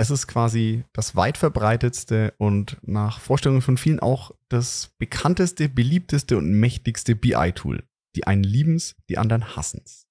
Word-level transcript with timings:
Es 0.00 0.08
ist 0.08 0.28
quasi 0.28 0.84
das 0.94 1.14
weit 1.14 1.36
verbreitetste 1.36 2.32
und 2.38 2.78
nach 2.80 3.20
Vorstellungen 3.20 3.60
von 3.60 3.76
vielen 3.76 4.00
auch 4.00 4.30
das 4.48 4.94
bekannteste, 4.96 5.68
beliebteste 5.68 6.38
und 6.38 6.54
mächtigste 6.54 7.14
BI-Tool. 7.14 7.82
Die 8.16 8.26
einen 8.26 8.42
lieben's, 8.42 8.96
die 9.10 9.18
anderen 9.18 9.56
hassen's. 9.56 10.06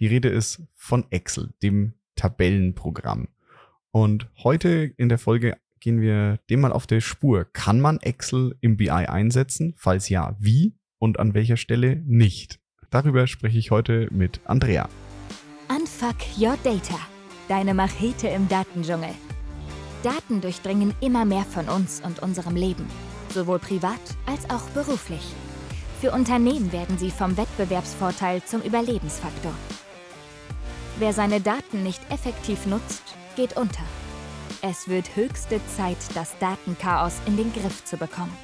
Die 0.00 0.06
Rede 0.06 0.30
ist 0.30 0.62
von 0.72 1.04
Excel, 1.10 1.52
dem 1.62 1.92
Tabellenprogramm. 2.16 3.28
Und 3.90 4.30
heute 4.42 4.94
in 4.96 5.10
der 5.10 5.18
Folge 5.18 5.58
gehen 5.78 6.00
wir 6.00 6.38
dem 6.48 6.62
mal 6.62 6.72
auf 6.72 6.86
der 6.86 7.02
Spur. 7.02 7.44
Kann 7.44 7.82
man 7.82 8.00
Excel 8.00 8.56
im 8.62 8.78
BI 8.78 8.88
einsetzen? 8.88 9.74
Falls 9.76 10.08
ja, 10.08 10.38
wie 10.40 10.74
und 10.98 11.18
an 11.18 11.34
welcher 11.34 11.58
Stelle 11.58 12.02
nicht? 12.06 12.60
Darüber 12.88 13.26
spreche 13.26 13.58
ich 13.58 13.70
heute 13.70 14.08
mit 14.10 14.40
Andrea. 14.46 14.88
Unfuck 15.68 16.16
Your 16.38 16.56
Data. 16.64 16.98
Deine 17.46 17.74
Machete 17.74 18.28
im 18.28 18.48
Datendschungel. 18.48 19.10
Daten 20.04 20.42
durchdringen 20.42 20.94
immer 21.00 21.24
mehr 21.24 21.44
von 21.44 21.68
uns 21.68 22.02
und 22.04 22.20
unserem 22.20 22.56
Leben, 22.56 22.86
sowohl 23.32 23.58
privat 23.58 24.00
als 24.26 24.48
auch 24.50 24.68
beruflich. 24.74 25.22
Für 26.00 26.12
Unternehmen 26.12 26.70
werden 26.72 26.98
sie 26.98 27.10
vom 27.10 27.38
Wettbewerbsvorteil 27.38 28.42
zum 28.44 28.60
Überlebensfaktor. 28.60 29.54
Wer 30.98 31.14
seine 31.14 31.40
Daten 31.40 31.82
nicht 31.82 32.02
effektiv 32.10 32.66
nutzt, 32.66 33.02
geht 33.34 33.56
unter. 33.56 33.82
Es 34.60 34.88
wird 34.88 35.16
höchste 35.16 35.60
Zeit, 35.76 35.96
das 36.14 36.36
Datenchaos 36.38 37.14
in 37.24 37.38
den 37.38 37.52
Griff 37.52 37.84
zu 37.84 37.96
bekommen. 37.96 38.36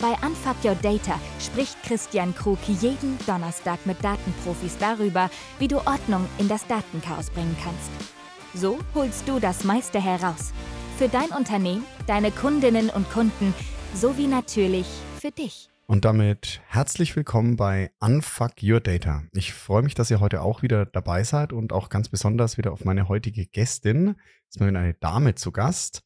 Bei 0.00 0.10
Unfuck 0.26 0.56
Your 0.64 0.74
Data 0.74 1.18
spricht 1.38 1.80
Christian 1.84 2.34
Krug 2.34 2.58
jeden 2.66 3.16
Donnerstag 3.26 3.86
mit 3.86 4.02
Datenprofis 4.04 4.76
darüber, 4.78 5.30
wie 5.60 5.68
du 5.68 5.76
Ordnung 5.78 6.26
in 6.38 6.48
das 6.48 6.66
Datenchaos 6.66 7.30
bringen 7.30 7.56
kannst. 7.62 8.13
So 8.56 8.78
holst 8.94 9.28
du 9.28 9.40
das 9.40 9.64
meiste 9.64 10.00
heraus. 10.00 10.52
Für 10.96 11.08
dein 11.08 11.30
Unternehmen, 11.30 11.84
deine 12.06 12.30
Kundinnen 12.30 12.88
und 12.88 13.10
Kunden 13.10 13.52
sowie 13.94 14.28
natürlich 14.28 14.86
für 15.20 15.32
dich. 15.32 15.68
Und 15.86 16.04
damit 16.04 16.60
herzlich 16.68 17.16
willkommen 17.16 17.56
bei 17.56 17.90
Unfuck 17.98 18.62
Your 18.62 18.78
Data. 18.78 19.24
Ich 19.32 19.52
freue 19.52 19.82
mich, 19.82 19.94
dass 19.94 20.10
ihr 20.12 20.20
heute 20.20 20.40
auch 20.40 20.62
wieder 20.62 20.86
dabei 20.86 21.24
seid 21.24 21.52
und 21.52 21.72
auch 21.72 21.88
ganz 21.88 22.08
besonders 22.08 22.56
wieder 22.56 22.72
auf 22.72 22.84
meine 22.84 23.08
heutige 23.08 23.44
Gästin. 23.44 24.14
Ist 24.48 24.60
mal 24.60 24.68
eine 24.68 24.94
Dame 24.94 25.34
zu 25.34 25.50
Gast. 25.50 26.04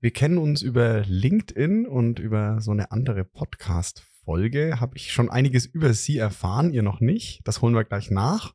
Wir 0.00 0.12
kennen 0.12 0.36
uns 0.36 0.60
über 0.60 1.00
LinkedIn 1.06 1.86
und 1.86 2.18
über 2.18 2.60
so 2.60 2.72
eine 2.72 2.92
andere 2.92 3.24
Podcast-Folge. 3.24 4.80
Habe 4.80 4.98
ich 4.98 5.12
schon 5.12 5.30
einiges 5.30 5.64
über 5.64 5.94
sie 5.94 6.18
erfahren, 6.18 6.74
ihr 6.74 6.82
noch 6.82 7.00
nicht. 7.00 7.40
Das 7.44 7.62
holen 7.62 7.74
wir 7.74 7.84
gleich 7.84 8.10
nach. 8.10 8.52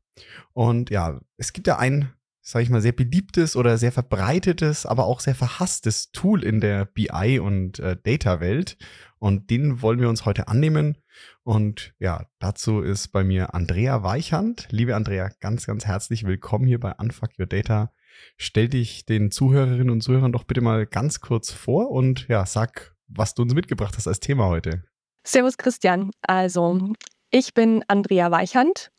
Und 0.54 0.92
ja, 0.92 1.20
es 1.38 1.54
gibt 1.54 1.68
ja 1.68 1.78
ein, 1.78 2.14
sage 2.48 2.62
ich 2.62 2.70
mal, 2.70 2.82
sehr 2.82 2.92
beliebtes 2.92 3.56
oder 3.56 3.80
sehr 3.80 3.92
verbreitetes, 3.92 4.86
aber 4.86 5.06
auch 5.06 5.20
sehr 5.20 5.34
verhasstes 5.34 6.12
Tool 6.12 6.44
in 6.44 6.62
der 6.62 6.86
BI- 6.86 7.40
und 7.40 7.80
äh, 7.80 7.98
Data-Welt. 8.02 8.78
Und 9.18 9.50
den 9.50 9.82
wollen 9.82 10.00
wir 10.00 10.10
uns 10.10 10.26
heute 10.26 10.48
annehmen. 10.48 11.00
Und 11.42 11.96
ja, 11.98 12.28
dazu 12.38 12.82
ist 12.82 13.08
bei 13.08 13.24
mir 13.24 13.56
Andrea 13.56 14.04
Weichand. 14.04 14.68
Liebe 14.70 14.96
Andrea, 14.96 15.32
ganz, 15.40 15.66
ganz 15.66 15.88
herzlich 15.88 16.24
willkommen 16.24 16.68
hier 16.68 16.80
bei 16.80 16.94
Unfuck 16.94 17.32
Your 17.40 17.48
Data. 17.48 17.92
Stell 18.38 18.70
dich 18.70 19.08
den 19.08 19.32
Zuhörerinnen 19.32 19.90
und 19.90 20.02
Zuhörern 20.02 20.32
doch 20.32 20.44
bitte 20.44 20.62
mal 20.62 20.86
ganz 20.86 21.22
kurz 21.22 21.52
vor 21.52 21.90
und 21.90 22.28
ja, 22.28 22.46
sag, 22.46 22.96
was 23.08 23.34
du 23.34 23.42
uns 23.42 23.56
mitgebracht 23.56 23.96
hast 23.98 24.08
als 24.08 24.20
Thema 24.20 24.46
heute. 24.46 24.84
Servus 25.24 25.58
Christian. 25.58 26.12
Also, 26.22 26.94
ich 27.32 27.56
bin 27.56 27.84
Andrea 27.88 28.30
Weichand 28.30 28.92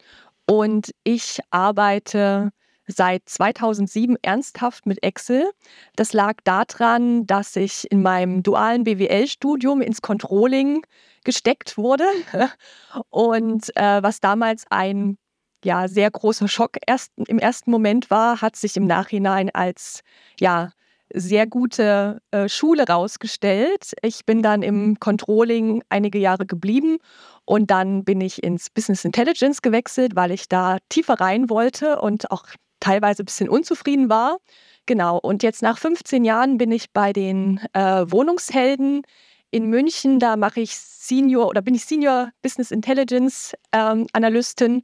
und 0.47 0.91
ich 1.05 1.38
arbeite 1.50 2.50
seit 2.87 3.29
2007 3.29 4.17
ernsthaft 4.23 4.87
mit 4.87 5.03
Excel. 5.03 5.51
Das 5.97 6.12
lag 6.12 6.34
daran, 6.45 7.27
dass 7.27 7.56
ich 7.56 7.91
in 7.91 8.03
meinem 8.03 8.43
dualen 8.43 8.84
BWL-Studium 8.84 9.81
ins 9.81 10.03
Controlling 10.03 10.84
gesteckt 11.25 11.77
wurde 11.77 12.05
und 13.11 13.77
äh, 13.77 14.03
was 14.03 14.21
damals 14.21 14.65
ein 14.71 15.19
ja, 15.65 15.88
sehr 15.88 16.10
großer 16.10 16.49
Schock 16.49 16.77
erst, 16.87 17.12
im 17.16 17.38
ersten 17.38 17.71
Moment 17.71 18.10
war, 18.10 18.41
hat 18.41 18.55
sich 18.56 18.77
im 18.77 18.87
Nachhinein 18.87 19.50
als 19.50 20.03
ja, 20.39 20.71
sehr 21.12 21.47
gute 21.47 22.21
äh, 22.31 22.49
Schule 22.49 22.87
rausgestellt. 22.87 23.93
Ich 24.03 24.25
bin 24.27 24.43
dann 24.43 24.62
im 24.62 24.99
Controlling 25.00 25.83
einige 25.89 26.19
Jahre 26.19 26.47
geblieben 26.47 26.99
und 27.44 27.71
dann 27.71 28.05
bin 28.05 28.21
ich 28.21 28.43
ins 28.43 28.71
Business 28.71 29.05
Intelligence 29.05 29.62
gewechselt, 29.62 30.16
weil 30.16 30.31
ich 30.31 30.49
da 30.49 30.78
tiefer 30.89 31.15
rein 31.15 31.49
wollte 31.49 32.00
und 32.00 32.31
auch 32.31 32.47
teilweise 32.81 33.22
ein 33.22 33.26
bisschen 33.26 33.48
unzufrieden 33.48 34.09
war. 34.09 34.38
Genau, 34.87 35.19
und 35.19 35.42
jetzt 35.42 35.62
nach 35.62 35.78
15 35.78 36.25
Jahren 36.25 36.59
bin 36.59 36.70
ich 36.70 36.92
bei 36.92 37.12
den 37.12 37.60
äh, 37.72 38.04
Wohnungshelden 38.09 39.03
in 39.50 39.66
München. 39.66 40.19
Da 40.19 40.37
mache 40.37 40.60
ich 40.60 40.76
Senior 40.76 41.48
oder 41.48 41.62
bin 41.62 41.75
ich 41.75 41.84
Senior 41.84 42.31
Business 42.42 42.70
Intelligence 42.70 43.54
ähm, 43.72 44.06
Analystin 44.12 44.82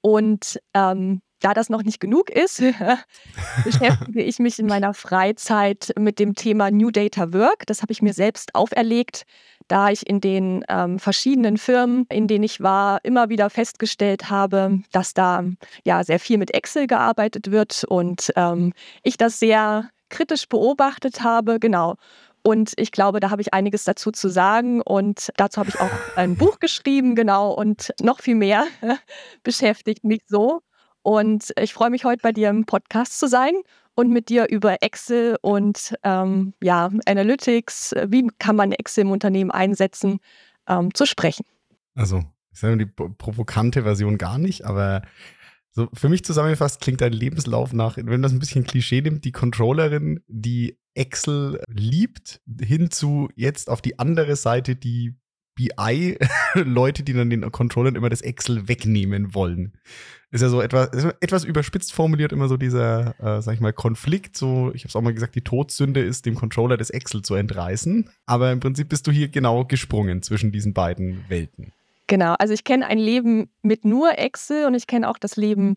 und 0.00 0.58
ähm, 0.74 1.20
da 1.40 1.54
das 1.54 1.68
noch 1.68 1.82
nicht 1.82 2.00
genug 2.00 2.30
ist, 2.30 2.62
beschäftige 3.64 4.22
ich 4.22 4.38
mich 4.38 4.58
in 4.58 4.66
meiner 4.66 4.94
Freizeit 4.94 5.92
mit 5.98 6.18
dem 6.18 6.34
Thema 6.34 6.70
New 6.70 6.90
Data 6.90 7.32
Work. 7.32 7.66
Das 7.66 7.82
habe 7.82 7.92
ich 7.92 8.00
mir 8.00 8.14
selbst 8.14 8.54
auferlegt, 8.54 9.24
da 9.68 9.90
ich 9.90 10.06
in 10.08 10.20
den 10.20 10.64
ähm, 10.68 10.98
verschiedenen 10.98 11.56
Firmen, 11.56 12.06
in 12.10 12.28
denen 12.28 12.44
ich 12.44 12.60
war, 12.60 13.00
immer 13.04 13.28
wieder 13.28 13.50
festgestellt 13.50 14.30
habe, 14.30 14.80
dass 14.92 15.14
da 15.14 15.44
ja 15.84 16.04
sehr 16.04 16.18
viel 16.18 16.38
mit 16.38 16.54
Excel 16.54 16.86
gearbeitet 16.86 17.50
wird 17.50 17.84
und 17.88 18.32
ähm, 18.36 18.72
ich 19.02 19.16
das 19.16 19.38
sehr 19.38 19.90
kritisch 20.08 20.48
beobachtet 20.48 21.22
habe. 21.22 21.58
Genau. 21.58 21.96
Und 22.42 22.72
ich 22.76 22.90
glaube, 22.90 23.20
da 23.20 23.30
habe 23.30 23.40
ich 23.40 23.54
einiges 23.54 23.84
dazu 23.84 24.10
zu 24.10 24.28
sagen. 24.28 24.82
Und 24.82 25.30
dazu 25.36 25.60
habe 25.60 25.70
ich 25.70 25.80
auch 25.80 25.90
ein 26.16 26.36
Buch 26.36 26.58
geschrieben, 26.58 27.14
genau. 27.14 27.52
Und 27.52 27.92
noch 28.00 28.20
viel 28.20 28.34
mehr 28.34 28.64
beschäftigt 29.42 30.04
mich 30.04 30.22
so. 30.26 30.60
Und 31.02 31.52
ich 31.58 31.72
freue 31.72 31.90
mich 31.90 32.04
heute 32.04 32.22
bei 32.22 32.32
dir 32.32 32.48
im 32.50 32.64
Podcast 32.64 33.18
zu 33.18 33.26
sein 33.26 33.54
und 33.94 34.10
mit 34.10 34.28
dir 34.28 34.48
über 34.48 34.82
Excel 34.82 35.36
und 35.42 35.94
ähm, 36.02 36.54
ja, 36.62 36.90
Analytics, 37.06 37.94
wie 38.06 38.28
kann 38.38 38.56
man 38.56 38.72
Excel 38.72 39.02
im 39.02 39.10
Unternehmen 39.10 39.50
einsetzen, 39.50 40.18
ähm, 40.68 40.94
zu 40.94 41.06
sprechen. 41.06 41.44
Also, 41.94 42.24
ich 42.52 42.60
sage 42.60 42.78
die 42.78 42.86
provokante 42.86 43.82
Version 43.82 44.18
gar 44.18 44.38
nicht, 44.38 44.64
aber 44.64 45.02
so 45.70 45.88
für 45.94 46.08
mich 46.08 46.24
zusammengefasst 46.24 46.80
klingt 46.80 47.00
dein 47.00 47.12
Lebenslauf 47.12 47.72
nach, 47.72 47.96
wenn 47.96 48.06
man 48.06 48.22
das 48.22 48.32
ein 48.32 48.38
bisschen 48.38 48.64
Klischee 48.64 49.00
nimmt, 49.00 49.24
die 49.24 49.32
Controllerin, 49.32 50.20
die 50.28 50.78
Excel 50.94 51.62
liebt, 51.68 52.42
hin 52.60 52.90
zu 52.90 53.30
jetzt 53.34 53.70
auf 53.70 53.80
die 53.80 53.98
andere 53.98 54.36
Seite 54.36 54.76
die 54.76 55.16
BI-Leute, 55.54 57.02
die 57.04 57.12
dann 57.12 57.30
den 57.30 57.50
Controllern 57.52 57.96
immer 57.96 58.08
das 58.08 58.22
Excel 58.22 58.68
wegnehmen 58.68 59.34
wollen. 59.34 59.72
Ist 60.30 60.40
ja 60.40 60.48
so 60.48 60.62
etwas, 60.62 60.88
etwas 61.20 61.44
überspitzt 61.44 61.92
formuliert 61.92 62.32
immer 62.32 62.48
so 62.48 62.56
dieser, 62.56 63.14
äh, 63.20 63.42
sag 63.42 63.52
ich 63.52 63.60
mal, 63.60 63.74
Konflikt. 63.74 64.34
So, 64.34 64.72
ich 64.74 64.82
habe 64.82 64.88
es 64.88 64.96
auch 64.96 65.02
mal 65.02 65.12
gesagt, 65.12 65.34
die 65.34 65.42
Todsünde 65.42 66.00
ist, 66.00 66.24
dem 66.24 66.36
Controller 66.36 66.78
das 66.78 66.88
Excel 66.88 67.20
zu 67.20 67.34
entreißen. 67.34 68.08
Aber 68.24 68.50
im 68.50 68.60
Prinzip 68.60 68.88
bist 68.88 69.06
du 69.06 69.10
hier 69.10 69.28
genau 69.28 69.66
gesprungen 69.66 70.22
zwischen 70.22 70.50
diesen 70.50 70.72
beiden 70.72 71.26
Welten. 71.28 71.72
Genau, 72.06 72.34
also 72.38 72.54
ich 72.54 72.64
kenne 72.64 72.86
ein 72.86 72.98
Leben 72.98 73.50
mit 73.60 73.84
nur 73.84 74.18
Excel 74.18 74.66
und 74.66 74.74
ich 74.74 74.86
kenne 74.86 75.08
auch 75.08 75.18
das 75.18 75.36
Leben 75.36 75.76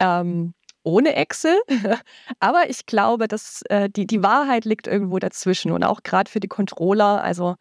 ähm, 0.00 0.52
ohne 0.82 1.16
Excel. 1.16 1.56
Aber 2.40 2.68
ich 2.68 2.84
glaube, 2.84 3.26
dass 3.26 3.62
äh, 3.70 3.88
die, 3.88 4.06
die 4.06 4.22
Wahrheit 4.22 4.66
liegt 4.66 4.86
irgendwo 4.86 5.18
dazwischen 5.18 5.72
und 5.72 5.82
auch 5.82 6.02
gerade 6.02 6.30
für 6.30 6.40
die 6.40 6.48
Controller. 6.48 7.24
Also 7.24 7.56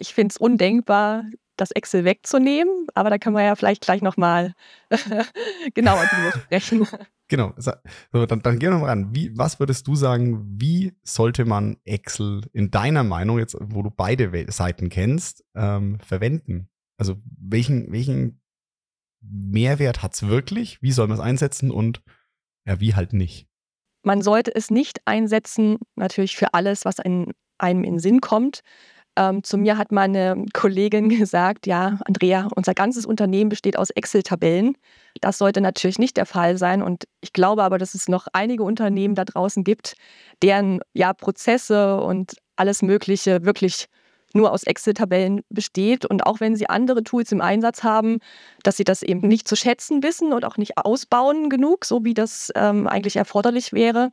ich 0.00 0.14
finde 0.14 0.32
es 0.32 0.36
undenkbar, 0.36 1.24
das 1.56 1.70
Excel 1.70 2.04
wegzunehmen, 2.04 2.86
aber 2.94 3.10
da 3.10 3.18
können 3.18 3.36
wir 3.36 3.44
ja 3.44 3.54
vielleicht 3.54 3.82
gleich 3.82 4.02
nochmal 4.02 4.54
genauer 5.74 6.04
drüber 6.06 6.32
sprechen. 6.32 6.86
Genau, 7.30 7.54
so, 7.58 7.70
dann, 8.10 8.42
dann 8.42 8.58
gehen 8.58 8.72
wir 8.72 8.78
mal 8.78 8.86
ran. 8.86 9.14
Wie, 9.14 9.30
was 9.38 9.60
würdest 9.60 9.86
du 9.86 9.94
sagen, 9.94 10.44
wie 10.60 10.96
sollte 11.04 11.44
man 11.44 11.76
Excel 11.84 12.40
in 12.52 12.72
deiner 12.72 13.04
Meinung, 13.04 13.38
jetzt 13.38 13.56
wo 13.60 13.84
du 13.84 13.90
beide 13.90 14.50
Seiten 14.50 14.88
kennst, 14.88 15.44
ähm, 15.54 16.00
verwenden? 16.00 16.68
Also 16.98 17.22
welchen, 17.38 17.92
welchen 17.92 18.42
Mehrwert 19.20 20.02
hat 20.02 20.14
es 20.14 20.26
wirklich? 20.26 20.82
Wie 20.82 20.90
soll 20.90 21.06
man 21.06 21.18
es 21.18 21.22
einsetzen 21.22 21.70
und 21.70 22.02
ja, 22.66 22.80
wie 22.80 22.96
halt 22.96 23.12
nicht? 23.12 23.46
Man 24.02 24.22
sollte 24.22 24.52
es 24.52 24.70
nicht 24.70 25.00
einsetzen, 25.04 25.78
natürlich 25.94 26.34
für 26.34 26.52
alles, 26.52 26.84
was 26.84 26.96
einem 26.98 27.34
in 27.84 28.00
Sinn 28.00 28.20
kommt. 28.20 28.62
Ähm, 29.16 29.42
zu 29.42 29.58
mir 29.58 29.76
hat 29.76 29.92
meine 29.92 30.44
Kollegin 30.52 31.08
gesagt, 31.18 31.66
ja, 31.66 31.98
Andrea, 32.04 32.48
unser 32.54 32.74
ganzes 32.74 33.06
Unternehmen 33.06 33.50
besteht 33.50 33.76
aus 33.76 33.90
Excel-Tabellen. 33.90 34.76
Das 35.20 35.38
sollte 35.38 35.60
natürlich 35.60 35.98
nicht 35.98 36.16
der 36.16 36.26
Fall 36.26 36.56
sein. 36.56 36.82
Und 36.82 37.04
ich 37.20 37.32
glaube 37.32 37.62
aber, 37.62 37.78
dass 37.78 37.94
es 37.94 38.08
noch 38.08 38.26
einige 38.32 38.62
Unternehmen 38.62 39.14
da 39.14 39.24
draußen 39.24 39.64
gibt, 39.64 39.94
deren 40.42 40.80
ja, 40.92 41.12
Prozesse 41.12 42.00
und 42.00 42.36
alles 42.56 42.82
Mögliche 42.82 43.44
wirklich 43.44 43.86
nur 44.32 44.52
aus 44.52 44.62
Excel-Tabellen 44.62 45.40
besteht. 45.48 46.06
Und 46.06 46.24
auch 46.26 46.40
wenn 46.40 46.56
sie 46.56 46.68
andere 46.68 47.02
Tools 47.02 47.32
im 47.32 47.40
Einsatz 47.40 47.82
haben, 47.82 48.18
dass 48.62 48.76
sie 48.76 48.84
das 48.84 49.02
eben 49.02 49.26
nicht 49.26 49.48
zu 49.48 49.56
schätzen 49.56 50.02
wissen 50.02 50.32
und 50.32 50.44
auch 50.44 50.56
nicht 50.56 50.78
ausbauen 50.78 51.50
genug, 51.50 51.84
so 51.84 52.04
wie 52.04 52.14
das 52.14 52.52
ähm, 52.54 52.86
eigentlich 52.86 53.16
erforderlich 53.16 53.72
wäre. 53.72 54.10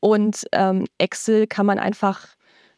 Und 0.00 0.46
ähm, 0.52 0.84
Excel 0.98 1.46
kann 1.46 1.66
man 1.66 1.78
einfach 1.78 2.28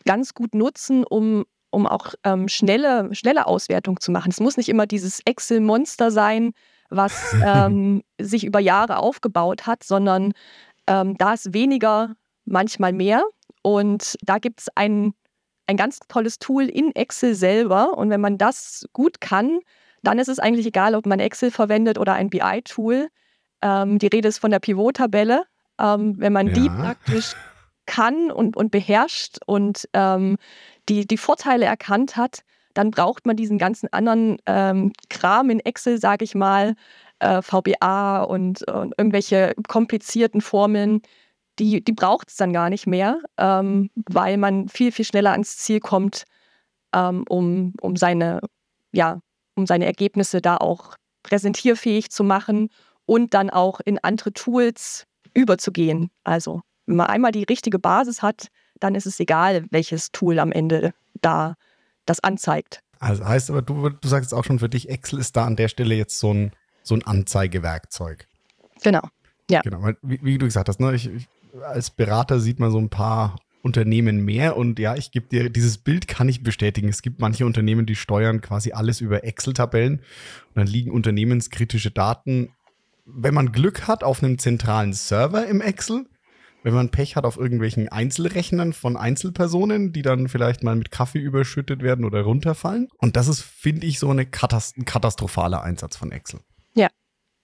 ganz 0.06 0.32
gut 0.34 0.54
nutzen, 0.54 1.04
um, 1.04 1.44
um 1.70 1.86
auch 1.86 2.14
ähm, 2.24 2.48
schnelle, 2.48 3.14
schnelle 3.14 3.46
Auswertung 3.46 4.00
zu 4.00 4.10
machen. 4.10 4.30
Es 4.30 4.40
muss 4.40 4.56
nicht 4.56 4.68
immer 4.68 4.86
dieses 4.86 5.20
Excel-Monster 5.24 6.10
sein, 6.10 6.52
was 6.90 7.34
ähm, 7.44 8.02
sich 8.20 8.44
über 8.44 8.60
Jahre 8.60 8.98
aufgebaut 8.98 9.66
hat, 9.66 9.84
sondern 9.84 10.32
ähm, 10.86 11.16
da 11.18 11.34
ist 11.34 11.52
weniger 11.52 12.14
manchmal 12.44 12.92
mehr. 12.92 13.22
Und 13.62 14.16
da 14.22 14.38
gibt 14.38 14.60
es 14.60 14.68
ein, 14.74 15.12
ein 15.66 15.76
ganz 15.76 16.00
tolles 16.08 16.38
Tool 16.38 16.64
in 16.64 16.94
Excel 16.94 17.34
selber. 17.34 17.98
Und 17.98 18.10
wenn 18.10 18.20
man 18.20 18.38
das 18.38 18.86
gut 18.92 19.20
kann, 19.20 19.60
dann 20.02 20.18
ist 20.18 20.28
es 20.28 20.38
eigentlich 20.38 20.66
egal, 20.66 20.94
ob 20.94 21.06
man 21.06 21.20
Excel 21.20 21.50
verwendet 21.50 21.98
oder 21.98 22.14
ein 22.14 22.30
BI-Tool. 22.30 23.08
Ähm, 23.60 23.98
die 23.98 24.06
Rede 24.06 24.28
ist 24.28 24.38
von 24.38 24.50
der 24.50 24.60
Pivot-Tabelle. 24.60 25.44
Ähm, 25.80 26.14
wenn 26.18 26.32
man 26.32 26.48
ja. 26.48 26.52
die 26.54 26.68
praktisch 26.68 27.34
kann 27.86 28.30
und, 28.30 28.56
und 28.56 28.70
beherrscht 28.70 29.38
und 29.46 29.88
ähm, 29.94 30.36
die, 30.88 31.06
die 31.06 31.16
Vorteile 31.16 31.66
erkannt 31.66 32.16
hat, 32.16 32.42
dann 32.74 32.90
braucht 32.90 33.26
man 33.26 33.36
diesen 33.36 33.58
ganzen 33.58 33.92
anderen 33.92 34.38
ähm, 34.46 34.92
Kram 35.10 35.50
in 35.50 35.60
Excel, 35.60 35.98
sage 35.98 36.24
ich 36.24 36.34
mal, 36.34 36.74
äh, 37.18 37.42
VBA 37.42 38.22
und, 38.22 38.62
und, 38.68 38.94
irgendwelche 38.96 39.54
komplizierten 39.66 40.40
Formeln, 40.40 41.02
die, 41.58 41.82
die 41.82 41.92
braucht 41.92 42.28
es 42.28 42.36
dann 42.36 42.52
gar 42.52 42.70
nicht 42.70 42.86
mehr, 42.86 43.20
ähm, 43.36 43.90
weil 44.08 44.36
man 44.36 44.68
viel, 44.68 44.92
viel 44.92 45.04
schneller 45.04 45.32
ans 45.32 45.56
Ziel 45.58 45.80
kommt, 45.80 46.24
ähm, 46.94 47.24
um, 47.28 47.74
um, 47.80 47.96
seine, 47.96 48.40
ja, 48.92 49.20
um 49.56 49.66
seine 49.66 49.86
Ergebnisse 49.86 50.40
da 50.40 50.56
auch 50.56 50.96
präsentierfähig 51.24 52.10
zu 52.10 52.22
machen 52.22 52.68
und 53.06 53.34
dann 53.34 53.50
auch 53.50 53.80
in 53.80 53.98
andere 53.98 54.32
Tools 54.32 55.04
überzugehen. 55.34 56.10
Also 56.22 56.62
wenn 56.86 56.96
man 56.96 57.08
einmal 57.08 57.32
die 57.32 57.42
richtige 57.42 57.78
Basis 57.78 58.22
hat, 58.22 58.48
dann 58.80 58.94
ist 58.94 59.06
es 59.06 59.18
egal, 59.20 59.64
welches 59.70 60.12
Tool 60.12 60.38
am 60.38 60.52
Ende 60.52 60.92
da 61.20 61.54
das 62.06 62.20
anzeigt. 62.20 62.80
Also 63.00 63.24
heißt 63.24 63.50
aber, 63.50 63.62
du, 63.62 63.90
du 63.90 64.08
sagst 64.08 64.34
auch 64.34 64.44
schon 64.44 64.58
für 64.58 64.68
dich, 64.68 64.88
Excel 64.88 65.18
ist 65.18 65.36
da 65.36 65.44
an 65.44 65.56
der 65.56 65.68
Stelle 65.68 65.94
jetzt 65.94 66.18
so 66.18 66.32
ein, 66.32 66.52
so 66.82 66.94
ein 66.94 67.04
Anzeigewerkzeug. 67.04 68.26
Genau. 68.82 69.02
Ja. 69.50 69.60
Genau, 69.62 69.90
wie, 70.02 70.20
wie 70.22 70.38
du 70.38 70.46
gesagt 70.46 70.68
hast, 70.68 70.80
ne, 70.80 70.94
ich, 70.94 71.08
ich, 71.12 71.28
als 71.62 71.90
Berater 71.90 72.40
sieht 72.40 72.60
man 72.60 72.70
so 72.70 72.78
ein 72.78 72.90
paar 72.90 73.36
Unternehmen 73.62 74.24
mehr 74.24 74.56
und 74.56 74.78
ja, 74.78 74.94
ich 74.94 75.10
gebe 75.10 75.26
dir 75.26 75.50
dieses 75.50 75.78
Bild 75.78 76.06
kann 76.08 76.28
ich 76.28 76.42
bestätigen. 76.42 76.88
Es 76.88 77.02
gibt 77.02 77.20
manche 77.20 77.46
Unternehmen, 77.46 77.86
die 77.86 77.96
steuern 77.96 78.40
quasi 78.40 78.72
alles 78.72 79.00
über 79.00 79.24
Excel-Tabellen 79.24 79.98
und 79.98 80.56
dann 80.56 80.66
liegen 80.66 80.90
unternehmenskritische 80.90 81.90
Daten, 81.90 82.52
wenn 83.04 83.34
man 83.34 83.52
Glück 83.52 83.88
hat, 83.88 84.04
auf 84.04 84.22
einem 84.22 84.38
zentralen 84.38 84.92
Server 84.92 85.46
im 85.46 85.60
Excel 85.60 86.06
wenn 86.62 86.74
man 86.74 86.90
Pech 86.90 87.16
hat 87.16 87.24
auf 87.24 87.36
irgendwelchen 87.36 87.88
Einzelrechnern 87.88 88.72
von 88.72 88.96
Einzelpersonen, 88.96 89.92
die 89.92 90.02
dann 90.02 90.28
vielleicht 90.28 90.62
mal 90.62 90.76
mit 90.76 90.90
Kaffee 90.90 91.20
überschüttet 91.20 91.82
werden 91.82 92.04
oder 92.04 92.22
runterfallen. 92.22 92.88
Und 92.98 93.16
das 93.16 93.28
ist, 93.28 93.42
finde 93.42 93.86
ich, 93.86 93.98
so 93.98 94.10
eine 94.10 94.26
Katast 94.26 94.76
ein 94.76 94.84
katastrophaler 94.84 95.62
Einsatz 95.62 95.96
von 95.96 96.10
Excel. 96.10 96.40
Ja, 96.74 96.88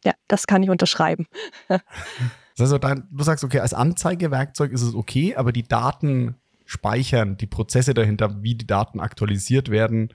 ja, 0.05 0.13
das 0.29 0.47
kann 0.47 0.63
ich 0.63 0.71
unterschreiben. 0.71 1.27
also 2.59 2.79
dein, 2.79 3.09
du 3.11 3.25
sagst, 3.25 3.45
okay, 3.45 3.61
als 3.61 3.75
Anzeigewerkzeug 3.75 4.73
ist 4.73 4.83
es 4.83 4.95
okay, 4.95 5.37
aber 5.37 5.53
die 5.53 5.67
Daten 5.67 6.37
speichern, 6.67 7.37
die 7.37 7.47
Prozesse 7.47 7.95
dahinter, 7.95 8.43
wie 8.43 8.55
die 8.55 8.67
Daten 8.67 9.01
aktualisiert 9.01 9.71
werden, 9.71 10.13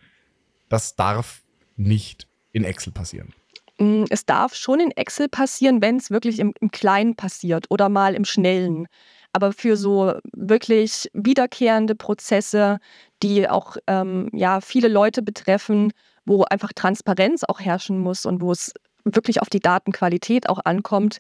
das 0.68 0.96
darf 0.96 1.42
nicht 1.76 2.28
in 2.52 2.64
Excel 2.64 2.92
passieren. 2.92 3.34
Hm, 3.80 4.06
es 4.10 4.26
darf 4.26 4.56
schon 4.56 4.80
in 4.80 4.92
Excel 4.92 5.30
passieren, 5.30 5.82
wenn 5.82 5.98
es 5.98 6.12
wirklich 6.12 6.40
im, 6.40 6.54
im 6.60 6.72
Kleinen 6.72 7.16
passiert 7.16 7.66
oder 7.70 7.90
mal 7.90 8.14
im 8.14 8.26
Schnellen. 8.26 8.88
Aber 9.32 9.54
für 9.54 9.78
so 9.78 10.14
wirklich 10.34 11.10
wiederkehrende 11.14 11.96
Prozesse, 11.96 12.80
die 13.24 13.48
auch 13.50 13.78
ähm, 13.88 14.30
ja, 14.34 14.60
viele 14.62 14.88
Leute 14.88 15.22
betreffen, 15.22 15.92
wo 16.26 16.44
einfach 16.44 16.74
Transparenz 16.74 17.44
auch 17.44 17.60
herrschen 17.60 18.00
muss 18.00 18.26
und 18.26 18.42
wo 18.42 18.52
es 18.52 18.74
wirklich 19.06 19.42
auf 19.42 19.50
die 19.50 19.60
Datenqualität 19.60 20.50
auch 20.50 20.60
ankommt, 20.66 21.20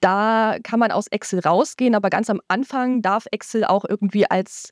da 0.00 0.56
kann 0.62 0.80
man 0.80 0.92
aus 0.92 1.06
Excel 1.08 1.40
rausgehen, 1.40 1.94
aber 1.94 2.10
ganz 2.10 2.30
am 2.30 2.40
Anfang 2.48 3.02
darf 3.02 3.26
Excel 3.32 3.64
auch 3.64 3.84
irgendwie 3.86 4.30
als 4.30 4.70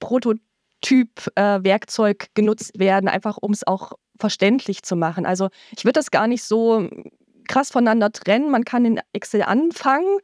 Prototyp-Werkzeug 0.00 2.24
äh, 2.24 2.26
genutzt 2.34 2.78
werden, 2.78 3.08
einfach 3.08 3.38
um 3.40 3.52
es 3.52 3.66
auch 3.66 3.92
verständlich 4.18 4.82
zu 4.82 4.96
machen. 4.96 5.26
Also 5.26 5.48
ich 5.76 5.84
würde 5.84 5.98
das 5.98 6.10
gar 6.10 6.26
nicht 6.26 6.44
so 6.44 6.88
krass 7.48 7.70
voneinander 7.70 8.12
trennen. 8.12 8.50
Man 8.50 8.64
kann 8.64 8.84
in 8.84 9.00
Excel 9.12 9.42
anfangen 9.42 10.18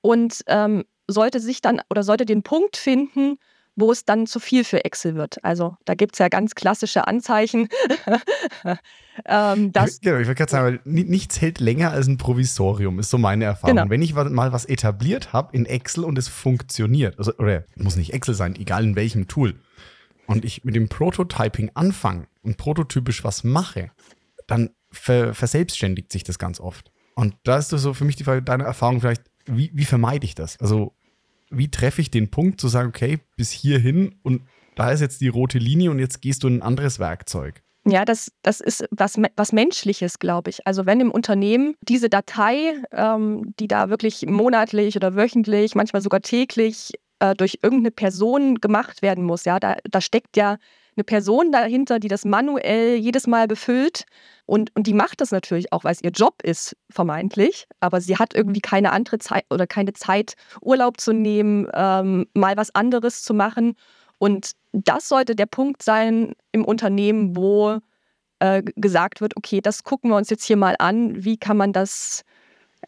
und 0.00 0.42
ähm, 0.46 0.84
sollte 1.06 1.40
sich 1.40 1.60
dann 1.60 1.80
oder 1.90 2.02
sollte 2.02 2.26
den 2.26 2.42
Punkt 2.42 2.76
finden, 2.76 3.38
wo 3.78 3.92
es 3.92 4.04
dann 4.04 4.26
zu 4.26 4.40
viel 4.40 4.64
für 4.64 4.84
Excel 4.84 5.14
wird. 5.14 5.42
Also 5.44 5.76
da 5.84 5.94
gibt 5.94 6.14
es 6.14 6.18
ja 6.18 6.28
ganz 6.28 6.56
klassische 6.56 7.06
Anzeichen. 7.06 7.68
ähm, 9.24 9.72
dass 9.72 10.00
genau, 10.00 10.18
ich 10.18 10.26
würde 10.26 10.34
gerade 10.34 10.50
sagen, 10.50 10.80
nichts 10.84 11.40
hält 11.40 11.60
länger 11.60 11.92
als 11.92 12.08
ein 12.08 12.18
Provisorium, 12.18 12.98
ist 12.98 13.10
so 13.10 13.18
meine 13.18 13.44
Erfahrung. 13.44 13.76
Genau. 13.76 13.90
Wenn 13.90 14.02
ich 14.02 14.14
mal 14.14 14.52
was 14.52 14.64
etabliert 14.64 15.32
habe 15.32 15.56
in 15.56 15.64
Excel 15.64 16.04
und 16.04 16.18
es 16.18 16.26
funktioniert, 16.26 17.18
also, 17.18 17.32
oder 17.38 17.64
muss 17.76 17.96
nicht 17.96 18.12
Excel 18.12 18.34
sein, 18.34 18.56
egal 18.56 18.82
in 18.82 18.96
welchem 18.96 19.28
Tool, 19.28 19.54
und 20.28 20.44
ich 20.44 20.64
mit 20.64 20.76
dem 20.76 20.88
Prototyping 20.88 21.70
anfange 21.74 22.26
und 22.42 22.56
prototypisch 22.56 23.24
was 23.24 23.44
mache, 23.44 23.90
dann 24.46 24.70
ver 24.90 25.34
verselbstständigt 25.34 26.12
sich 26.12 26.22
das 26.22 26.38
ganz 26.38 26.60
oft. 26.60 26.92
Und 27.14 27.34
da 27.42 27.58
ist 27.58 27.70
so 27.70 27.94
für 27.94 28.04
mich 28.04 28.16
die 28.16 28.24
Frage, 28.24 28.42
deine 28.42 28.64
Erfahrung 28.64 29.00
vielleicht, 29.00 29.22
wie, 29.46 29.70
wie 29.74 29.84
vermeide 29.84 30.24
ich 30.24 30.34
das? 30.34 30.58
Also, 30.60 30.94
wie 31.50 31.70
treffe 31.70 32.02
ich 32.02 32.10
den 32.10 32.30
Punkt 32.30 32.60
zu 32.60 32.68
sagen, 32.68 32.90
okay, 32.90 33.18
bis 33.36 33.50
hierhin 33.50 34.16
und 34.22 34.42
da 34.76 34.92
ist 34.92 35.00
jetzt 35.00 35.20
die 35.20 35.28
rote 35.28 35.58
Linie 35.58 35.90
und 35.90 35.98
jetzt 35.98 36.20
gehst 36.20 36.44
du 36.44 36.48
in 36.48 36.58
ein 36.58 36.62
anderes 36.62 36.98
Werkzeug? 36.98 37.62
Ja, 37.86 38.04
das, 38.04 38.30
das 38.42 38.60
ist 38.60 38.84
was, 38.90 39.16
was 39.34 39.52
Menschliches, 39.52 40.18
glaube 40.18 40.50
ich. 40.50 40.66
Also 40.66 40.84
wenn 40.84 41.00
im 41.00 41.10
Unternehmen 41.10 41.74
diese 41.80 42.10
Datei, 42.10 42.74
ähm, 42.92 43.54
die 43.58 43.66
da 43.66 43.88
wirklich 43.88 44.26
monatlich 44.26 44.94
oder 44.94 45.16
wöchentlich, 45.16 45.74
manchmal 45.74 46.02
sogar 46.02 46.20
täglich 46.20 46.92
äh, 47.20 47.34
durch 47.34 47.58
irgendeine 47.62 47.90
Person 47.90 48.56
gemacht 48.56 49.02
werden 49.02 49.24
muss. 49.24 49.44
Ja, 49.44 49.58
da, 49.60 49.76
da 49.90 50.00
steckt 50.00 50.36
ja 50.36 50.58
eine 50.96 51.04
Person 51.04 51.52
dahinter, 51.52 52.00
die 52.00 52.08
das 52.08 52.24
manuell 52.24 52.96
jedes 52.96 53.26
Mal 53.26 53.46
befüllt. 53.46 54.04
Und, 54.46 54.74
und 54.74 54.86
die 54.86 54.94
macht 54.94 55.20
das 55.20 55.30
natürlich 55.30 55.72
auch, 55.72 55.84
weil 55.84 55.92
es 55.92 56.02
ihr 56.02 56.10
Job 56.10 56.42
ist, 56.42 56.76
vermeintlich. 56.90 57.66
Aber 57.80 58.00
sie 58.00 58.16
hat 58.16 58.34
irgendwie 58.34 58.60
keine 58.60 58.92
andere 58.92 59.18
Zeit 59.18 59.44
oder 59.50 59.66
keine 59.66 59.92
Zeit, 59.92 60.34
Urlaub 60.60 61.00
zu 61.00 61.12
nehmen, 61.12 61.68
ähm, 61.72 62.26
mal 62.34 62.56
was 62.56 62.74
anderes 62.74 63.22
zu 63.22 63.34
machen. 63.34 63.74
Und 64.18 64.52
das 64.72 65.08
sollte 65.08 65.36
der 65.36 65.46
Punkt 65.46 65.82
sein 65.82 66.32
im 66.50 66.64
Unternehmen, 66.64 67.36
wo 67.36 67.78
äh, 68.40 68.62
gesagt 68.76 69.20
wird, 69.20 69.36
okay, 69.36 69.60
das 69.60 69.84
gucken 69.84 70.10
wir 70.10 70.16
uns 70.16 70.30
jetzt 70.30 70.44
hier 70.44 70.56
mal 70.56 70.76
an. 70.78 71.24
Wie 71.24 71.36
kann 71.36 71.56
man 71.56 71.72
das 71.72 72.24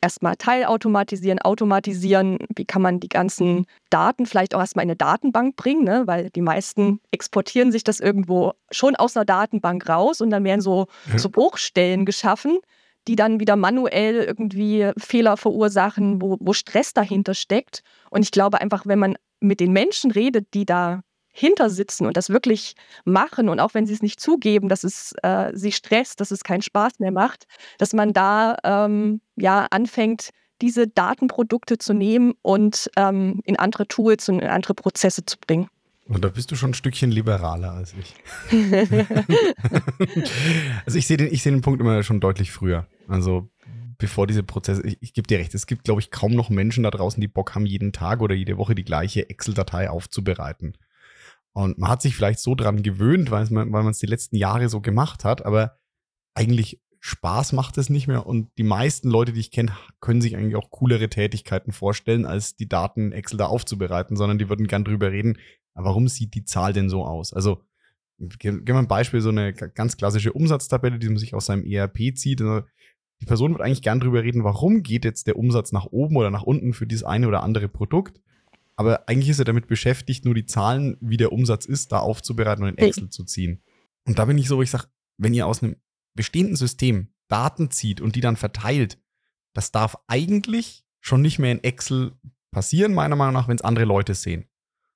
erstmal 0.00 0.36
teilautomatisieren, 0.36 1.40
automatisieren, 1.40 2.38
wie 2.56 2.64
kann 2.64 2.82
man 2.82 3.00
die 3.00 3.08
ganzen 3.08 3.66
Daten 3.90 4.26
vielleicht 4.26 4.54
auch 4.54 4.60
erstmal 4.60 4.84
in 4.84 4.90
eine 4.90 4.96
Datenbank 4.96 5.56
bringen, 5.56 5.84
ne? 5.84 6.02
weil 6.06 6.30
die 6.30 6.40
meisten 6.40 7.00
exportieren 7.10 7.72
sich 7.72 7.84
das 7.84 8.00
irgendwo 8.00 8.52
schon 8.70 8.96
aus 8.96 9.16
einer 9.16 9.24
Datenbank 9.24 9.88
raus 9.88 10.20
und 10.20 10.30
dann 10.30 10.44
werden 10.44 10.60
so, 10.60 10.86
ja. 11.10 11.18
so 11.18 11.28
Bruchstellen 11.28 12.06
geschaffen, 12.06 12.58
die 13.08 13.16
dann 13.16 13.40
wieder 13.40 13.56
manuell 13.56 14.22
irgendwie 14.22 14.90
Fehler 14.98 15.36
verursachen, 15.36 16.20
wo, 16.20 16.36
wo 16.40 16.52
Stress 16.52 16.92
dahinter 16.92 17.34
steckt. 17.34 17.82
Und 18.10 18.22
ich 18.22 18.30
glaube 18.30 18.60
einfach, 18.60 18.86
wenn 18.86 18.98
man 18.98 19.16
mit 19.40 19.60
den 19.60 19.72
Menschen 19.72 20.10
redet, 20.10 20.52
die 20.54 20.66
da 20.66 21.02
hintersitzen 21.40 22.06
und 22.06 22.16
das 22.16 22.30
wirklich 22.30 22.74
machen 23.04 23.48
und 23.48 23.60
auch 23.60 23.74
wenn 23.74 23.86
sie 23.86 23.94
es 23.94 24.02
nicht 24.02 24.20
zugeben, 24.20 24.68
dass 24.68 24.84
es 24.84 25.14
äh, 25.22 25.50
sie 25.54 25.72
stresst, 25.72 26.20
dass 26.20 26.30
es 26.30 26.44
keinen 26.44 26.62
Spaß 26.62 26.98
mehr 26.98 27.12
macht, 27.12 27.46
dass 27.78 27.92
man 27.92 28.12
da 28.12 28.56
ähm, 28.62 29.20
ja 29.36 29.66
anfängt, 29.70 30.30
diese 30.60 30.86
Datenprodukte 30.86 31.78
zu 31.78 31.94
nehmen 31.94 32.34
und 32.42 32.90
ähm, 32.96 33.40
in 33.44 33.58
andere 33.58 33.88
Tools 33.88 34.28
und 34.28 34.40
in 34.40 34.48
andere 34.48 34.74
Prozesse 34.74 35.24
zu 35.24 35.38
bringen. 35.38 35.68
Und 36.06 36.24
da 36.24 36.28
bist 36.28 36.50
du 36.50 36.56
schon 36.56 36.70
ein 36.70 36.74
Stückchen 36.74 37.10
liberaler 37.10 37.72
als 37.72 37.94
ich. 37.94 38.14
also 40.84 40.98
ich 40.98 41.06
sehe 41.06 41.16
den, 41.16 41.34
seh 41.34 41.50
den 41.50 41.62
Punkt 41.62 41.80
immer 41.80 42.02
schon 42.02 42.20
deutlich 42.20 42.52
früher. 42.52 42.86
Also 43.08 43.48
bevor 43.96 44.26
diese 44.26 44.42
Prozesse, 44.42 44.84
ich, 44.86 44.98
ich 45.00 45.14
gebe 45.14 45.28
dir 45.28 45.38
recht, 45.38 45.54
es 45.54 45.66
gibt, 45.66 45.84
glaube 45.84 46.00
ich, 46.00 46.10
kaum 46.10 46.32
noch 46.32 46.50
Menschen 46.50 46.82
da 46.82 46.90
draußen, 46.90 47.20
die 47.20 47.28
Bock 47.28 47.54
haben, 47.54 47.64
jeden 47.64 47.92
Tag 47.92 48.20
oder 48.20 48.34
jede 48.34 48.58
Woche 48.58 48.74
die 48.74 48.84
gleiche 48.84 49.30
Excel-Datei 49.30 49.88
aufzubereiten. 49.88 50.74
Und 51.52 51.78
man 51.78 51.90
hat 51.90 52.02
sich 52.02 52.14
vielleicht 52.14 52.38
so 52.38 52.54
dran 52.54 52.82
gewöhnt, 52.82 53.30
weil 53.30 53.46
man 53.50 53.88
es 53.88 53.98
die 53.98 54.06
letzten 54.06 54.36
Jahre 54.36 54.68
so 54.68 54.80
gemacht 54.80 55.24
hat, 55.24 55.44
aber 55.44 55.78
eigentlich 56.34 56.80
Spaß 57.00 57.52
macht 57.52 57.78
es 57.78 57.88
nicht 57.90 58.06
mehr. 58.06 58.26
Und 58.26 58.50
die 58.58 58.62
meisten 58.62 59.10
Leute, 59.10 59.32
die 59.32 59.40
ich 59.40 59.50
kenne, 59.50 59.72
können 60.00 60.20
sich 60.20 60.36
eigentlich 60.36 60.56
auch 60.56 60.70
coolere 60.70 61.08
Tätigkeiten 61.08 61.72
vorstellen, 61.72 62.26
als 62.26 62.56
die 62.56 62.68
Daten 62.68 63.06
in 63.06 63.12
Excel 63.12 63.38
da 63.38 63.46
aufzubereiten, 63.46 64.16
sondern 64.16 64.38
die 64.38 64.48
würden 64.48 64.66
gern 64.66 64.84
drüber 64.84 65.10
reden, 65.10 65.38
warum 65.74 66.08
sieht 66.08 66.34
die 66.34 66.44
Zahl 66.44 66.72
denn 66.72 66.90
so 66.90 67.04
aus? 67.04 67.32
Also, 67.32 67.62
geben 68.18 68.66
wir 68.66 68.76
ein 68.76 68.86
Beispiel, 68.86 69.22
so 69.22 69.30
eine 69.30 69.54
ganz 69.54 69.96
klassische 69.96 70.34
Umsatztabelle, 70.34 70.98
die 70.98 71.08
man 71.08 71.16
sich 71.16 71.34
aus 71.34 71.46
seinem 71.46 71.64
ERP 71.64 72.14
zieht. 72.16 72.42
Also, 72.42 72.66
die 73.22 73.26
Person 73.26 73.52
wird 73.52 73.62
eigentlich 73.62 73.82
gern 73.82 74.00
drüber 74.00 74.22
reden, 74.22 74.44
warum 74.44 74.82
geht 74.82 75.06
jetzt 75.06 75.26
der 75.26 75.36
Umsatz 75.36 75.72
nach 75.72 75.86
oben 75.86 76.16
oder 76.16 76.30
nach 76.30 76.42
unten 76.42 76.74
für 76.74 76.86
dieses 76.86 77.04
eine 77.04 77.28
oder 77.28 77.42
andere 77.42 77.68
Produkt. 77.68 78.20
Aber 78.80 79.06
eigentlich 79.10 79.28
ist 79.28 79.38
er 79.38 79.44
damit 79.44 79.66
beschäftigt, 79.66 80.24
nur 80.24 80.32
die 80.32 80.46
Zahlen, 80.46 80.96
wie 81.02 81.18
der 81.18 81.32
Umsatz 81.32 81.66
ist, 81.66 81.92
da 81.92 81.98
aufzubereiten 81.98 82.64
und 82.64 82.70
in 82.70 82.78
Excel 82.78 83.10
zu 83.10 83.24
ziehen. 83.24 83.62
Und 84.06 84.18
da 84.18 84.24
bin 84.24 84.38
ich 84.38 84.48
so, 84.48 84.56
wo 84.56 84.62
ich 84.62 84.70
sage, 84.70 84.86
wenn 85.18 85.34
ihr 85.34 85.46
aus 85.46 85.62
einem 85.62 85.76
bestehenden 86.16 86.56
System 86.56 87.12
Daten 87.28 87.70
zieht 87.70 88.00
und 88.00 88.16
die 88.16 88.22
dann 88.22 88.36
verteilt, 88.36 88.98
das 89.52 89.70
darf 89.70 89.98
eigentlich 90.06 90.86
schon 90.98 91.20
nicht 91.20 91.38
mehr 91.38 91.52
in 91.52 91.62
Excel 91.62 92.12
passieren, 92.52 92.94
meiner 92.94 93.16
Meinung 93.16 93.34
nach, 93.34 93.48
wenn 93.48 93.56
es 93.56 93.62
andere 93.62 93.84
Leute 93.84 94.14
sehen. 94.14 94.48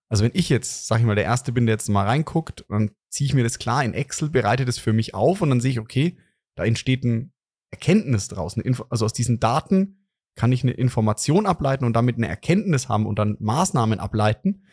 Also 0.09 0.25
wenn 0.25 0.33
ich 0.33 0.49
jetzt, 0.49 0.87
sag 0.87 1.01
ich 1.01 1.05
mal, 1.05 1.15
der 1.15 1.25
Erste 1.25 1.53
bin, 1.53 1.67
der 1.67 1.75
jetzt 1.75 1.91
mal 1.91 2.07
reinguckt, 2.07 2.65
dann 2.71 2.91
ziehe 3.11 3.27
ich 3.27 3.35
mir 3.35 3.45
das 3.45 3.59
klar 3.59 3.85
in 3.85 3.93
Excel, 3.93 4.31
bereite 4.31 4.65
das 4.65 4.79
für 4.79 4.95
mich 4.95 5.13
auf 5.13 5.43
und 5.43 5.51
dann 5.51 5.61
sehe 5.61 5.73
ich, 5.73 5.79
okay, 5.79 6.17
da 6.57 6.65
entsteht 6.65 7.05
ein 7.05 7.35
Erkenntnis 7.71 8.29
draus. 8.29 8.57
also 8.89 9.05
aus 9.05 9.13
diesen 9.13 9.41
Daten 9.41 10.04
kann 10.35 10.53
ich 10.53 10.63
eine 10.63 10.73
Information 10.73 11.47
ableiten 11.47 11.85
und 11.85 11.95
damit 11.95 12.17
eine 12.17 12.29
Erkenntnis 12.29 12.89
haben 12.89 13.07
und 13.07 13.19
dann 13.19 13.37
Maßnahmen 13.41 14.01
ableiten. 14.01 14.65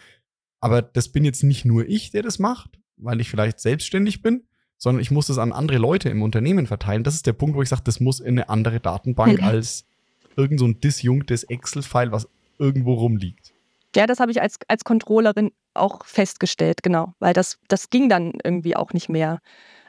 Aber 0.60 0.82
das 0.82 1.10
bin 1.10 1.26
jetzt 1.26 1.44
nicht 1.44 1.66
nur 1.66 1.88
ich, 1.88 2.12
der 2.12 2.24
das 2.24 2.40
macht, 2.40 2.80
weil 2.98 3.22
ich 3.22 3.30
vielleicht 3.30 3.60
selbstständig 3.60 4.22
bin, 4.22 4.44
sondern 4.78 5.02
ich 5.02 5.12
muss 5.12 5.28
das 5.28 5.38
an 5.38 5.52
andere 5.52 5.78
Leute 5.78 6.10
im 6.10 6.22
Unternehmen 6.22 6.68
verteilen. 6.68 7.04
Das 7.04 7.14
ist 7.14 7.28
der 7.28 7.34
Punkt, 7.34 7.56
wo 7.56 7.62
ich 7.62 7.70
sage, 7.70 7.84
das 7.86 8.00
muss 8.00 8.20
in 8.20 8.40
eine 8.40 8.50
andere 8.50 8.80
Datenbank 8.80 9.40
mhm. 9.40 9.44
als 9.48 9.86
irgend 10.36 10.60
so 10.60 10.68
ein 10.68 10.80
disjunktes 10.80 11.44
Excel-File, 11.44 12.12
was 12.12 12.28
irgendwo 12.58 12.94
rumliegt. 12.94 13.54
Ja, 13.96 14.08
das 14.08 14.20
habe 14.20 14.32
ich 14.32 14.42
als, 14.42 14.58
als 14.68 14.84
Controllerin 14.84 15.52
auch 15.74 16.06
festgestellt, 16.06 16.82
genau, 16.84 17.14
weil 17.20 17.34
das, 17.34 17.60
das 17.68 17.90
ging 17.90 18.10
dann 18.10 18.34
irgendwie 18.44 18.76
auch 18.76 18.94
nicht 18.94 19.10
mehr. 19.10 19.40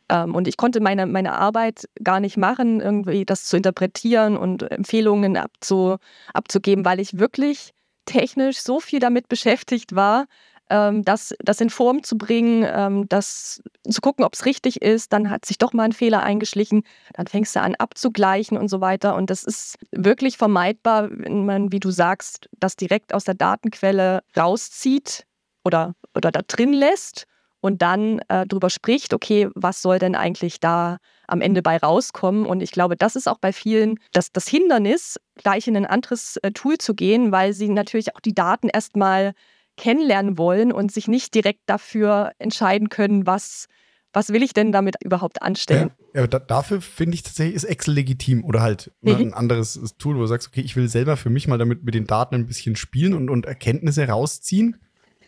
Ähm, 0.09 0.35
und 0.35 0.49
ich 0.49 0.57
konnte 0.57 0.81
meine, 0.81 1.07
meine 1.07 1.33
Arbeit 1.33 1.89
gar 2.03 2.21
nicht 2.21 2.37
machen, 2.37 2.81
irgendwie 2.81 3.25
das 3.25 3.45
zu 3.45 3.57
interpretieren 3.57 4.37
und 4.37 4.71
Empfehlungen 4.71 5.37
abzu, 5.37 5.97
abzugeben, 6.33 6.85
weil 6.85 7.01
ich 7.01 7.19
wirklich 7.19 7.73
technisch 8.05 8.61
so 8.61 8.81
viel 8.81 8.99
damit 8.99 9.29
beschäftigt 9.29 9.95
war, 9.95 10.27
ähm, 10.71 11.05
das, 11.05 11.35
das 11.41 11.61
in 11.61 11.71
Form 11.71 12.03
zu 12.03 12.17
bringen, 12.17 12.65
ähm, 12.67 13.09
das 13.09 13.63
zu 13.89 14.01
gucken, 14.01 14.25
ob 14.25 14.35
es 14.35 14.47
richtig 14.47 14.81
ist. 14.81 15.13
Dann 15.13 15.29
hat 15.29 15.45
sich 15.45 15.59
doch 15.59 15.73
mal 15.73 15.85
ein 15.85 15.93
Fehler 15.93 16.23
eingeschlichen. 16.23 16.83
Dann 17.15 17.27
fängst 17.27 17.55
du 17.55 17.61
an 17.61 17.75
abzugleichen 17.75 18.57
und 18.57 18.69
so 18.69 18.81
weiter. 18.81 19.15
Und 19.15 19.29
das 19.31 19.45
ist 19.45 19.77
wirklich 19.91 20.39
vermeidbar, 20.39 21.09
wenn 21.11 21.45
man, 21.45 21.73
wie 21.73 21.81
du 21.81 21.91
sagst, 21.91 22.49
das 22.59 22.77
direkt 22.77 23.13
aus 23.13 23.25
der 23.25 23.35
Datenquelle 23.35 24.23
rauszieht 24.37 25.27
oder, 25.65 25.95
oder 26.15 26.31
da 26.31 26.41
drin 26.47 26.73
lässt 26.73 27.27
und 27.63 27.81
dann 27.81 28.19
äh, 28.29 28.45
darüber 28.47 28.69
spricht, 28.69 29.15
okay, 29.15 29.49
was 29.55 29.81
soll 29.81 30.01
denn 30.01 30.17
eigentlich 30.17 30.59
da 30.59 30.99
am 31.29 31.41
Ende 31.41 31.63
bei 31.63 31.77
rauskommen? 31.77 32.45
Und 32.45 32.61
ich 32.61 32.73
glaube, 32.73 32.97
das 32.97 33.15
ist 33.15 33.29
auch 33.29 33.39
bei 33.39 33.53
vielen 33.53 34.01
das, 34.13 34.33
das 34.33 34.49
Hindernis, 34.49 35.19
gleich 35.37 35.69
in 35.69 35.77
ein 35.77 35.87
anderes 35.87 36.37
äh, 36.39 36.51
Tool 36.51 36.77
zu 36.79 36.95
gehen, 36.95 37.31
weil 37.31 37.53
sie 37.53 37.69
natürlich 37.69 38.17
auch 38.17 38.21
die 38.21 38.35
Daten 38.35 38.69
erstmal 38.69 39.33
kennenlernen 39.77 40.39
wollen 40.39 40.73
und 40.73 40.93
sich 40.93 41.07
nicht 41.07 41.35
direkt 41.35 41.61
dafür 41.67 42.33
entscheiden 42.39 42.89
können, 42.89 43.29
was, 43.29 43.67
was 44.13 44.31
will 44.31 44.43
ich 44.43 44.55
denn 44.55 44.73
damit 44.73 44.97
überhaupt 45.03 45.41
anstellen. 45.41 45.93
Ja, 46.15 46.23
ja 46.23 46.27
da, 46.27 46.41
dafür 46.41 46.81
finde 46.81 47.15
ich 47.15 47.23
tatsächlich, 47.23 47.55
ist 47.55 47.65
Excel 47.65 47.95
legitim 47.95 48.45
oder 48.45 48.61
halt 48.61 48.91
ne, 49.03 49.15
mhm. 49.15 49.21
ein 49.21 49.35
anderes 49.35 49.95
Tool, 49.99 50.17
wo 50.17 50.21
du 50.21 50.27
sagst, 50.27 50.49
okay, 50.49 50.63
ich 50.63 50.75
will 50.75 50.89
selber 50.89 51.17
für 51.17 51.31
mich 51.31 51.47
mal 51.47 51.59
damit 51.59 51.85
mit 51.85 51.95
den 51.95 52.09
Daten 52.09 52.35
ein 52.35 52.47
bisschen 52.49 52.75
spielen 52.75 53.15
und, 53.15 53.31
und 53.31 53.47
Erkenntnisse 53.47 54.09
rausziehen, 54.09 54.81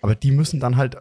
aber 0.03 0.17
die 0.17 0.33
müssen 0.33 0.59
dann 0.59 0.77
halt 0.77 0.97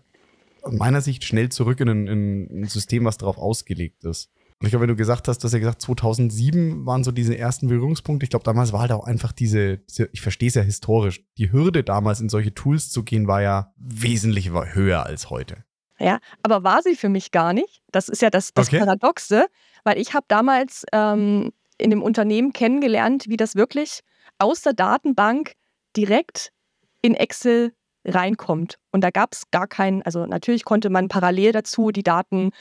aus 0.64 0.74
meiner 0.74 1.02
Sicht 1.02 1.24
schnell 1.24 1.50
zurück 1.50 1.80
in 1.80 1.90
ein, 1.90 2.08
in 2.08 2.62
ein 2.62 2.66
System, 2.66 3.06
was 3.06 3.18
darauf 3.18 3.38
ausgelegt 3.38 4.04
ist. 4.04 4.32
Und 4.60 4.68
ich 4.68 4.72
glaube, 4.72 4.84
wenn 4.84 4.90
du 4.90 4.96
gesagt 4.96 5.28
hast, 5.28 5.40
du 5.40 5.46
hast 5.46 5.54
ja 5.54 5.60
gesagt, 5.60 5.82
2007 5.82 6.86
waren 6.86 7.04
so 7.04 7.12
diese 7.12 7.38
ersten 7.38 7.68
Berührungspunkte. 7.68 8.24
Ich 8.24 8.30
glaube, 8.30 8.46
damals 8.46 8.72
war 8.72 8.82
halt 8.82 8.94
auch 8.94 9.04
einfach 9.04 9.34
diese, 9.34 9.80
diese 9.80 10.10
ich 10.14 10.22
verstehe 10.22 10.48
es 10.48 10.56
ja 10.56 10.62
historisch, 10.62 11.22
die 11.38 11.52
Hürde 11.52 11.84
damals 11.84 12.22
in 12.22 12.30
solche 12.30 12.54
Tools 12.54 12.90
zu 12.90 13.04
gehen, 13.04 13.28
war 13.28 13.42
ja 13.42 13.74
wesentlich 13.76 14.52
höher 14.52 15.06
als 15.06 15.30
heute. 15.30 15.66
Ja, 16.00 16.20
aber 16.44 16.64
war 16.64 16.82
sie 16.82 16.96
für 16.96 17.10
mich 17.10 17.32
gar 17.32 17.54
nicht. 17.54 17.82
Das 17.92 18.08
ist 18.08 18.22
ja 18.22 18.30
das, 18.30 18.54
das 18.54 18.68
okay. 18.68 18.80
Paradoxe, 18.80 19.48
weil 19.84 19.98
ich 19.98 20.14
habe 20.14 20.26
damals 20.30 20.86
ähm, 20.94 21.52
in 21.78 21.90
dem 21.90 22.02
Unternehmen 22.02 22.54
kennengelernt, 22.54 23.26
wie 23.28 23.38
das 23.38 23.56
wirklich 23.56 24.00
aus 24.40 24.62
der 24.62 24.74
Datenbank 24.74 25.54
direkt 25.96 26.52
in 27.02 27.16
Excel 27.16 27.74
reinkommt. 28.06 28.78
Und 28.92 29.04
da 29.04 29.10
gab 29.10 29.34
es 29.34 29.44
gar 29.52 29.68
keinen, 29.68 30.02
also 30.04 30.26
natürlich 30.26 30.66
konnte 30.66 30.90
man 30.90 31.08
parallel 31.08 31.52
dazu 31.52 31.92
die 31.92 32.04
Daten 32.04 32.52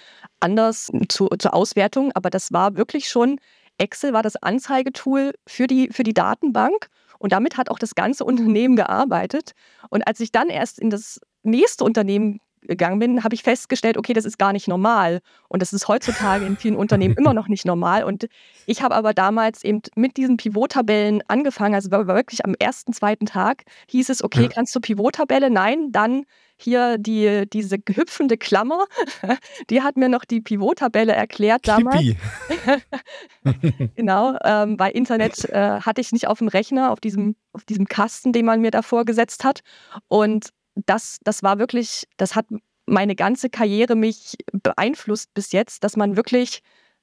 anders 0.41 0.91
zu, 1.09 1.29
zur 1.39 1.55
Auswertung, 1.55 2.13
aber 2.15 2.31
das 2.31 2.53
war 2.53 2.77
wirklich 2.77 3.09
schon, 3.09 3.39
Excel 3.79 4.13
war 4.13 4.23
das 4.23 4.37
Anzeigetool 4.37 5.33
für 5.47 5.67
die, 5.67 5.89
für 5.91 6.03
die 6.03 6.15
Datenbank 6.15 6.89
und 7.19 7.33
damit 7.33 7.57
hat 7.57 7.71
auch 7.71 7.79
das 7.79 7.95
ganze 7.95 8.25
Unternehmen 8.27 8.77
gearbeitet. 8.77 9.53
Und 9.91 10.07
als 10.07 10.21
ich 10.21 10.33
dann 10.33 10.49
erst 10.49 10.79
in 10.79 10.91
das 10.91 11.21
nächste 11.43 11.85
Unternehmen 11.85 12.41
gegangen 12.63 12.99
bin, 12.99 13.25
habe 13.25 13.35
ich 13.35 13.43
festgestellt, 13.43 13.97
okay, 13.97 14.13
das 14.13 14.25
ist 14.25 14.39
gar 14.39 14.53
nicht 14.53 14.69
normal. 14.69 15.21
Und 15.49 15.63
das 15.63 15.73
ist 15.73 15.89
heutzutage 15.89 16.45
in 16.45 16.57
vielen 16.57 16.77
Unternehmen 16.77 17.15
immer 17.19 17.35
noch 17.35 17.49
nicht 17.49 17.65
normal. 17.65 18.05
Und 18.05 18.29
ich 18.67 18.83
habe 18.83 18.95
aber 18.95 19.15
damals 19.15 19.65
eben 19.65 19.83
mit 19.95 20.17
diesen 20.17 20.37
Pivot-Tabellen 20.37 21.23
angefangen. 21.29 21.75
Also 21.75 21.91
war 21.91 22.07
wirklich 22.07 22.45
am 22.45 22.55
ersten, 22.59 22.93
zweiten 22.93 23.27
Tag 23.27 23.65
hieß 23.89 24.09
es, 24.09 24.23
okay, 24.23 24.49
kannst 24.49 24.75
du 24.75 24.81
Pivot-Tabelle? 24.81 25.51
Nein, 25.51 25.91
dann 25.91 26.25
hier 26.57 26.97
die, 26.99 27.45
diese 27.53 27.77
hüpfende 27.77 28.37
Klammer, 28.37 28.87
die 29.71 29.83
hat 29.83 29.97
mir 29.97 30.09
noch 30.09 30.25
die 30.25 30.41
Pivot-Tabelle 30.41 31.13
erklärt 31.13 31.67
damals. 31.67 32.03
genau, 33.97 34.37
ähm, 34.45 34.79
weil 34.79 34.93
Internet 34.93 35.45
äh, 35.47 35.81
hatte 35.81 36.01
ich 36.01 36.13
nicht 36.13 36.29
auf 36.29 36.39
dem 36.39 36.49
Rechner, 36.49 36.93
auf 36.93 37.01
diesem, 37.01 37.35
auf 37.53 37.65
diesem 37.65 37.87
Kasten, 37.87 38.33
den 38.33 38.45
man 38.45 38.61
mir 38.61 38.71
da 38.71 38.83
vorgesetzt 38.83 39.45
hat. 39.45 39.61
Und 40.09 40.51
das, 40.75 41.19
das 41.25 41.43
war 41.43 41.59
wirklich, 41.59 42.07
das 42.17 42.35
hat 42.35 42.47
meine 42.87 43.15
ganze 43.15 43.51
Karriere 43.51 43.95
mich 43.95 44.37
beeinflusst 44.53 45.33
bis 45.35 45.53
jetzt, 45.53 45.85
dass 45.85 45.97
man 45.97 46.17
wirklich 46.17 46.63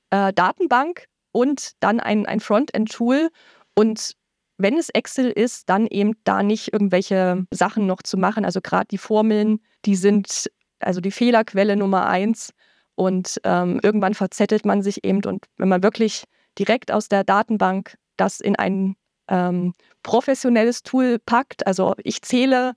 äh, 0.09 0.33
Datenbank 0.33 1.05
und 1.31 1.71
dann 1.79 1.99
ein, 1.99 2.25
ein 2.25 2.39
Frontend-Tool 2.39 3.29
und 3.75 4.13
wenn 4.57 4.77
es 4.77 4.89
Excel 4.89 5.31
ist, 5.31 5.69
dann 5.69 5.87
eben 5.87 6.15
da 6.25 6.43
nicht 6.43 6.73
irgendwelche 6.73 7.45
Sachen 7.49 7.87
noch 7.87 8.01
zu 8.01 8.17
machen. 8.17 8.43
Also 8.43 8.59
gerade 8.59 8.87
die 8.91 8.97
Formeln, 8.97 9.61
die 9.85 9.95
sind 9.95 10.49
also 10.79 11.01
die 11.01 11.11
Fehlerquelle 11.11 11.75
Nummer 11.75 12.07
eins. 12.07 12.53
Und 12.95 13.39
ähm, 13.45 13.79
irgendwann 13.81 14.13
verzettelt 14.13 14.65
man 14.65 14.81
sich 14.81 15.05
eben. 15.05 15.23
Und 15.23 15.45
wenn 15.57 15.69
man 15.69 15.81
wirklich 15.81 16.25
direkt 16.57 16.91
aus 16.91 17.07
der 17.07 17.23
Datenbank 17.23 17.95
das 18.17 18.41
in 18.41 18.57
ein 18.57 18.97
ähm, 19.29 19.73
professionelles 20.03 20.83
Tool 20.83 21.19
packt, 21.19 21.65
also 21.65 21.95
ich 22.03 22.21
zähle 22.21 22.73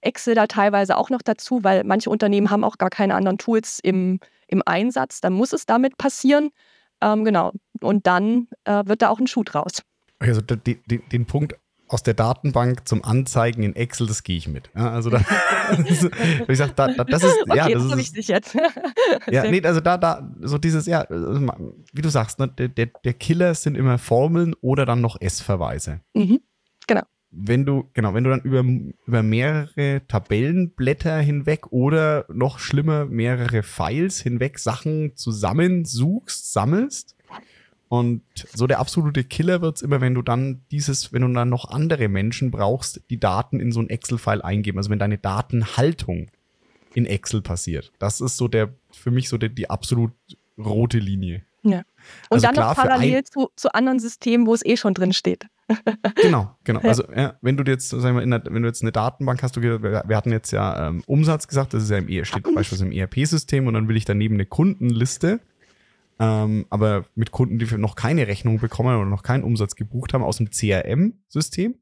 Excel 0.00 0.34
da 0.34 0.46
teilweise 0.46 0.96
auch 0.96 1.10
noch 1.10 1.22
dazu, 1.22 1.64
weil 1.64 1.84
manche 1.84 2.10
Unternehmen 2.10 2.50
haben 2.50 2.64
auch 2.64 2.78
gar 2.78 2.90
keine 2.90 3.14
anderen 3.14 3.38
Tools 3.38 3.78
im, 3.82 4.20
im 4.46 4.62
Einsatz. 4.64 5.20
Dann 5.20 5.32
muss 5.32 5.52
es 5.52 5.66
damit 5.66 5.98
passieren. 5.98 6.50
Ähm, 7.00 7.24
genau. 7.24 7.52
Und 7.80 8.06
dann 8.06 8.48
äh, 8.64 8.82
wird 8.86 9.02
da 9.02 9.10
auch 9.10 9.18
ein 9.18 9.26
Schuh 9.26 9.42
draus. 9.44 9.82
Also 10.18 10.40
den, 10.40 10.80
den, 10.86 11.02
den 11.10 11.26
Punkt 11.26 11.56
aus 11.88 12.02
der 12.02 12.14
Datenbank 12.14 12.88
zum 12.88 13.04
Anzeigen 13.04 13.62
in 13.62 13.76
Excel, 13.76 14.08
das 14.08 14.24
gehe 14.24 14.36
ich 14.36 14.48
mit. 14.48 14.70
Ja, 14.74 14.90
also 14.90 15.10
da, 15.10 15.20
ich 16.48 16.58
sag, 16.58 16.74
da, 16.74 16.88
da, 16.88 17.04
das 17.04 17.22
ist, 17.22 17.42
okay, 17.42 17.56
ja, 17.56 17.68
das, 17.68 17.82
das 17.82 17.92
ist 17.92 17.98
wichtig 17.98 18.28
jetzt. 18.28 18.56
ja, 19.30 19.48
nee, 19.48 19.62
also 19.62 19.80
da, 19.80 19.96
da, 19.96 20.28
so 20.40 20.58
dieses, 20.58 20.86
ja, 20.86 21.06
wie 21.08 22.02
du 22.02 22.08
sagst, 22.08 22.40
ne, 22.40 22.48
der, 22.48 22.86
der 22.86 23.14
Killer 23.14 23.54
sind 23.54 23.76
immer 23.76 23.98
Formeln 23.98 24.54
oder 24.62 24.84
dann 24.84 25.00
noch 25.00 25.20
S-Verweise. 25.20 26.00
Mhm, 26.14 26.40
genau 26.88 27.02
wenn 27.30 27.66
du, 27.66 27.90
genau, 27.92 28.14
wenn 28.14 28.24
du 28.24 28.30
dann 28.30 28.40
über, 28.40 28.64
über 29.06 29.22
mehrere 29.22 30.02
Tabellenblätter 30.08 31.18
hinweg 31.18 31.72
oder 31.72 32.24
noch 32.32 32.58
schlimmer 32.58 33.04
mehrere 33.04 33.62
Files 33.62 34.20
hinweg 34.20 34.58
Sachen 34.58 35.16
zusammensuchst, 35.16 36.52
sammelst. 36.52 37.16
Und 37.88 38.22
so 38.52 38.66
der 38.66 38.80
absolute 38.80 39.22
Killer 39.22 39.62
wird's 39.62 39.82
immer, 39.82 40.00
wenn 40.00 40.14
du 40.14 40.22
dann 40.22 40.62
dieses, 40.70 41.12
wenn 41.12 41.22
du 41.22 41.32
dann 41.32 41.48
noch 41.48 41.70
andere 41.70 42.08
Menschen 42.08 42.50
brauchst, 42.50 43.02
die 43.10 43.20
Daten 43.20 43.60
in 43.60 43.70
so 43.70 43.80
ein 43.80 43.90
Excel-File 43.90 44.42
eingeben. 44.42 44.78
Also 44.78 44.90
wenn 44.90 44.98
deine 44.98 45.18
Datenhaltung 45.18 46.28
in 46.94 47.06
Excel 47.06 47.42
passiert. 47.42 47.92
Das 47.98 48.20
ist 48.20 48.38
so 48.38 48.48
der, 48.48 48.74
für 48.90 49.10
mich 49.10 49.28
so 49.28 49.36
der, 49.36 49.50
die 49.50 49.70
absolut 49.70 50.12
rote 50.58 50.98
Linie. 50.98 51.42
Ja. 51.70 51.82
Und 52.28 52.44
also 52.44 52.46
dann 52.46 52.54
noch 52.54 52.74
parallel 52.74 53.24
zu, 53.24 53.48
zu 53.56 53.74
anderen 53.74 53.98
Systemen, 53.98 54.46
wo 54.46 54.54
es 54.54 54.64
eh 54.64 54.76
schon 54.76 54.94
drin 54.94 55.12
steht. 55.12 55.46
genau, 56.22 56.56
genau. 56.64 56.80
Also 56.80 57.04
ja, 57.14 57.36
wenn 57.40 57.56
du 57.56 57.64
jetzt, 57.64 57.88
sagen 57.90 58.16
wir, 58.16 58.26
der, 58.26 58.52
wenn 58.52 58.62
du 58.62 58.68
jetzt 58.68 58.82
eine 58.82 58.92
Datenbank 58.92 59.42
hast, 59.42 59.56
du, 59.56 59.62
wir, 59.62 59.82
wir 59.82 60.16
hatten 60.16 60.30
jetzt 60.30 60.52
ja 60.52 60.88
ähm, 60.88 61.02
Umsatz 61.06 61.48
gesagt, 61.48 61.74
das 61.74 61.82
ist 61.82 61.90
ja 61.90 61.98
im, 61.98 62.08
e, 62.08 62.24
steht 62.24 62.44
beispielsweise 62.44 62.86
im 62.86 62.92
ERP-System 62.92 63.66
und 63.66 63.74
dann 63.74 63.88
will 63.88 63.96
ich 63.96 64.04
daneben 64.04 64.34
eine 64.34 64.46
Kundenliste, 64.46 65.40
ähm, 66.20 66.66
aber 66.70 67.04
mit 67.14 67.32
Kunden, 67.32 67.58
die 67.58 67.66
noch 67.76 67.96
keine 67.96 68.26
Rechnung 68.26 68.60
bekommen 68.60 68.96
oder 68.96 69.06
noch 69.06 69.22
keinen 69.22 69.42
Umsatz 69.42 69.74
gebucht 69.74 70.14
haben 70.14 70.22
aus 70.22 70.36
dem 70.36 70.50
CRM-System. 70.50 71.74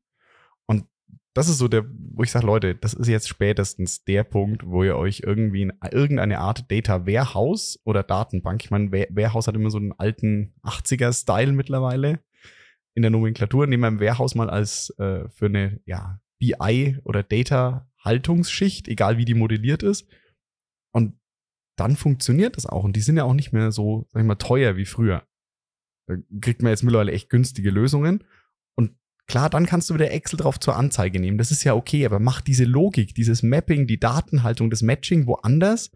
Das 1.34 1.48
ist 1.48 1.58
so 1.58 1.66
der, 1.66 1.84
wo 1.88 2.22
ich 2.22 2.30
sage, 2.30 2.46
Leute, 2.46 2.76
das 2.76 2.94
ist 2.94 3.08
jetzt 3.08 3.28
spätestens 3.28 4.04
der 4.04 4.22
Punkt, 4.22 4.64
wo 4.64 4.84
ihr 4.84 4.96
euch 4.96 5.22
irgendwie 5.26 5.62
in 5.62 5.72
irgendeine 5.90 6.38
Art 6.38 6.70
Data 6.70 7.06
Warehouse 7.06 7.80
oder 7.84 8.04
Datenbank, 8.04 8.64
ich 8.64 8.70
meine, 8.70 8.92
Warehouse 8.92 9.48
hat 9.48 9.56
immer 9.56 9.70
so 9.70 9.78
einen 9.78 9.92
alten 9.92 10.54
80er-Style 10.62 11.52
mittlerweile, 11.52 12.20
in 12.94 13.02
der 13.02 13.10
Nomenklatur, 13.10 13.66
nehmen 13.66 13.82
wir 13.82 13.88
im 13.88 14.00
Warehouse 14.00 14.36
mal 14.36 14.48
als 14.48 14.90
äh, 14.98 15.28
für 15.28 15.46
eine 15.46 15.80
ja, 15.84 16.20
BI 16.38 16.98
oder 17.02 17.24
Data 17.24 17.90
Haltungsschicht, 17.98 18.86
egal 18.86 19.18
wie 19.18 19.24
die 19.24 19.34
modelliert 19.34 19.82
ist. 19.82 20.06
Und 20.92 21.18
dann 21.76 21.96
funktioniert 21.96 22.56
das 22.56 22.66
auch. 22.66 22.84
Und 22.84 22.94
die 22.94 23.00
sind 23.00 23.16
ja 23.16 23.24
auch 23.24 23.34
nicht 23.34 23.52
mehr 23.52 23.72
so, 23.72 24.06
sag 24.10 24.20
ich 24.20 24.26
mal, 24.26 24.36
teuer 24.36 24.76
wie 24.76 24.84
früher. 24.84 25.26
Da 26.06 26.16
kriegt 26.40 26.62
man 26.62 26.70
jetzt 26.70 26.82
mittlerweile 26.82 27.12
echt 27.12 27.30
günstige 27.30 27.70
Lösungen. 27.70 28.22
Klar, 29.26 29.48
dann 29.48 29.66
kannst 29.66 29.88
du 29.88 29.94
wieder 29.94 30.10
Excel 30.10 30.38
drauf 30.38 30.60
zur 30.60 30.76
Anzeige 30.76 31.18
nehmen. 31.18 31.38
Das 31.38 31.50
ist 31.50 31.64
ja 31.64 31.74
okay, 31.74 32.04
aber 32.04 32.18
mach 32.18 32.40
diese 32.40 32.64
Logik, 32.64 33.14
dieses 33.14 33.42
Mapping, 33.42 33.86
die 33.86 33.98
Datenhaltung, 33.98 34.70
das 34.70 34.82
Matching 34.82 35.26
woanders 35.26 35.90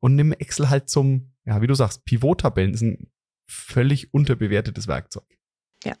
und 0.00 0.16
nimm 0.16 0.32
Excel 0.32 0.68
halt 0.68 0.90
zum, 0.90 1.32
ja, 1.46 1.62
wie 1.62 1.66
du 1.66 1.74
sagst, 1.74 2.04
Pivot-Tabellen 2.04 2.74
ist 2.74 2.82
ein 2.82 3.08
völlig 3.46 4.12
unterbewertetes 4.12 4.86
Werkzeug. 4.86 5.24
Ja. 5.82 5.94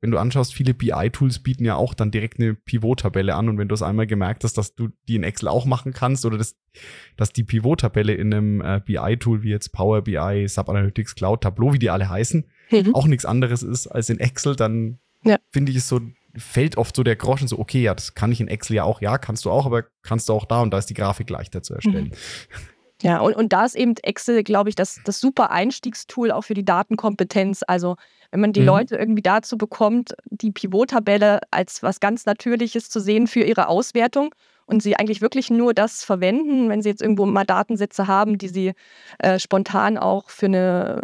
Wenn 0.00 0.10
du 0.10 0.16
anschaust, 0.16 0.54
viele 0.54 0.72
BI-Tools 0.72 1.40
bieten 1.40 1.66
ja 1.66 1.74
auch 1.74 1.92
dann 1.92 2.10
direkt 2.10 2.40
eine 2.40 2.54
Pivot-Tabelle 2.54 3.34
an 3.34 3.50
und 3.50 3.58
wenn 3.58 3.68
du 3.68 3.74
es 3.74 3.82
einmal 3.82 4.06
gemerkt 4.06 4.44
hast, 4.44 4.56
dass 4.56 4.74
du 4.74 4.88
die 5.06 5.16
in 5.16 5.22
Excel 5.22 5.48
auch 5.48 5.66
machen 5.66 5.92
kannst 5.92 6.24
oder 6.24 6.38
dass, 6.38 6.56
dass 7.18 7.34
die 7.34 7.44
Pivot-Tabelle 7.44 8.14
in 8.14 8.32
einem 8.32 8.60
äh, 8.62 8.80
BI-Tool 8.82 9.42
wie 9.42 9.50
jetzt 9.50 9.72
Power 9.72 10.00
BI, 10.00 10.46
Sub 10.48 10.70
Analytics 10.70 11.14
Cloud, 11.14 11.42
Tableau, 11.42 11.74
wie 11.74 11.78
die 11.78 11.90
alle 11.90 12.08
heißen, 12.08 12.46
mhm. 12.70 12.94
auch 12.94 13.06
nichts 13.06 13.26
anderes 13.26 13.62
ist 13.62 13.86
als 13.86 14.08
in 14.08 14.18
Excel, 14.18 14.56
dann 14.56 14.98
ja. 15.24 15.38
finde 15.50 15.72
ich 15.72 15.78
es 15.78 15.88
so, 15.88 16.00
fällt 16.36 16.76
oft 16.76 16.94
so 16.94 17.02
der 17.02 17.16
Groschen 17.16 17.48
so, 17.48 17.58
okay, 17.58 17.82
ja, 17.82 17.94
das 17.94 18.14
kann 18.14 18.32
ich 18.32 18.40
in 18.40 18.48
Excel 18.48 18.76
ja 18.76 18.84
auch, 18.84 19.00
ja, 19.00 19.18
kannst 19.18 19.44
du 19.44 19.50
auch, 19.50 19.66
aber 19.66 19.84
kannst 20.02 20.28
du 20.28 20.32
auch 20.32 20.44
da 20.44 20.62
und 20.62 20.70
da 20.72 20.78
ist 20.78 20.86
die 20.86 20.94
Grafik 20.94 21.30
leichter 21.30 21.62
zu 21.62 21.74
erstellen. 21.74 22.12
Mhm. 22.12 22.66
Ja, 23.02 23.20
und, 23.20 23.34
und 23.34 23.52
da 23.52 23.64
ist 23.64 23.76
eben 23.76 23.94
Excel, 24.02 24.42
glaube 24.42 24.68
ich, 24.68 24.74
das, 24.74 25.00
das 25.04 25.20
super 25.20 25.50
Einstiegstool 25.50 26.30
auch 26.30 26.42
für 26.42 26.54
die 26.54 26.64
Datenkompetenz. 26.64 27.62
Also 27.66 27.96
wenn 28.30 28.40
man 28.40 28.52
die 28.52 28.60
mhm. 28.60 28.66
Leute 28.66 28.96
irgendwie 28.96 29.22
dazu 29.22 29.56
bekommt, 29.56 30.14
die 30.26 30.52
Pivot-Tabelle 30.52 31.40
als 31.50 31.82
was 31.82 32.00
ganz 32.00 32.26
Natürliches 32.26 32.90
zu 32.90 33.00
sehen 33.00 33.26
für 33.26 33.40
ihre 33.40 33.68
Auswertung 33.68 34.34
und 34.66 34.82
sie 34.82 34.96
eigentlich 34.96 35.22
wirklich 35.22 35.50
nur 35.50 35.72
das 35.72 36.04
verwenden, 36.04 36.68
wenn 36.68 36.82
sie 36.82 36.90
jetzt 36.90 37.02
irgendwo 37.02 37.26
mal 37.26 37.44
Datensätze 37.44 38.06
haben, 38.06 38.36
die 38.36 38.48
sie 38.48 38.72
äh, 39.18 39.38
spontan 39.38 39.96
auch 39.96 40.28
für 40.28 40.46
eine, 40.46 41.00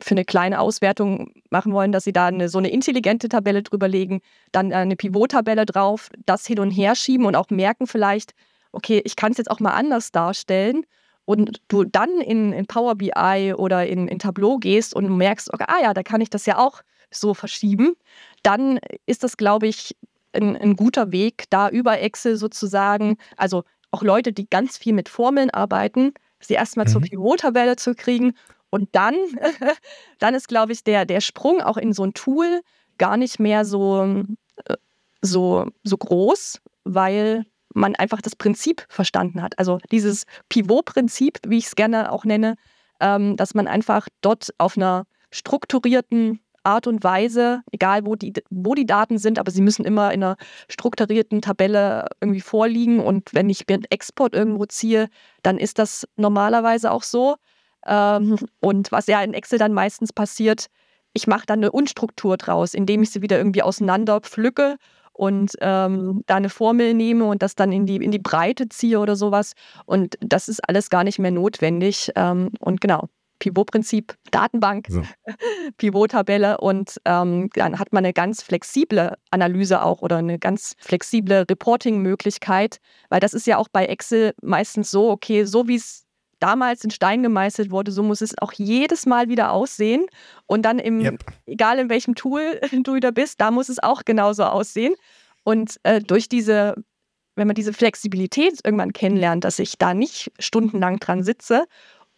für 0.00 0.12
eine 0.12 0.24
kleine 0.24 0.60
Auswertung 0.60 1.32
machen 1.50 1.72
wollen, 1.72 1.92
dass 1.92 2.04
sie 2.04 2.12
da 2.12 2.26
eine, 2.26 2.48
so 2.48 2.58
eine 2.58 2.70
intelligente 2.70 3.28
Tabelle 3.28 3.62
drüber 3.62 3.88
legen, 3.88 4.20
dann 4.52 4.72
eine 4.72 4.96
Pivot-Tabelle 4.96 5.66
drauf, 5.66 6.10
das 6.26 6.46
hin 6.46 6.60
und 6.60 6.70
her 6.70 6.94
schieben 6.94 7.26
und 7.26 7.36
auch 7.36 7.50
merken 7.50 7.86
vielleicht, 7.86 8.32
okay, 8.72 9.02
ich 9.04 9.16
kann 9.16 9.32
es 9.32 9.38
jetzt 9.38 9.50
auch 9.50 9.60
mal 9.60 9.72
anders 9.72 10.12
darstellen 10.12 10.84
und 11.24 11.60
du 11.68 11.84
dann 11.84 12.20
in, 12.20 12.52
in 12.52 12.66
Power 12.66 12.94
BI 12.94 13.54
oder 13.56 13.86
in, 13.86 14.08
in 14.08 14.18
Tableau 14.18 14.58
gehst 14.58 14.94
und 14.94 15.16
merkst, 15.16 15.52
okay, 15.52 15.64
ah 15.68 15.82
ja, 15.82 15.94
da 15.94 16.02
kann 16.02 16.20
ich 16.20 16.30
das 16.30 16.46
ja 16.46 16.58
auch 16.58 16.82
so 17.10 17.34
verschieben, 17.34 17.94
dann 18.42 18.78
ist 19.06 19.24
das, 19.24 19.36
glaube 19.36 19.66
ich, 19.66 19.96
ein, 20.32 20.56
ein 20.56 20.76
guter 20.76 21.10
Weg, 21.12 21.44
da 21.50 21.68
über 21.68 22.00
Excel 22.00 22.36
sozusagen, 22.36 23.16
also 23.36 23.64
auch 23.90 24.02
Leute, 24.02 24.32
die 24.32 24.48
ganz 24.48 24.78
viel 24.78 24.92
mit 24.92 25.08
Formeln 25.08 25.50
arbeiten, 25.50 26.14
sie 26.38 26.54
erstmal 26.54 26.86
mhm. 26.86 26.90
zur 26.90 27.00
Pivot-Tabelle 27.02 27.76
zu 27.76 27.94
kriegen 27.94 28.34
und 28.70 28.88
dann, 28.92 29.14
dann 30.18 30.34
ist, 30.34 30.48
glaube 30.48 30.72
ich, 30.72 30.84
der, 30.84 31.04
der 31.04 31.20
Sprung 31.20 31.60
auch 31.60 31.76
in 31.76 31.92
so 31.92 32.04
ein 32.04 32.14
Tool 32.14 32.62
gar 32.98 33.16
nicht 33.16 33.38
mehr 33.38 33.64
so, 33.64 34.24
äh, 34.64 34.76
so, 35.22 35.66
so 35.82 35.96
groß, 35.96 36.60
weil 36.84 37.44
man 37.74 37.94
einfach 37.96 38.20
das 38.20 38.36
Prinzip 38.36 38.84
verstanden 38.88 39.42
hat. 39.42 39.58
Also 39.58 39.78
dieses 39.90 40.24
Pivot-Prinzip, 40.48 41.38
wie 41.46 41.58
ich 41.58 41.66
es 41.66 41.76
gerne 41.76 42.10
auch 42.12 42.24
nenne, 42.24 42.56
ähm, 43.00 43.36
dass 43.36 43.54
man 43.54 43.66
einfach 43.66 44.08
dort 44.20 44.50
auf 44.58 44.76
einer 44.76 45.06
strukturierten 45.30 46.40
Art 46.62 46.86
und 46.86 47.02
Weise, 47.02 47.62
egal 47.72 48.04
wo 48.04 48.16
die, 48.16 48.32
wo 48.50 48.74
die 48.74 48.86
Daten 48.86 49.18
sind, 49.18 49.38
aber 49.38 49.50
sie 49.50 49.62
müssen 49.62 49.84
immer 49.84 50.12
in 50.12 50.22
einer 50.22 50.36
strukturierten 50.68 51.40
Tabelle 51.40 52.06
irgendwie 52.20 52.42
vorliegen. 52.42 53.00
Und 53.00 53.32
wenn 53.32 53.48
ich 53.48 53.66
mir 53.68 53.80
Export 53.90 54.34
irgendwo 54.34 54.66
ziehe, 54.66 55.08
dann 55.42 55.58
ist 55.58 55.78
das 55.78 56.06
normalerweise 56.16 56.90
auch 56.90 57.02
so. 57.02 57.36
Ähm, 57.86 58.38
und 58.60 58.92
was 58.92 59.06
ja 59.06 59.22
in 59.22 59.34
Excel 59.34 59.58
dann 59.58 59.72
meistens 59.72 60.12
passiert, 60.12 60.66
ich 61.12 61.26
mache 61.26 61.46
dann 61.46 61.60
eine 61.60 61.72
Unstruktur 61.72 62.36
draus, 62.36 62.74
indem 62.74 63.02
ich 63.02 63.10
sie 63.10 63.22
wieder 63.22 63.38
irgendwie 63.38 63.62
auseinander 63.62 64.20
pflücke 64.20 64.76
und 65.12 65.52
ähm, 65.60 66.22
da 66.26 66.36
eine 66.36 66.48
Formel 66.48 66.94
nehme 66.94 67.24
und 67.26 67.42
das 67.42 67.54
dann 67.54 67.72
in 67.72 67.86
die, 67.86 67.96
in 67.96 68.10
die 68.10 68.18
Breite 68.18 68.68
ziehe 68.68 68.98
oder 69.00 69.16
sowas. 69.16 69.52
Und 69.86 70.16
das 70.20 70.48
ist 70.48 70.66
alles 70.68 70.88
gar 70.88 71.04
nicht 71.04 71.18
mehr 71.18 71.30
notwendig. 71.30 72.10
Ähm, 72.14 72.50
und 72.60 72.80
genau, 72.80 73.08
Pivot-Prinzip, 73.40 74.14
Datenbank, 74.30 74.86
so. 74.88 75.02
Pivot-Tabelle 75.78 76.58
und 76.58 77.00
ähm, 77.06 77.50
dann 77.54 77.78
hat 77.78 77.92
man 77.92 78.04
eine 78.04 78.12
ganz 78.12 78.42
flexible 78.42 79.16
Analyse 79.30 79.82
auch 79.82 80.02
oder 80.02 80.18
eine 80.18 80.38
ganz 80.38 80.74
flexible 80.78 81.44
Reporting-Möglichkeit, 81.50 82.78
weil 83.08 83.20
das 83.20 83.34
ist 83.34 83.46
ja 83.46 83.56
auch 83.56 83.68
bei 83.68 83.86
Excel 83.86 84.34
meistens 84.42 84.90
so, 84.90 85.10
okay, 85.10 85.44
so 85.44 85.66
wie 85.66 85.76
es 85.76 86.06
damals 86.40 86.84
in 86.84 86.90
Stein 86.90 87.22
gemeißelt 87.22 87.70
wurde, 87.70 87.92
so 87.92 88.02
muss 88.02 88.20
es 88.20 88.36
auch 88.38 88.52
jedes 88.52 89.06
Mal 89.06 89.28
wieder 89.28 89.52
aussehen. 89.52 90.06
Und 90.46 90.62
dann 90.62 90.78
im, 90.78 91.00
yep. 91.00 91.24
egal 91.46 91.78
in 91.78 91.88
welchem 91.88 92.14
Tool 92.14 92.60
du 92.82 92.94
wieder 92.94 93.12
bist, 93.12 93.40
da 93.40 93.50
muss 93.50 93.68
es 93.68 93.82
auch 93.82 94.04
genauso 94.04 94.44
aussehen. 94.44 94.94
Und 95.44 95.78
äh, 95.84 96.00
durch 96.00 96.28
diese, 96.28 96.74
wenn 97.36 97.46
man 97.46 97.54
diese 97.54 97.72
Flexibilität 97.72 98.60
irgendwann 98.64 98.92
kennenlernt, 98.92 99.44
dass 99.44 99.58
ich 99.58 99.78
da 99.78 99.94
nicht 99.94 100.32
stundenlang 100.38 100.98
dran 100.98 101.22
sitze, 101.22 101.66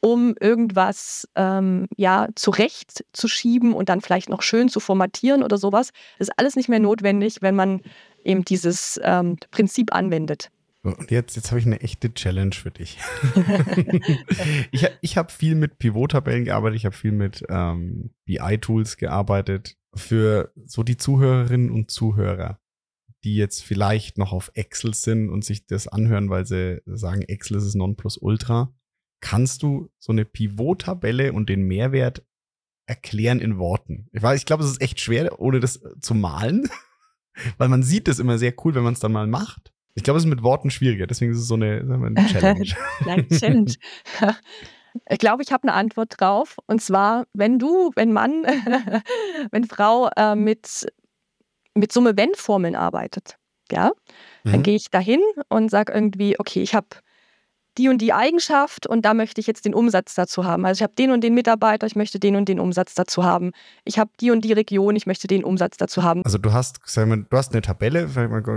um 0.01 0.35
irgendwas 0.41 1.29
ähm, 1.37 1.87
ja 1.97 2.29
zurechtzuschieben 2.35 3.73
und 3.73 3.89
dann 3.89 4.01
vielleicht 4.01 4.29
noch 4.29 4.43
schön 4.43 4.69
zu 4.69 4.81
formatieren 4.81 5.45
oder 5.45 5.59
sowas, 5.59 5.91
ist 6.19 6.33
alles 6.37 6.57
nicht 6.57 6.69
mehr 6.69 6.81
notwendig, 6.81 7.37
wenn 7.41 7.55
man 7.55 7.83
eben 8.25 8.45
dieses 8.45 9.01
ähm, 9.05 9.37
Prinzip 9.53 9.95
anwendet. 9.95 10.51
Und 10.85 11.13
jetzt, 11.13 11.37
jetzt 11.37 11.51
habe 11.51 11.61
ich 11.61 11.67
eine 11.67 11.81
echte 11.81 12.13
Challenge 12.13 12.55
für 12.55 12.73
dich. 12.73 12.99
ich 14.73 14.89
ich 15.01 15.17
habe 15.17 15.33
viel 15.33 15.55
mit 15.55 15.79
Pivot-Tabellen 15.79 16.45
gearbeitet, 16.45 16.77
ich 16.77 16.85
habe 16.87 16.97
viel 16.97 17.13
mit 17.13 17.45
ähm, 17.49 18.11
BI-Tools 18.25 18.97
gearbeitet. 18.97 19.77
Für 19.95 20.53
so 20.65 20.83
die 20.83 20.97
Zuhörerinnen 20.97 21.71
und 21.71 21.91
Zuhörer, 21.91 22.59
die 23.23 23.37
jetzt 23.37 23.63
vielleicht 23.63 24.19
noch 24.19 24.33
auf 24.33 24.51
Excel 24.55 24.95
sind 24.95 25.31
und 25.31 25.45
sich 25.45 25.67
das 25.67 25.87
anhören, 25.87 26.31
weil 26.31 26.47
sie 26.47 26.83
sagen, 26.87 27.23
Excel 27.23 27.59
ist 27.59 27.67
das 27.67 27.75
Nonplusultra, 27.75 28.75
kannst 29.21 29.63
du 29.63 29.93
so 30.01 30.11
eine 30.11 30.25
Pivot-Tabelle 30.25 31.33
und 31.33 31.49
den 31.49 31.63
Mehrwert 31.63 32.27
erklären 32.87 33.39
in 33.39 33.59
Worten? 33.59 34.09
Ich 34.13 34.23
weiß, 34.23 34.41
ich 34.41 34.47
glaube, 34.47 34.65
es 34.65 34.71
ist 34.71 34.83
echt 34.83 35.01
schwer, 35.01 35.39
ohne 35.39 35.61
das 35.61 35.81
zu 36.01 36.15
malen, 36.15 36.69
weil 37.59 37.69
man 37.69 37.85
sieht 37.85 38.09
das 38.09 38.19
immer 38.19 38.39
sehr 38.39 38.55
cool, 38.65 38.75
wenn 38.75 38.83
man 38.83 38.95
es 38.95 39.01
dann 39.01 39.13
mal 39.13 39.29
macht. 39.29 39.73
Ich 39.95 40.03
glaube, 40.03 40.19
es 40.19 40.25
ist 40.25 40.31
mit 40.31 40.43
Worten 40.43 40.71
schwieriger, 40.71 41.07
deswegen 41.07 41.33
ist 41.33 41.39
es 41.39 41.49
so 41.49 41.55
eine, 41.55 41.83
wir, 41.87 41.95
eine 41.95 42.27
Challenge. 42.27 42.69
Kleine 43.03 43.29
Challenge. 43.29 43.75
Ich 45.11 45.19
glaube, 45.19 45.43
ich 45.43 45.53
habe 45.53 45.65
eine 45.65 45.75
Antwort 45.75 46.21
drauf. 46.21 46.57
Und 46.67 46.81
zwar, 46.81 47.27
wenn 47.35 47.59
du, 47.59 47.91
wenn 47.95 48.13
Mann, 48.13 48.45
wenn 49.51 49.65
Frau 49.65 50.09
äh, 50.17 50.35
mit, 50.35 50.87
mit 51.75 51.93
Summe 51.93 52.17
Wenn-Formeln 52.17 52.75
arbeitet, 52.75 53.37
ja, 53.71 53.93
mhm. 54.45 54.53
dann 54.53 54.63
gehe 54.63 54.77
ich 54.77 54.91
dahin 54.91 55.21
und 55.49 55.71
sage 55.71 55.93
irgendwie, 55.93 56.39
okay, 56.39 56.63
ich 56.63 56.75
habe 56.75 56.89
die 57.79 57.89
und 57.89 57.99
die 57.99 58.13
Eigenschaft 58.13 58.87
und 58.87 59.05
da 59.05 59.15
möchte 59.15 59.41
ich 59.41 59.47
jetzt 59.47 59.65
den 59.65 59.75
Umsatz 59.75 60.15
dazu 60.15 60.45
haben. 60.45 60.67
Also 60.67 60.81
ich 60.81 60.83
habe 60.83 60.95
den 60.95 61.11
und 61.11 61.23
den 61.25 61.35
Mitarbeiter, 61.35 61.87
ich 61.87 61.97
möchte 61.97 62.19
den 62.19 62.37
und 62.37 62.49
den 62.49 62.61
Umsatz 62.61 62.95
dazu 62.95 63.25
haben. 63.25 63.53
Ich 63.85 63.99
habe 63.99 64.11
die 64.21 64.31
und 64.31 64.45
die 64.45 64.53
Region, 64.53 64.97
ich 64.97 65.07
möchte 65.07 65.27
den 65.27 65.45
Umsatz 65.45 65.77
dazu 65.77 66.03
haben. 66.03 66.23
Also 66.25 66.39
du 66.39 66.53
hast, 66.53 66.81
du 66.95 67.37
hast 67.37 67.53
eine 67.53 67.63
Tabelle, 67.63 68.09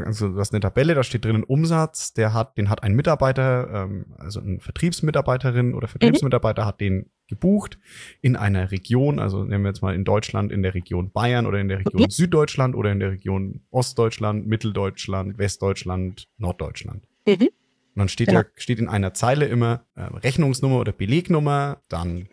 also 0.06 0.30
du 0.30 0.40
hast 0.40 0.54
eine 0.54 0.60
Tabelle, 0.60 0.96
da 0.96 1.04
steht 1.04 1.26
drin 1.26 1.38
ein 1.38 1.44
Umsatz, 1.44 2.14
der 2.14 2.34
hat, 2.34 2.58
den 2.58 2.70
hat 2.70 2.84
ein 2.84 2.94
Mitarbeiter, 2.94 3.86
ähm, 3.86 4.06
also 4.18 4.40
eine 4.40 4.60
Vertriebsmitarbeiterin 4.60 5.74
oder 5.74 5.88
Vertriebsmitarbeiter 5.88 6.64
mhm. 6.64 6.68
hat 6.68 6.82
den 6.82 7.10
gebucht 7.28 7.80
in 8.22 8.36
einer 8.36 8.72
Region, 8.72 9.20
also 9.20 9.44
nehmen 9.44 9.64
wir 9.64 9.70
jetzt 9.70 9.82
mal 9.82 9.96
in 9.96 10.04
Deutschland 10.04 10.52
in 10.52 10.62
der 10.62 10.76
Region 10.76 11.12
Bayern 11.12 11.48
oder 11.48 11.60
in 11.60 11.70
der 11.70 11.80
Region 11.80 12.04
mhm. 12.04 12.10
Süddeutschland 12.10 12.76
oder 12.76 12.92
in 12.92 13.00
der 13.00 13.12
Region 13.12 13.62
Ostdeutschland, 13.72 14.46
Mitteldeutschland, 14.46 15.38
Westdeutschland, 15.38 16.28
Norddeutschland. 16.38 17.04
Mhm. 17.26 17.50
Und 17.96 18.02
dann 18.02 18.10
steht 18.10 18.28
genau. 18.28 18.42
ja 18.42 18.46
steht 18.56 18.80
in 18.80 18.90
einer 18.90 19.14
Zeile 19.14 19.46
immer 19.46 19.86
äh, 19.96 20.02
Rechnungsnummer 20.02 20.80
oder 20.80 20.92
Belegnummer, 20.92 21.82
dann 21.88 22.28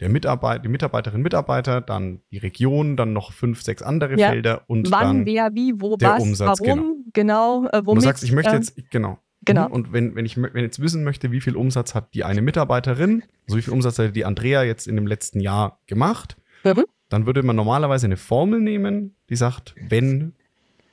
der 0.00 0.08
Mitarbeiter, 0.08 0.60
die 0.60 0.68
Mitarbeiterin, 0.68 1.22
Mitarbeiter, 1.22 1.80
dann 1.80 2.20
die 2.32 2.38
Region, 2.38 2.96
dann 2.96 3.12
noch 3.12 3.32
fünf, 3.32 3.62
sechs 3.62 3.80
andere 3.80 4.18
ja. 4.18 4.30
Felder 4.30 4.62
und 4.66 4.90
wann, 4.90 5.18
dann 5.18 5.26
wer, 5.26 5.54
wie, 5.54 5.72
wo, 5.80 5.96
der 5.96 6.10
was, 6.10 6.22
Umsatz, 6.22 6.60
warum, 6.60 7.04
genau, 7.12 7.62
genau 7.62 7.68
äh, 7.68 7.76
womit. 7.76 7.88
Und 7.88 7.94
du 7.96 8.00
sagst, 8.00 8.24
ich 8.24 8.32
möchte 8.32 8.52
äh, 8.52 8.56
jetzt 8.56 8.90
genau. 8.90 9.18
Genau. 9.46 9.68
Und 9.68 9.92
wenn, 9.92 10.14
wenn 10.14 10.24
ich 10.24 10.36
wenn 10.36 10.64
jetzt 10.64 10.80
wissen 10.80 11.04
möchte, 11.04 11.30
wie 11.30 11.40
viel 11.40 11.54
Umsatz 11.54 11.94
hat 11.94 12.14
die 12.14 12.24
eine 12.24 12.42
Mitarbeiterin, 12.42 13.22
also 13.46 13.58
wie 13.58 13.62
viel 13.62 13.74
Umsatz 13.74 13.98
hat 13.98 14.16
die 14.16 14.24
Andrea 14.24 14.62
jetzt 14.62 14.88
in 14.88 14.96
dem 14.96 15.06
letzten 15.06 15.38
Jahr 15.38 15.80
gemacht, 15.86 16.36
mhm. 16.64 16.84
dann 17.10 17.26
würde 17.26 17.42
man 17.42 17.54
normalerweise 17.54 18.06
eine 18.06 18.16
Formel 18.16 18.60
nehmen, 18.60 19.14
die 19.28 19.36
sagt, 19.36 19.74
wenn 19.88 20.32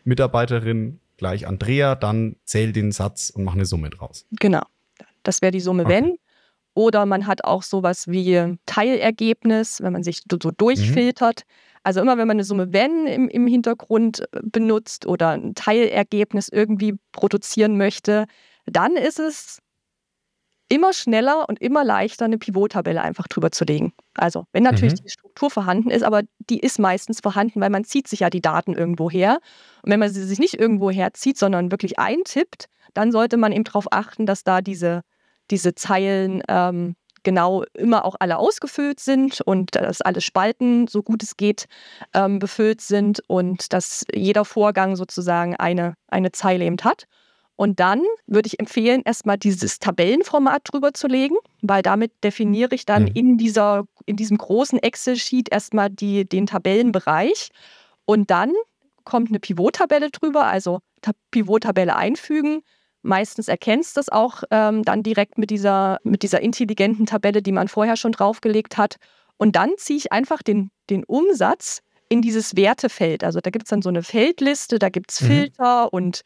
Mitarbeiterin 0.04 1.00
gleich 1.22 1.48
Andrea, 1.48 1.94
dann 1.94 2.36
zähl 2.46 2.74
den 2.74 2.92
Satz 2.92 3.30
und 3.30 3.44
mach 3.44 3.54
eine 3.54 3.66
Summe 3.66 3.92
draus. 3.92 4.26
Genau. 4.40 4.64
Das 5.22 5.44
wäre 5.44 5.52
die 5.52 5.60
Summe, 5.60 5.86
okay. 5.86 5.94
wenn. 5.94 6.18
Oder 6.74 7.06
man 7.06 7.28
hat 7.28 7.44
auch 7.44 7.62
sowas 7.62 8.08
wie 8.08 8.58
Teilergebnis, 8.66 9.82
wenn 9.82 9.94
man 9.94 10.02
sich 10.02 10.24
so 10.30 10.50
durchfiltert. 10.50 11.44
Mhm. 11.46 11.54
Also 11.84 12.02
immer 12.02 12.18
wenn 12.18 12.28
man 12.28 12.38
eine 12.38 12.44
Summe 12.44 12.74
wenn 12.74 13.06
im, 13.06 13.30
im 13.30 13.46
Hintergrund 13.46 14.22
äh, 14.34 14.40
benutzt 14.42 15.06
oder 15.06 15.30
ein 15.30 15.54
Teilergebnis 15.54 16.50
irgendwie 16.50 16.96
produzieren 17.12 17.78
möchte, 17.78 18.26
dann 18.66 18.96
ist 18.96 19.20
es 19.20 19.60
immer 20.72 20.94
schneller 20.94 21.50
und 21.50 21.62
immer 21.62 21.84
leichter, 21.84 22.26
eine 22.26 22.38
Pivot-Tabelle 22.38 23.02
einfach 23.02 23.28
drüber 23.28 23.52
zu 23.52 23.66
legen. 23.66 23.92
Also, 24.16 24.46
wenn 24.54 24.64
natürlich 24.64 24.94
mhm. 24.94 25.04
die 25.04 25.10
Struktur 25.10 25.50
vorhanden 25.50 25.90
ist, 25.90 26.04
aber 26.04 26.22
die 26.50 26.62
ist 26.62 26.80
meistens 26.80 27.20
vorhanden, 27.20 27.60
weil 27.60 27.70
man 27.70 27.84
zieht 27.84 28.08
sich 28.08 28.22
ja 28.22 28.30
die 28.30 28.42
Daten 28.42 28.74
irgendwo 28.74 29.12
her. 29.12 29.40
Und 29.84 29.92
wenn 29.92 30.00
man 30.00 30.10
sie 30.10 30.24
sich 30.24 30.40
nicht 30.40 30.54
irgendwo 30.54 30.90
herzieht, 30.90 31.38
sondern 31.38 31.72
wirklich 31.72 32.00
eintippt, 32.00 32.68
dann 32.94 33.12
sollte 33.12 33.36
man 33.36 33.52
eben 33.52 33.66
darauf 33.66 33.92
achten, 33.92 34.26
dass 34.26 34.46
da 34.46 34.62
diese, 34.62 35.02
diese 35.50 35.76
Zeilen 35.76 36.42
ähm, 36.48 36.96
genau 37.24 37.64
immer 37.74 38.06
auch 38.06 38.16
alle 38.20 38.38
ausgefüllt 38.38 39.02
sind 39.02 39.42
und 39.42 39.76
dass 39.76 40.02
alle 40.02 40.22
Spalten, 40.22 40.88
so 40.88 41.04
gut 41.04 41.22
es 41.22 41.36
geht, 41.36 41.66
ähm, 42.14 42.40
befüllt 42.40 42.80
sind 42.80 43.22
und 43.28 43.74
dass 43.74 44.06
jeder 44.14 44.46
Vorgang 44.46 44.96
sozusagen 44.96 45.58
eine, 45.58 45.96
eine 46.08 46.32
Zeile 46.32 46.64
eben 46.64 46.78
hat. 46.82 47.08
Und 47.62 47.80
dann 47.80 48.02
würde 48.26 48.48
ich 48.48 48.60
empfehlen, 48.60 49.04
erstmal 49.06 49.38
dieses 49.38 49.78
Tabellenformat 49.78 50.64
drüber 50.64 50.96
zu 50.96 51.06
legen, 51.06 51.36
weil 51.62 51.84
damit 51.84 52.12
definiere 52.24 52.74
ich 52.74 52.88
dann 52.88 53.04
mhm. 53.04 53.12
in, 53.14 53.38
dieser, 53.38 53.84
in 54.08 54.16
diesem 54.16 54.40
großen 54.40 54.80
Excel-Sheet 54.80 55.52
erstmal 55.52 55.92
die, 55.92 56.28
den 56.28 56.48
Tabellenbereich. 56.48 57.50
Und 58.06 58.32
dann 58.32 58.52
kommt 59.04 59.30
eine 59.30 59.40
Pivot-Tabelle 59.40 60.10
drüber, 60.10 60.46
also 60.46 60.80
Pivot-Tabelle 61.30 61.96
einfügen. 61.96 62.64
Meistens 63.04 63.48
erkennst 63.48 63.96
du 63.96 64.00
das 64.00 64.10
auch 64.10 64.42
ähm, 64.50 64.82
dann 64.82 65.04
direkt 65.04 65.38
mit 65.38 65.52
dieser, 65.52 66.00
mit 66.04 66.24
dieser 66.24 66.42
intelligenten 66.42 67.06
Tabelle, 67.06 67.44
die 67.44 67.52
man 67.52 67.68
vorher 67.68 67.96
schon 67.96 68.14
draufgelegt 68.14 68.80
hat. 68.80 68.96
Und 69.38 69.56
dann 69.56 69.70
ziehe 69.78 69.98
ich 69.98 70.12
einfach 70.12 70.42
den, 70.42 70.72
den 70.90 71.04
Umsatz 71.04 71.84
in 72.10 72.24
dieses 72.24 72.56
Wertefeld. 72.56 73.24
Also 73.24 73.40
da 73.40 73.52
gibt 73.52 73.66
es 73.66 73.70
dann 73.70 73.84
so 73.84 73.90
eine 73.90 74.02
Feldliste, 74.02 74.80
da 74.80 74.90
gibt 74.90 75.12
es 75.12 75.22
mhm. 75.22 75.26
Filter 75.28 75.84
mhm. 75.84 75.90
und 75.92 76.22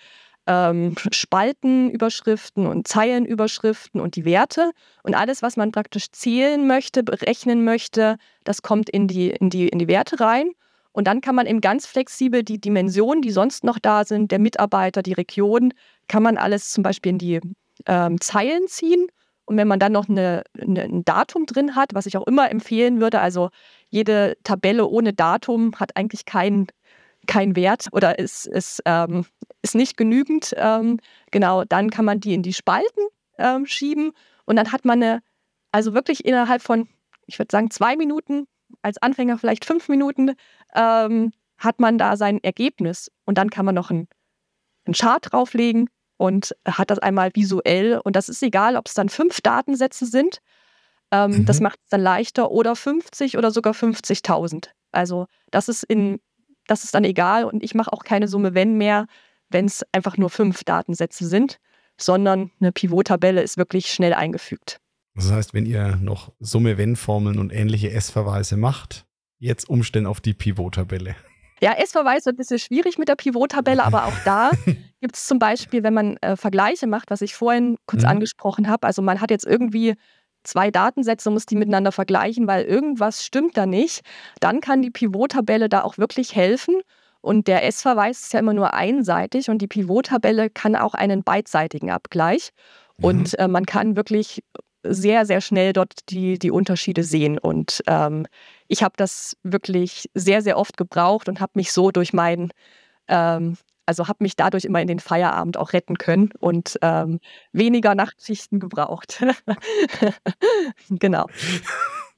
ähm, 0.47 0.95
Spaltenüberschriften 1.11 2.67
und 2.67 2.87
Zeilenüberschriften 2.87 3.99
und 3.99 4.15
die 4.15 4.25
Werte. 4.25 4.71
Und 5.03 5.15
alles, 5.15 5.41
was 5.41 5.57
man 5.57 5.71
praktisch 5.71 6.11
zählen 6.11 6.67
möchte, 6.67 7.03
berechnen 7.03 7.63
möchte, 7.63 8.17
das 8.43 8.61
kommt 8.61 8.89
in 8.89 9.07
die, 9.07 9.29
in 9.29 9.49
die, 9.49 9.67
in 9.67 9.79
die 9.79 9.87
Werte 9.87 10.19
rein. 10.19 10.51
Und 10.91 11.07
dann 11.07 11.19
kann 11.19 11.35
man 11.35 11.45
eben 11.45 11.59
ganz 11.59 11.85
flexibel 11.85 12.43
die 12.43 12.59
Dimensionen, 12.59 13.21
die 13.21 13.31
sonst 13.31 13.63
noch 13.65 13.79
da 13.79 14.05
sind, 14.05 14.31
der 14.31 14.39
Mitarbeiter, 14.39 15.01
die 15.03 15.13
Region, 15.13 15.73
kann 16.07 16.23
man 16.23 16.37
alles 16.37 16.71
zum 16.71 16.83
Beispiel 16.83 17.11
in 17.11 17.17
die 17.17 17.41
ähm, 17.85 18.21
Zeilen 18.21 18.67
ziehen. 18.67 19.07
Und 19.43 19.57
wenn 19.57 19.67
man 19.67 19.79
dann 19.79 19.91
noch 19.91 20.07
eine, 20.07 20.43
eine, 20.59 20.83
ein 20.83 21.03
Datum 21.03 21.45
drin 21.45 21.75
hat, 21.75 21.93
was 21.93 22.05
ich 22.05 22.17
auch 22.17 22.25
immer 22.25 22.49
empfehlen 22.49 23.01
würde, 23.01 23.19
also 23.19 23.49
jede 23.89 24.37
Tabelle 24.43 24.87
ohne 24.87 25.13
Datum 25.13 25.73
hat 25.79 25.97
eigentlich 25.97 26.25
keinen 26.25 26.67
kein 27.25 27.55
Wert 27.55 27.87
oder 27.91 28.19
ist, 28.19 28.47
ist, 28.47 28.81
ähm, 28.85 29.25
ist 29.61 29.75
nicht 29.75 29.97
genügend, 29.97 30.53
ähm, 30.57 30.99
genau, 31.31 31.63
dann 31.63 31.89
kann 31.89 32.05
man 32.05 32.19
die 32.19 32.33
in 32.33 32.43
die 32.43 32.53
Spalten 32.53 33.03
ähm, 33.37 33.65
schieben 33.65 34.11
und 34.45 34.55
dann 34.55 34.71
hat 34.71 34.85
man 34.85 35.01
eine, 35.01 35.21
also 35.71 35.93
wirklich 35.93 36.25
innerhalb 36.25 36.61
von, 36.61 36.87
ich 37.25 37.39
würde 37.39 37.51
sagen, 37.51 37.71
zwei 37.71 37.95
Minuten, 37.95 38.47
als 38.81 38.97
Anfänger 38.97 39.37
vielleicht 39.37 39.65
fünf 39.65 39.89
Minuten, 39.89 40.33
ähm, 40.73 41.31
hat 41.57 41.79
man 41.79 41.97
da 41.97 42.17
sein 42.17 42.43
Ergebnis 42.43 43.11
und 43.25 43.37
dann 43.37 43.49
kann 43.49 43.65
man 43.65 43.75
noch 43.75 43.89
einen, 43.89 44.07
einen 44.85 44.93
Chart 44.93 45.25
drauflegen 45.31 45.89
und 46.17 46.55
hat 46.67 46.91
das 46.91 46.99
einmal 46.99 47.31
visuell 47.33 47.99
und 48.03 48.15
das 48.15 48.29
ist 48.29 48.43
egal, 48.43 48.75
ob 48.77 48.87
es 48.87 48.93
dann 48.93 49.09
fünf 49.09 49.41
Datensätze 49.41 50.05
sind, 50.05 50.39
ähm, 51.11 51.31
mhm. 51.31 51.45
das 51.45 51.59
macht 51.59 51.79
es 51.83 51.89
dann 51.89 52.01
leichter 52.01 52.51
oder 52.51 52.75
50 52.75 53.37
oder 53.37 53.51
sogar 53.51 53.73
50.000. 53.73 54.69
Also 54.91 55.27
das 55.51 55.69
ist 55.69 55.83
in 55.83 56.19
das 56.67 56.83
ist 56.83 56.95
dann 56.95 57.03
egal 57.03 57.45
und 57.45 57.63
ich 57.63 57.75
mache 57.75 57.91
auch 57.93 58.03
keine 58.03 58.27
Summe 58.27 58.53
wenn 58.53 58.77
mehr, 58.77 59.07
wenn 59.49 59.65
es 59.65 59.83
einfach 59.91 60.17
nur 60.17 60.29
fünf 60.29 60.63
Datensätze 60.63 61.27
sind, 61.27 61.59
sondern 61.97 62.51
eine 62.59 62.71
Pivot-Tabelle 62.71 63.41
ist 63.41 63.57
wirklich 63.57 63.91
schnell 63.91 64.13
eingefügt. 64.13 64.79
Das 65.15 65.31
heißt, 65.31 65.53
wenn 65.53 65.65
ihr 65.65 65.95
noch 65.97 66.33
Summe 66.39 66.77
wenn 66.77 66.95
Formeln 66.95 67.39
und 67.39 67.53
ähnliche 67.53 67.91
S-Verweise 67.91 68.57
macht, 68.57 69.05
jetzt 69.37 69.69
umstellen 69.69 70.05
auf 70.07 70.19
die 70.19 70.33
Pivot-Tabelle. 70.33 71.15
Ja, 71.61 71.73
S-Verweis 71.73 72.25
wird 72.25 72.35
ein 72.35 72.37
bisschen 72.37 72.59
schwierig 72.59 72.97
mit 72.97 73.07
der 73.07 73.15
Pivot-Tabelle, 73.15 73.83
aber 73.83 74.05
auch 74.05 74.17
da 74.25 74.51
gibt 75.01 75.15
es 75.15 75.25
zum 75.25 75.39
Beispiel, 75.39 75.83
wenn 75.83 75.93
man 75.93 76.17
äh, 76.17 76.35
Vergleiche 76.35 76.85
macht, 76.85 77.11
was 77.11 77.21
ich 77.21 77.33
vorhin 77.33 77.77
kurz 77.85 78.03
mhm. 78.03 78.09
angesprochen 78.09 78.67
habe, 78.67 78.85
also 78.85 79.01
man 79.01 79.21
hat 79.21 79.31
jetzt 79.31 79.45
irgendwie 79.45 79.95
zwei 80.47 80.71
Datensätze, 80.71 81.29
muss 81.29 81.45
die 81.45 81.55
miteinander 81.55 81.91
vergleichen, 81.91 82.47
weil 82.47 82.63
irgendwas 82.63 83.25
stimmt 83.25 83.57
da 83.57 83.65
nicht, 83.65 84.01
dann 84.39 84.61
kann 84.61 84.81
die 84.81 84.91
Pivot-Tabelle 84.91 85.69
da 85.69 85.83
auch 85.83 85.97
wirklich 85.97 86.35
helfen. 86.35 86.81
Und 87.21 87.47
der 87.47 87.65
S-Verweis 87.65 88.21
ist 88.21 88.33
ja 88.33 88.39
immer 88.39 88.53
nur 88.53 88.73
einseitig 88.73 89.49
und 89.49 89.59
die 89.59 89.67
Pivot-Tabelle 89.67 90.49
kann 90.51 90.75
auch 90.75 90.93
einen 90.93 91.23
beidseitigen 91.23 91.89
Abgleich. 91.89 92.51
Mhm. 92.97 93.05
Und 93.05 93.39
äh, 93.39 93.47
man 93.47 93.65
kann 93.65 93.95
wirklich 93.95 94.43
sehr, 94.83 95.25
sehr 95.25 95.41
schnell 95.41 95.73
dort 95.73 95.93
die, 96.09 96.37
die 96.37 96.51
Unterschiede 96.51 97.03
sehen. 97.03 97.37
Und 97.37 97.81
ähm, 97.87 98.27
ich 98.67 98.83
habe 98.83 98.93
das 98.97 99.35
wirklich 99.43 100.09
sehr, 100.13 100.41
sehr 100.41 100.57
oft 100.57 100.77
gebraucht 100.77 101.27
und 101.27 101.39
habe 101.39 101.53
mich 101.55 101.71
so 101.71 101.91
durch 101.91 102.13
meinen 102.13 102.51
ähm, 103.07 103.57
also 103.85 104.07
habe 104.07 104.23
mich 104.23 104.35
dadurch 104.35 104.65
immer 104.65 104.81
in 104.81 104.87
den 104.87 104.99
Feierabend 104.99 105.57
auch 105.57 105.73
retten 105.73 105.97
können 105.97 106.31
und 106.39 106.77
ähm, 106.81 107.19
weniger 107.51 107.95
Nachtschichten 107.95 108.59
gebraucht. 108.59 109.23
genau. 110.89 111.27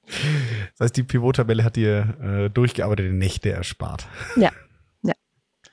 Das 0.08 0.80
heißt, 0.80 0.98
die 0.98 1.04
Pivot-Tabelle 1.04 1.64
hat 1.64 1.76
dir 1.76 2.18
äh, 2.22 2.50
durchgearbeitete 2.50 3.14
Nächte 3.14 3.52
erspart. 3.52 4.08
Ja, 4.38 4.52
ja. 5.04 5.14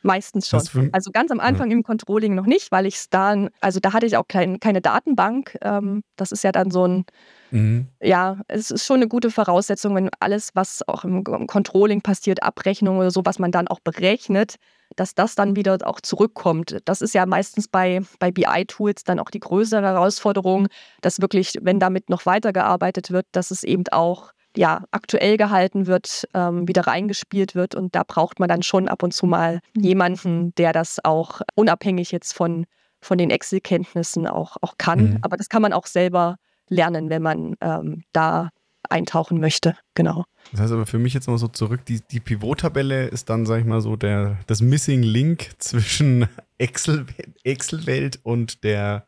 Meistens 0.02 0.48
schon. 0.48 0.90
Also 0.92 1.12
ganz 1.12 1.30
am 1.30 1.40
Anfang 1.40 1.70
ja. 1.70 1.76
im 1.76 1.82
Controlling 1.84 2.34
noch 2.34 2.46
nicht, 2.46 2.72
weil 2.72 2.86
ich 2.86 2.96
es 2.96 3.10
dann, 3.10 3.50
also 3.60 3.78
da 3.78 3.92
hatte 3.92 4.06
ich 4.06 4.16
auch 4.16 4.26
kein, 4.26 4.58
keine 4.58 4.80
Datenbank. 4.80 5.56
Ähm, 5.62 6.02
das 6.16 6.32
ist 6.32 6.42
ja 6.42 6.50
dann 6.50 6.70
so 6.72 6.86
ein, 6.86 7.04
mhm. 7.52 7.86
ja, 8.00 8.40
es 8.48 8.72
ist 8.72 8.84
schon 8.84 8.96
eine 8.96 9.08
gute 9.08 9.30
Voraussetzung, 9.30 9.94
wenn 9.94 10.10
alles, 10.18 10.50
was 10.54 10.86
auch 10.88 11.04
im, 11.04 11.22
im 11.26 11.46
Controlling 11.46 12.02
passiert, 12.02 12.42
Abrechnung 12.42 12.98
oder 12.98 13.12
so, 13.12 13.22
was 13.24 13.38
man 13.38 13.52
dann 13.52 13.68
auch 13.68 13.80
berechnet, 13.80 14.56
dass 14.96 15.14
das 15.14 15.34
dann 15.34 15.56
wieder 15.56 15.78
auch 15.84 16.00
zurückkommt. 16.00 16.78
Das 16.84 17.00
ist 17.00 17.14
ja 17.14 17.26
meistens 17.26 17.68
bei, 17.68 18.00
bei 18.18 18.30
BI-Tools 18.30 19.04
dann 19.04 19.18
auch 19.18 19.30
die 19.30 19.40
größere 19.40 19.82
Herausforderung, 19.82 20.68
dass 21.00 21.20
wirklich, 21.20 21.58
wenn 21.62 21.80
damit 21.80 22.10
noch 22.10 22.26
weitergearbeitet 22.26 23.10
wird, 23.10 23.26
dass 23.32 23.50
es 23.50 23.62
eben 23.62 23.84
auch 23.90 24.32
ja, 24.56 24.84
aktuell 24.92 25.36
gehalten 25.36 25.86
wird, 25.86 26.28
ähm, 26.34 26.68
wieder 26.68 26.86
reingespielt 26.86 27.54
wird. 27.54 27.74
Und 27.74 27.94
da 27.94 28.02
braucht 28.06 28.38
man 28.38 28.48
dann 28.48 28.62
schon 28.62 28.88
ab 28.88 29.02
und 29.02 29.12
zu 29.12 29.26
mal 29.26 29.60
jemanden, 29.76 30.54
der 30.54 30.72
das 30.72 31.04
auch 31.04 31.40
unabhängig 31.54 32.12
jetzt 32.12 32.32
von, 32.32 32.66
von 33.00 33.18
den 33.18 33.30
Excel-Kenntnissen 33.30 34.26
auch, 34.26 34.56
auch 34.60 34.74
kann. 34.78 35.10
Mhm. 35.10 35.18
Aber 35.22 35.36
das 35.36 35.48
kann 35.48 35.62
man 35.62 35.72
auch 35.72 35.86
selber 35.86 36.36
lernen, 36.68 37.10
wenn 37.10 37.22
man 37.22 37.56
ähm, 37.60 38.04
da 38.12 38.50
eintauchen 38.88 39.40
möchte. 39.40 39.76
Genau. 39.94 40.24
Das 40.52 40.60
heißt 40.60 40.72
aber 40.72 40.86
für 40.86 40.98
mich 40.98 41.14
jetzt 41.14 41.26
mal 41.26 41.38
so 41.38 41.48
zurück, 41.48 41.84
die, 41.84 42.00
die 42.00 42.20
Pivot-Tabelle 42.20 43.08
ist 43.08 43.28
dann, 43.28 43.46
sag 43.46 43.60
ich 43.60 43.64
mal, 43.64 43.80
so 43.80 43.96
der, 43.96 44.38
das 44.46 44.60
Missing 44.60 45.02
Link 45.02 45.50
zwischen 45.58 46.28
Excel-Welt 46.58 47.38
Excel 47.42 48.10
und 48.22 48.62
der 48.64 49.06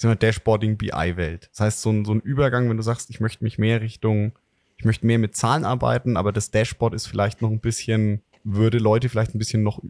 Dashboarding-BI-Welt. 0.00 1.50
Das 1.52 1.60
heißt, 1.60 1.82
so 1.82 1.90
ein, 1.90 2.04
so 2.04 2.12
ein 2.12 2.20
Übergang, 2.20 2.68
wenn 2.68 2.76
du 2.76 2.82
sagst, 2.82 3.10
ich 3.10 3.20
möchte 3.20 3.44
mich 3.44 3.58
mehr 3.58 3.80
Richtung, 3.80 4.32
ich 4.76 4.84
möchte 4.84 5.06
mehr 5.06 5.18
mit 5.18 5.36
Zahlen 5.36 5.64
arbeiten, 5.64 6.16
aber 6.16 6.32
das 6.32 6.50
Dashboard 6.50 6.94
ist 6.94 7.06
vielleicht 7.06 7.42
noch 7.42 7.50
ein 7.50 7.60
bisschen, 7.60 8.22
würde 8.44 8.78
Leute 8.78 9.08
vielleicht 9.08 9.34
ein 9.34 9.38
bisschen 9.38 9.62
noch 9.62 9.82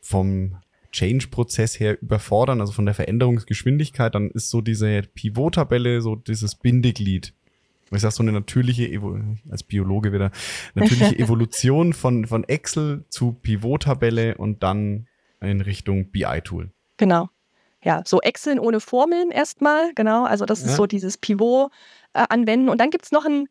vom 0.00 0.56
Change-Prozess 0.92 1.80
her 1.80 2.00
überfordern, 2.00 2.60
also 2.60 2.72
von 2.72 2.86
der 2.86 2.94
Veränderungsgeschwindigkeit, 2.94 4.14
dann 4.14 4.30
ist 4.30 4.50
so 4.50 4.60
diese 4.60 5.02
Pivot-Tabelle 5.02 6.00
so 6.00 6.16
dieses 6.16 6.54
Bindeglied 6.54 7.34
ich 7.90 8.00
sag 8.00 8.12
so 8.12 8.22
eine 8.22 8.32
natürliche, 8.32 8.88
Evo 8.88 9.18
als 9.50 9.62
Biologe 9.62 10.12
wieder, 10.12 10.30
natürliche 10.74 11.18
Evolution 11.18 11.92
von, 11.92 12.26
von 12.26 12.44
Excel 12.44 13.04
zu 13.08 13.32
Pivot-Tabelle 13.32 14.36
und 14.36 14.62
dann 14.62 15.06
in 15.40 15.60
Richtung 15.60 16.10
BI-Tool. 16.10 16.70
Genau. 16.96 17.28
Ja, 17.82 18.02
so 18.06 18.20
Excel 18.22 18.58
ohne 18.58 18.80
Formeln 18.80 19.30
erstmal, 19.30 19.92
genau. 19.94 20.24
Also 20.24 20.46
das 20.46 20.62
ja. 20.62 20.68
ist 20.68 20.76
so 20.76 20.86
dieses 20.86 21.18
Pivot 21.18 21.70
äh, 22.14 22.24
anwenden. 22.28 22.70
Und 22.70 22.80
dann 22.80 22.90
gibt 22.90 23.04
es 23.04 23.12
noch 23.12 23.26
ein, 23.26 23.46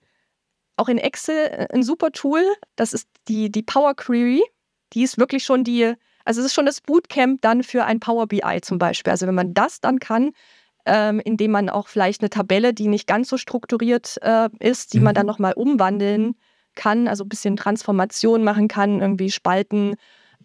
auch 0.75 0.89
in 0.89 0.97
Excel 0.97 1.35
äh, 1.35 1.67
ein 1.71 1.83
super 1.83 2.11
Tool, 2.11 2.41
das 2.75 2.93
ist 2.93 3.07
die, 3.27 3.51
die 3.51 3.61
Power 3.61 3.93
Query. 3.93 4.43
Die 4.93 5.03
ist 5.03 5.19
wirklich 5.19 5.43
schon 5.43 5.63
die, 5.63 5.93
also 6.25 6.41
es 6.41 6.47
ist 6.47 6.53
schon 6.53 6.65
das 6.65 6.81
Bootcamp 6.81 7.41
dann 7.41 7.63
für 7.63 7.85
ein 7.85 7.99
Power 7.99 8.27
BI 8.27 8.61
zum 8.61 8.79
Beispiel. 8.79 9.11
Also 9.11 9.27
wenn 9.27 9.35
man 9.35 9.53
das 9.53 9.81
dann 9.81 9.99
kann, 9.99 10.31
ähm, 10.85 11.19
indem 11.23 11.51
man 11.51 11.69
auch 11.69 11.87
vielleicht 11.87 12.21
eine 12.21 12.29
Tabelle, 12.29 12.73
die 12.73 12.87
nicht 12.87 13.07
ganz 13.07 13.29
so 13.29 13.37
strukturiert 13.37 14.17
äh, 14.21 14.49
ist, 14.59 14.93
die 14.93 14.99
mhm. 14.99 15.05
man 15.05 15.15
dann 15.15 15.25
nochmal 15.25 15.53
umwandeln 15.53 16.35
kann, 16.75 17.07
also 17.07 17.23
ein 17.23 17.29
bisschen 17.29 17.55
Transformation 17.55 18.43
machen 18.43 18.67
kann, 18.67 18.99
irgendwie 18.99 19.31
Spalten 19.31 19.95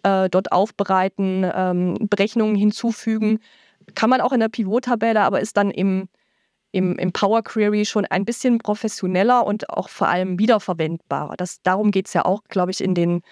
äh, 0.03 0.29
dort 0.29 0.53
aufbereiten, 0.53 1.51
ähm, 1.53 1.97
Berechnungen 2.09 2.55
hinzufügen. 2.55 3.41
Kann 3.95 4.11
man 4.11 4.21
auch 4.21 4.33
in 4.33 4.41
der 4.41 4.49
Pivot-Tabelle, 4.49 5.21
aber 5.21 5.41
ist 5.41 5.57
dann 5.57 5.71
im, 5.71 6.09
im, 6.73 6.97
im 6.99 7.13
Power 7.13 7.43
Query 7.43 7.85
schon 7.85 8.05
ein 8.05 8.25
bisschen 8.25 8.59
professioneller 8.59 9.47
und 9.47 9.71
auch 9.71 9.89
vor 9.89 10.09
allem 10.09 10.39
wiederverwendbarer. 10.39 11.37
Das, 11.37 11.63
darum 11.63 11.91
geht 11.91 12.07
es 12.07 12.13
ja 12.13 12.25
auch, 12.25 12.45
glaube 12.45 12.71
ich, 12.71 12.83
in 12.83 12.95
den 12.95 13.23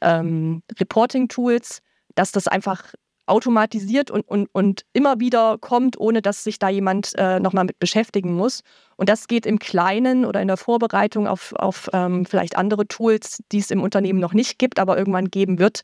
ähm, 0.00 0.62
Reporting-Tools, 0.78 1.82
dass 2.14 2.32
das 2.32 2.46
einfach 2.46 2.94
automatisiert 3.26 4.10
und, 4.10 4.22
und, 4.28 4.48
und 4.52 4.82
immer 4.92 5.20
wieder 5.20 5.58
kommt, 5.58 5.98
ohne 5.98 6.22
dass 6.22 6.44
sich 6.44 6.58
da 6.58 6.68
jemand 6.68 7.12
äh, 7.16 7.40
nochmal 7.40 7.64
mit 7.64 7.78
beschäftigen 7.78 8.34
muss. 8.34 8.62
Und 8.96 9.08
das 9.08 9.28
geht 9.28 9.46
im 9.46 9.58
Kleinen 9.58 10.24
oder 10.24 10.40
in 10.42 10.48
der 10.48 10.56
Vorbereitung 10.56 11.26
auf, 11.26 11.52
auf 11.54 11.88
ähm, 11.92 12.26
vielleicht 12.26 12.56
andere 12.56 12.86
Tools, 12.86 13.42
die 13.50 13.58
es 13.58 13.70
im 13.70 13.82
Unternehmen 13.82 14.20
noch 14.20 14.34
nicht 14.34 14.58
gibt, 14.58 14.78
aber 14.78 14.98
irgendwann 14.98 15.30
geben 15.30 15.58
wird, 15.58 15.82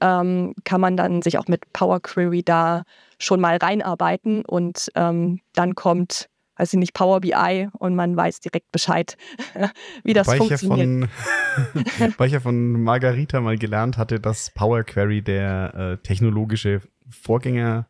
ähm, 0.00 0.54
kann 0.64 0.80
man 0.80 0.96
dann 0.96 1.22
sich 1.22 1.38
auch 1.38 1.46
mit 1.46 1.72
Power 1.72 2.00
Query 2.00 2.42
da 2.42 2.82
schon 3.18 3.40
mal 3.40 3.56
reinarbeiten 3.56 4.44
und 4.44 4.90
ähm, 4.94 5.40
dann 5.54 5.74
kommt 5.74 6.28
weiß 6.60 6.74
ich 6.74 6.78
nicht, 6.78 6.92
Power 6.92 7.20
BI 7.20 7.68
und 7.78 7.94
man 7.94 8.16
weiß 8.16 8.40
direkt 8.40 8.70
Bescheid, 8.70 9.16
wie 10.04 10.12
das 10.12 10.26
weil 10.26 10.38
funktioniert. 10.38 11.08
Ich 11.10 11.94
ja 11.94 11.94
von, 11.94 12.14
weil 12.18 12.26
ich 12.26 12.32
ja 12.34 12.40
von 12.40 12.82
Margarita 12.82 13.40
mal 13.40 13.56
gelernt 13.56 13.96
hatte, 13.96 14.20
dass 14.20 14.50
Power 14.50 14.84
Query 14.84 15.22
der 15.22 15.74
äh, 15.74 15.96
technologische 16.02 16.82
Vorgänger 17.08 17.88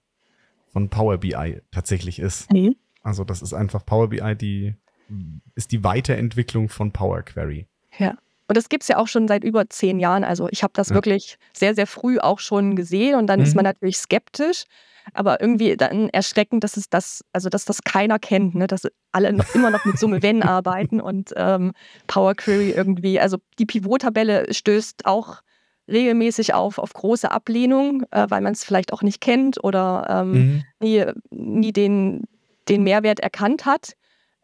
von 0.72 0.88
Power 0.88 1.18
BI 1.18 1.60
tatsächlich 1.72 2.20
ist. 2.20 2.52
Mhm. 2.52 2.76
Also 3.02 3.24
das 3.24 3.42
ist 3.42 3.54
einfach 3.54 3.84
Power 3.84 4.08
BI, 4.08 4.36
die 4.36 4.74
ist 5.56 5.72
die 5.72 5.82
Weiterentwicklung 5.82 6.68
von 6.68 6.92
Power 6.92 7.22
Query. 7.22 7.66
Ja. 7.98 8.16
Und 8.50 8.56
das 8.56 8.68
gibt 8.68 8.82
es 8.82 8.88
ja 8.88 8.96
auch 8.96 9.06
schon 9.06 9.28
seit 9.28 9.44
über 9.44 9.70
zehn 9.70 10.00
Jahren. 10.00 10.24
Also 10.24 10.48
ich 10.50 10.64
habe 10.64 10.72
das 10.74 10.88
ja. 10.88 10.96
wirklich 10.96 11.36
sehr, 11.56 11.76
sehr 11.76 11.86
früh 11.86 12.18
auch 12.18 12.40
schon 12.40 12.74
gesehen 12.74 13.14
und 13.14 13.28
dann 13.28 13.38
mhm. 13.38 13.46
ist 13.46 13.54
man 13.54 13.62
natürlich 13.62 13.98
skeptisch 13.98 14.64
aber 15.14 15.40
irgendwie 15.40 15.76
dann 15.76 16.08
erschreckend, 16.10 16.64
dass 16.64 16.76
es 16.76 16.88
das, 16.88 17.24
also 17.32 17.48
dass 17.48 17.64
das 17.64 17.82
keiner 17.82 18.18
kennt, 18.18 18.54
ne? 18.54 18.66
dass 18.66 18.82
alle 19.12 19.32
noch, 19.32 19.54
immer 19.54 19.70
noch 19.70 19.84
mit 19.84 19.98
Summe 19.98 20.22
Wenn 20.22 20.42
arbeiten 20.42 21.00
und 21.00 21.32
ähm, 21.36 21.72
Power 22.06 22.34
Query 22.34 22.70
irgendwie, 22.70 23.20
also 23.20 23.38
die 23.58 23.66
Pivot-Tabelle 23.66 24.52
stößt 24.52 25.06
auch 25.06 25.40
regelmäßig 25.88 26.54
auf, 26.54 26.78
auf 26.78 26.92
große 26.92 27.30
Ablehnung, 27.30 28.04
äh, 28.10 28.26
weil 28.28 28.40
man 28.42 28.52
es 28.52 28.64
vielleicht 28.64 28.92
auch 28.92 29.02
nicht 29.02 29.20
kennt 29.20 29.62
oder 29.62 30.06
ähm, 30.08 30.32
mhm. 30.32 30.64
nie, 30.80 31.04
nie 31.30 31.72
den, 31.72 32.24
den 32.68 32.84
Mehrwert 32.84 33.20
erkannt 33.20 33.66
hat, 33.66 33.94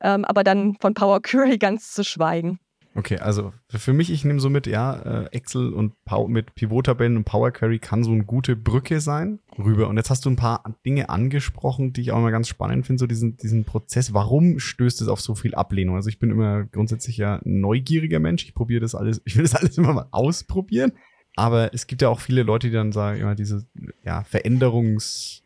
ähm, 0.01 0.25
aber 0.25 0.43
dann 0.43 0.77
von 0.81 0.95
Power 0.95 1.23
Query 1.23 1.59
ganz 1.59 1.93
zu 1.93 2.03
schweigen. 2.03 2.59
Okay, 2.97 3.19
also 3.19 3.53
für 3.69 3.93
mich, 3.93 4.11
ich 4.11 4.25
nehme 4.25 4.41
so 4.41 4.49
mit, 4.49 4.67
ja, 4.67 4.95
äh, 4.95 5.27
Excel 5.27 5.75
und 5.75 6.03
Pow 6.07 6.29
mit 6.29 6.55
Pivot-Tabellen 6.55 7.19
und 7.19 7.25
Power 7.25 7.51
Query 7.51 7.79
kann 7.79 8.03
so 8.03 8.11
eine 8.11 8.25
gute 8.25 8.57
Brücke 8.57 9.03
sein 9.03 9.39
rüber. 9.59 9.89
Und 9.89 9.99
jetzt 9.99 10.09
hast 10.09 10.25
du 10.25 10.31
ein 10.31 10.37
paar 10.37 10.65
Dinge 10.87 11.11
angesprochen, 11.11 11.93
die 11.93 12.01
ich 12.01 12.13
auch 12.13 12.19
immer 12.19 12.31
ganz 12.31 12.49
spannend 12.49 12.87
finde, 12.87 13.01
so 13.01 13.07
diesen, 13.07 13.37
diesen 13.37 13.67
Prozess. 13.67 14.15
Warum 14.15 14.59
stößt 14.59 15.03
es 15.03 15.09
auf 15.09 15.21
so 15.21 15.35
viel 15.35 15.55
Ablehnung? 15.55 15.97
Also 15.97 16.09
ich 16.09 16.19
bin 16.19 16.31
immer 16.31 16.65
grundsätzlich 16.65 17.19
ja 17.19 17.39
neugieriger 17.45 18.19
Mensch. 18.19 18.45
Ich 18.45 18.55
probiere 18.55 18.81
das 18.81 18.95
alles, 18.95 19.21
ich 19.27 19.37
will 19.37 19.43
das 19.43 19.55
alles 19.57 19.77
immer 19.77 19.93
mal 19.93 20.09
ausprobieren. 20.11 20.93
Aber 21.37 21.75
es 21.75 21.87
gibt 21.87 22.01
ja 22.01 22.09
auch 22.09 22.21
viele 22.21 22.45
Leute, 22.45 22.69
die 22.69 22.73
dann 22.73 22.93
sagen, 22.93 23.21
immer 23.21 23.35
diese, 23.35 23.67
ja, 24.05 24.25
Veränderungs, 24.25 25.43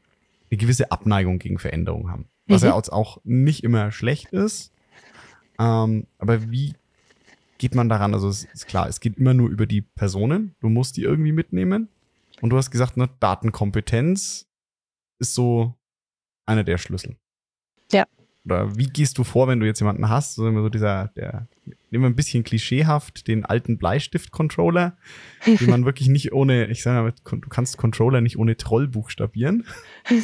eine 0.51 0.59
gewisse 0.59 0.93
Abneigung 0.93 1.41
gegen 1.41 1.59
Veränderung 1.59 2.11
haben. 2.13 2.29
Was 2.47 2.63
mhm. 2.63 2.69
ja 2.69 2.75
auch 2.75 3.19
nicht 3.25 3.65
immer 3.65 3.91
schlecht 3.91 4.29
ist. 4.33 4.73
Ähm, 5.59 6.07
aber 6.19 6.51
wie 6.51 6.75
geht 7.61 7.75
man 7.75 7.91
daran? 7.91 8.15
Also 8.15 8.29
es 8.29 8.45
ist 8.45 8.67
klar, 8.67 8.89
es 8.89 9.01
geht 9.01 9.19
immer 9.19 9.35
nur 9.35 9.51
über 9.51 9.67
die 9.67 9.83
Personen. 9.83 10.55
Du 10.61 10.71
musst 10.71 10.97
die 10.97 11.03
irgendwie 11.03 11.33
mitnehmen. 11.33 11.89
Und 12.41 12.51
du 12.51 12.57
hast 12.57 12.71
gesagt, 12.71 12.97
ne, 12.97 13.11
Datenkompetenz 13.21 14.49
ist 15.19 15.35
so 15.35 15.75
einer 16.47 16.65
der 16.65 16.79
Schlüssel. 16.79 17.19
Ja. 17.93 18.07
Oder 18.47 18.79
wie 18.79 18.87
gehst 18.87 19.19
du 19.19 19.25
vor, 19.25 19.47
wenn 19.47 19.61
du 19.61 19.67
jetzt 19.67 19.81
jemanden 19.81 20.09
hast, 20.09 20.37
so, 20.37 20.51
so 20.51 20.71
dieser, 20.71 21.09
der, 21.09 21.49
nehmen 21.91 22.05
wir 22.05 22.09
ein 22.09 22.17
bisschen 22.17 22.45
klischeehaft, 22.45 23.29
den 23.29 23.45
alten 23.45 23.77
Bleistift-Controller, 23.77 24.97
den 25.45 25.69
man 25.69 25.85
wirklich 25.85 26.09
nicht 26.09 26.33
ohne, 26.33 26.69
ich 26.69 26.83
sage 26.83 27.03
mal, 27.03 27.13
du 27.13 27.49
kannst 27.51 27.77
Controller 27.77 28.23
nicht 28.23 28.39
ohne 28.39 28.57
Troll 28.57 28.89
buchstabieren. 28.89 29.67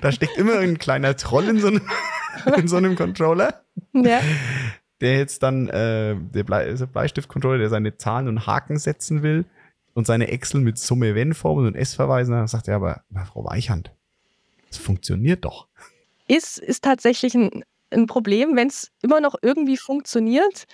da 0.00 0.12
steckt 0.12 0.38
immer 0.38 0.60
ein 0.60 0.78
kleiner 0.78 1.14
Troll 1.14 1.48
in 1.48 1.58
so 1.58 1.66
einem, 1.66 1.82
in 2.56 2.68
so 2.68 2.76
einem 2.76 2.96
Controller. 2.96 3.66
Ja 3.92 4.22
der 5.00 5.16
jetzt 5.16 5.42
dann, 5.42 5.68
äh, 5.68 6.16
der 6.16 6.44
Ble 6.44 6.86
Bleistift-Controller, 6.92 7.58
der 7.58 7.68
seine 7.70 7.96
Zahlen 7.96 8.28
und 8.28 8.46
Haken 8.46 8.78
setzen 8.78 9.22
will 9.22 9.44
und 9.94 10.06
seine 10.06 10.28
Excel 10.28 10.60
mit 10.60 10.78
Summe 10.78 11.14
wenn 11.14 11.34
Formeln 11.34 11.68
und 11.68 11.74
S 11.74 11.94
verweisen, 11.94 12.32
dann 12.32 12.46
sagt 12.46 12.68
er 12.68 12.76
aber, 12.76 13.02
na, 13.10 13.24
Frau 13.24 13.44
Weichand, 13.44 13.92
das 14.68 14.78
funktioniert 14.78 15.44
doch. 15.44 15.68
Ist, 16.28 16.58
ist 16.58 16.84
tatsächlich 16.84 17.34
ein, 17.34 17.64
ein 17.90 18.06
Problem, 18.06 18.56
wenn 18.56 18.68
es 18.68 18.90
immer 19.02 19.20
noch 19.20 19.34
irgendwie 19.42 19.76
funktioniert. 19.76 20.66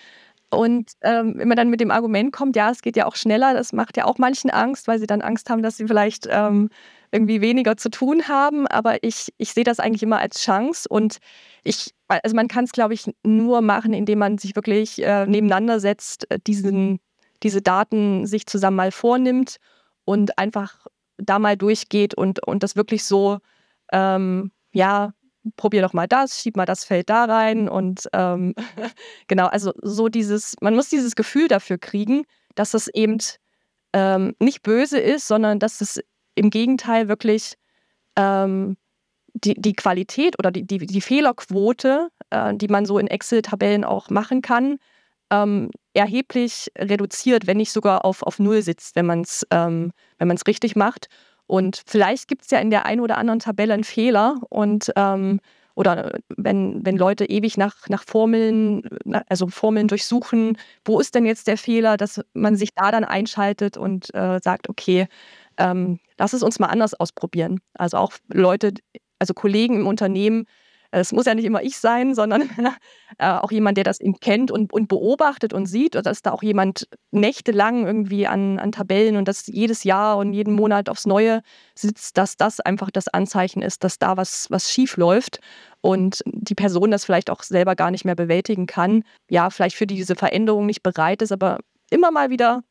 Und 0.51 0.93
ähm, 1.03 1.35
wenn 1.37 1.49
man 1.49 1.57
dann 1.57 1.71
mit 1.71 1.81
dem 1.81 1.91
Argument 1.91 2.33
kommt, 2.33 2.57
ja, 2.57 2.71
es 2.71 2.83
geht 2.83 2.97
ja 2.97 3.07
auch 3.07 3.17
schneller, 3.17 3.55
das 3.55 3.73
macht 3.73 3.97
ja 3.97 4.05
auch 4.05 4.19
manchen 4.19 4.51
Angst, 4.51 4.87
weil 4.87 4.99
sie 4.99 5.07
dann 5.07 5.23
Angst 5.23 5.51
haben, 5.51 5.63
dass 5.63 5.77
sie 5.77 5.87
vielleicht 5.87 6.29
ähm, 6.31 6.69
irgendwie 7.11 7.41
weniger 7.41 7.77
zu 7.77 7.89
tun 7.89 8.29
haben. 8.29 8.67
Aber 8.67 9.03
ich, 9.03 9.33
ich 9.39 9.53
sehe 9.53 9.65
das 9.65 9.81
eigentlich 9.81 10.03
immer 10.03 10.19
als 10.19 10.41
Chance 10.41 10.89
und 10.89 11.19
ich, 11.65 11.95
also 12.09 12.37
man 12.37 12.49
kann 12.49 12.65
es, 12.65 12.73
glaube 12.73 12.95
ich, 12.95 13.11
nur 13.25 13.61
machen, 13.61 13.93
indem 13.93 14.21
man 14.21 14.39
sich 14.39 14.55
wirklich 14.57 15.03
äh, 15.03 15.27
nebeneinander 15.27 15.81
setzt, 15.81 16.31
äh, 16.31 16.39
diesen, 16.47 17.01
diese 17.43 17.63
Daten 17.63 18.27
sich 18.27 18.47
zusammen 18.47 18.77
mal 18.77 18.93
vornimmt 18.93 19.57
und 20.05 20.39
einfach 20.39 20.87
da 21.19 21.39
mal 21.39 21.57
durchgeht 21.57 22.15
und, 22.15 22.47
und 22.47 22.63
das 22.63 22.77
wirklich 22.77 23.05
so, 23.05 23.39
ähm, 23.93 24.53
ja, 24.73 25.13
probier 25.57 25.83
doch 25.83 25.93
mal 25.93 26.09
das, 26.09 26.41
schieb 26.41 26.57
mal 26.57 26.67
das 26.67 26.85
Feld 26.85 27.09
da 27.09 27.25
rein 27.25 27.69
und 27.69 28.09
ähm, 28.13 28.55
genau, 29.29 29.47
also 29.47 29.73
so 29.83 30.09
dieses, 30.09 30.55
man 30.61 30.75
muss 30.75 30.89
dieses 30.89 31.15
Gefühl 31.15 31.49
dafür 31.49 31.79
kriegen, 31.79 32.25
dass 32.55 32.75
es 32.75 32.89
eben 32.89 33.19
ähm, 33.93 34.35
nicht 34.41 34.63
böse 34.63 34.99
ist, 34.99 35.29
sondern 35.29 35.59
dass 35.59 35.81
es 35.81 36.01
im 36.35 36.51
Gegenteil 36.51 37.09
wirklich 37.09 37.55
ähm, 38.17 38.77
die, 39.45 39.55
die 39.55 39.75
Qualität 39.75 40.39
oder 40.39 40.51
die, 40.51 40.67
die, 40.67 40.79
die 40.79 41.01
Fehlerquote, 41.01 42.09
äh, 42.31 42.55
die 42.55 42.69
man 42.69 42.87
so 42.87 42.99
in 42.99 43.07
Excel-Tabellen 43.07 43.85
auch 43.85 44.11
machen 44.11 44.43
kann, 44.43 44.79
ähm, 45.31 45.71
erheblich 45.95 46.71
reduziert, 46.79 47.47
wenn 47.47 47.57
nicht 47.57 47.73
sogar 47.73 48.05
auf, 48.05 48.23
auf 48.23 48.39
Null 48.39 48.63
sitzt, 48.63 48.97
wenn 48.97 49.07
man 49.07 49.23
es 49.23 49.47
ähm, 49.51 49.93
richtig 50.47 50.77
macht. 50.77 51.09
Und 51.47 51.83
vielleicht 51.87 52.29
gibt 52.29 52.43
es 52.43 52.51
ja 52.51 52.59
in 52.59 52.71
der 52.71 52.87
einen 52.87 53.01
oder 53.01 53.19
anderen 53.19 53.41
Tabelle 53.41 53.75
einen 53.75 53.85
Fehler 53.85 54.37
und 54.51 54.93
ähm, 54.97 55.41
oder 55.77 56.19
wenn, 56.37 56.85
wenn 56.87 56.97
Leute 56.97 57.27
ewig 57.27 57.59
nach, 57.59 57.89
nach 57.89 58.03
Formeln, 58.05 58.83
also 59.29 59.47
Formeln 59.49 59.89
durchsuchen, 59.89 60.57
wo 60.87 60.99
ist 61.01 61.15
denn 61.15 61.27
jetzt 61.27 61.47
der 61.49 61.59
Fehler, 61.59 61.99
dass 61.99 62.23
man 62.33 62.57
sich 62.57 62.71
da 62.75 62.91
dann 62.91 63.05
einschaltet 63.05 63.77
und 63.77 64.13
äh, 64.15 64.41
sagt, 64.43 64.71
okay, 64.71 65.07
ähm, 65.59 66.01
lass 66.19 66.33
es 66.33 66.43
uns 66.43 66.59
mal 66.59 66.69
anders 66.69 66.95
ausprobieren. 66.95 67.61
Also 67.75 67.99
auch 67.99 68.13
Leute, 68.29 68.73
also 69.19 69.35
Kollegen 69.35 69.77
im 69.81 69.87
Unternehmen, 69.87 70.47
es 70.91 71.13
muss 71.13 71.27
ja 71.27 71.35
nicht 71.35 71.45
immer 71.45 71.63
ich 71.63 71.79
sein, 71.79 72.15
sondern 72.15 72.43
äh, 73.19 73.29
auch 73.29 73.51
jemand, 73.51 73.77
der 73.77 73.85
das 73.85 73.99
kennt 74.21 74.51
und, 74.51 74.73
und 74.73 74.89
beobachtet 74.89 75.53
und 75.53 75.67
sieht, 75.67 75.95
dass 75.95 76.23
da 76.23 76.33
auch 76.33 76.43
jemand 76.43 76.89
nächtelang 77.11 77.87
irgendwie 77.87 78.27
an, 78.27 78.59
an 78.59 78.73
Tabellen 78.73 79.17
und 79.17 79.29
das 79.29 79.47
jedes 79.47 79.85
Jahr 79.85 80.17
und 80.19 80.33
jeden 80.33 80.55
Monat 80.55 80.89
aufs 80.89 81.07
Neue 81.07 81.43
sitzt, 81.75 82.17
dass 82.17 82.37
das 82.37 82.61
einfach 82.61 82.91
das 82.91 83.09
Anzeichen 83.09 83.63
ist, 83.63 83.85
dass 83.85 83.99
da 83.99 84.17
was, 84.17 84.51
was 84.51 84.71
schief 84.71 84.97
läuft 84.97 85.41
und 85.81 86.23
die 86.27 86.55
Person 86.55 86.91
das 86.91 87.05
vielleicht 87.05 87.31
auch 87.31 87.43
selber 87.43 87.77
gar 87.77 87.91
nicht 87.91 88.05
mehr 88.05 88.17
bewältigen 88.17 88.67
kann. 88.67 89.05
Ja, 89.29 89.51
vielleicht 89.51 89.77
für 89.77 89.87
diese 89.87 90.17
Veränderung 90.17 90.67
nicht 90.67 90.83
bereit 90.83 91.23
ist, 91.23 91.33
aber 91.33 91.59
immer 91.91 92.11
mal 92.11 92.31
wieder 92.31 92.63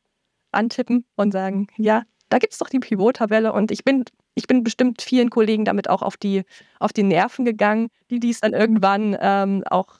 antippen 0.52 1.04
und 1.16 1.32
sagen, 1.32 1.68
ja, 1.76 2.02
da 2.28 2.38
gibt 2.38 2.52
es 2.52 2.58
doch 2.58 2.68
die 2.68 2.80
Pivot-Tabelle 2.80 3.52
und 3.52 3.70
ich 3.70 3.84
bin, 3.84 4.04
ich 4.36 4.46
bin 4.46 4.62
bestimmt 4.62 5.02
vielen 5.02 5.30
Kollegen 5.30 5.64
damit 5.64 5.90
auch 5.90 6.02
auf 6.02 6.16
die, 6.16 6.44
auf 6.78 6.92
die 6.92 7.02
Nerven 7.02 7.44
gegangen, 7.44 7.88
die 8.10 8.20
dies 8.20 8.40
dann 8.40 8.52
irgendwann 8.52 9.16
ähm, 9.18 9.64
auch 9.68 9.98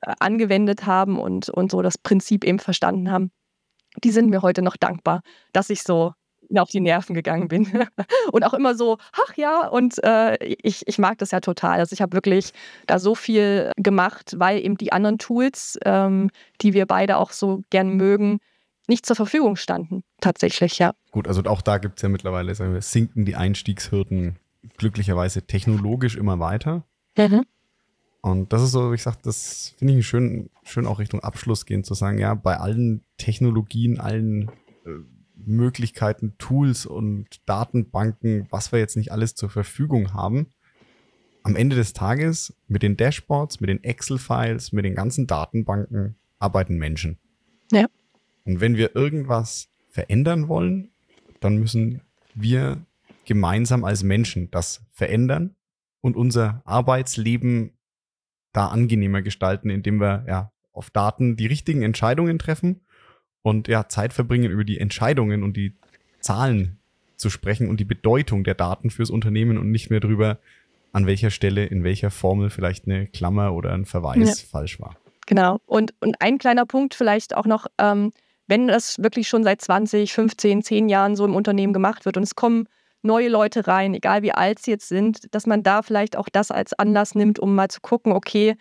äh, 0.00 0.12
angewendet 0.20 0.86
haben 0.86 1.18
und, 1.18 1.50
und 1.50 1.70
so 1.70 1.82
das 1.82 1.98
Prinzip 1.98 2.44
eben 2.44 2.60
verstanden 2.60 3.10
haben. 3.10 3.32
Die 4.02 4.12
sind 4.12 4.30
mir 4.30 4.40
heute 4.40 4.62
noch 4.62 4.76
dankbar, 4.76 5.20
dass 5.52 5.68
ich 5.68 5.82
so 5.82 6.12
auf 6.54 6.70
die 6.70 6.80
Nerven 6.80 7.14
gegangen 7.14 7.48
bin. 7.48 7.66
und 8.32 8.44
auch 8.44 8.54
immer 8.54 8.74
so, 8.74 8.98
ach 9.12 9.34
ja, 9.36 9.66
und 9.66 10.02
äh, 10.04 10.36
ich, 10.44 10.86
ich 10.86 10.98
mag 10.98 11.18
das 11.18 11.32
ja 11.32 11.40
total. 11.40 11.78
Also 11.78 11.92
ich 11.92 12.02
habe 12.02 12.12
wirklich 12.12 12.52
da 12.86 12.98
so 12.98 13.14
viel 13.14 13.72
gemacht, 13.76 14.34
weil 14.38 14.64
eben 14.64 14.76
die 14.76 14.92
anderen 14.92 15.18
Tools, 15.18 15.78
ähm, 15.84 16.30
die 16.60 16.72
wir 16.72 16.86
beide 16.86 17.16
auch 17.16 17.32
so 17.32 17.62
gern 17.70 17.96
mögen, 17.96 18.38
nicht 18.88 19.06
zur 19.06 19.16
Verfügung 19.16 19.56
standen, 19.56 20.02
tatsächlich, 20.20 20.78
ja. 20.78 20.94
Gut, 21.10 21.28
also 21.28 21.42
auch 21.44 21.62
da 21.62 21.78
gibt 21.78 21.98
es 21.98 22.02
ja 22.02 22.08
mittlerweile, 22.08 22.54
sagen 22.54 22.74
wir, 22.74 22.82
sinken 22.82 23.24
die 23.24 23.36
Einstiegshürden 23.36 24.38
glücklicherweise 24.76 25.46
technologisch 25.46 26.16
immer 26.16 26.38
weiter. 26.40 26.84
Mhm. 27.16 27.44
Und 28.20 28.52
das 28.52 28.62
ist 28.62 28.70
so, 28.70 28.90
wie 28.90 28.94
ich 28.94 29.02
sage, 29.02 29.18
das 29.22 29.74
finde 29.78 29.98
ich 29.98 30.06
schön, 30.06 30.48
schön 30.62 30.86
auch 30.86 31.00
Richtung 31.00 31.20
Abschluss 31.20 31.66
gehen, 31.66 31.82
zu 31.82 31.94
sagen, 31.94 32.18
ja, 32.18 32.34
bei 32.34 32.56
allen 32.56 33.04
Technologien, 33.18 33.98
allen 33.98 34.48
äh, 34.86 34.90
Möglichkeiten, 35.34 36.36
Tools 36.38 36.86
und 36.86 37.40
Datenbanken, 37.46 38.46
was 38.50 38.70
wir 38.70 38.78
jetzt 38.78 38.96
nicht 38.96 39.10
alles 39.10 39.34
zur 39.34 39.50
Verfügung 39.50 40.14
haben, 40.14 40.46
am 41.42 41.56
Ende 41.56 41.74
des 41.74 41.92
Tages 41.92 42.54
mit 42.68 42.84
den 42.84 42.96
Dashboards, 42.96 43.60
mit 43.60 43.68
den 43.68 43.82
Excel-Files, 43.82 44.70
mit 44.70 44.84
den 44.84 44.94
ganzen 44.94 45.26
Datenbanken 45.26 46.14
arbeiten 46.38 46.76
Menschen. 46.76 47.18
Ja. 47.72 47.86
Und 48.44 48.60
wenn 48.60 48.76
wir 48.76 48.96
irgendwas 48.96 49.68
verändern 49.90 50.48
wollen, 50.48 50.90
dann 51.40 51.56
müssen 51.56 52.02
wir 52.34 52.78
gemeinsam 53.24 53.84
als 53.84 54.02
Menschen 54.02 54.50
das 54.50 54.82
verändern 54.90 55.54
und 56.00 56.16
unser 56.16 56.62
Arbeitsleben 56.64 57.72
da 58.52 58.68
angenehmer 58.68 59.22
gestalten, 59.22 59.70
indem 59.70 60.00
wir 60.00 60.24
ja 60.26 60.52
auf 60.72 60.90
Daten 60.90 61.36
die 61.36 61.46
richtigen 61.46 61.82
Entscheidungen 61.82 62.38
treffen 62.38 62.80
und 63.42 63.68
ja 63.68 63.88
Zeit 63.88 64.12
verbringen, 64.12 64.50
über 64.50 64.64
die 64.64 64.78
Entscheidungen 64.78 65.42
und 65.42 65.56
die 65.56 65.74
Zahlen 66.20 66.78
zu 67.16 67.30
sprechen 67.30 67.68
und 67.68 67.78
die 67.78 67.84
Bedeutung 67.84 68.44
der 68.44 68.54
Daten 68.54 68.90
fürs 68.90 69.10
Unternehmen 69.10 69.58
und 69.58 69.70
nicht 69.70 69.90
mehr 69.90 70.00
drüber, 70.00 70.38
an 70.92 71.06
welcher 71.06 71.30
Stelle, 71.30 71.64
in 71.64 71.84
welcher 71.84 72.10
Formel 72.10 72.50
vielleicht 72.50 72.86
eine 72.86 73.06
Klammer 73.06 73.54
oder 73.54 73.72
ein 73.72 73.86
Verweis 73.86 74.42
ja. 74.42 74.48
falsch 74.50 74.80
war. 74.80 74.96
Genau. 75.26 75.60
Und, 75.66 75.94
und 76.00 76.20
ein 76.20 76.38
kleiner 76.38 76.66
Punkt 76.66 76.94
vielleicht 76.94 77.34
auch 77.34 77.46
noch, 77.46 77.66
ähm, 77.78 78.12
wenn 78.52 78.68
das 78.68 79.02
wirklich 79.02 79.28
schon 79.28 79.44
seit 79.44 79.62
20, 79.62 80.12
15, 80.12 80.62
10 80.62 80.90
Jahren 80.90 81.16
so 81.16 81.24
im 81.24 81.34
Unternehmen 81.34 81.72
gemacht 81.72 82.04
wird 82.04 82.18
und 82.18 82.22
es 82.22 82.34
kommen 82.34 82.68
neue 83.00 83.30
Leute 83.30 83.66
rein, 83.66 83.94
egal 83.94 84.20
wie 84.22 84.32
alt 84.32 84.58
sie 84.58 84.72
jetzt 84.72 84.88
sind, 84.88 85.34
dass 85.34 85.46
man 85.46 85.62
da 85.62 85.80
vielleicht 85.80 86.18
auch 86.18 86.28
das 86.30 86.50
als 86.50 86.74
Anlass 86.74 87.14
nimmt, 87.14 87.38
um 87.38 87.54
mal 87.54 87.70
zu 87.70 87.80
gucken, 87.80 88.12
okay, 88.12 88.56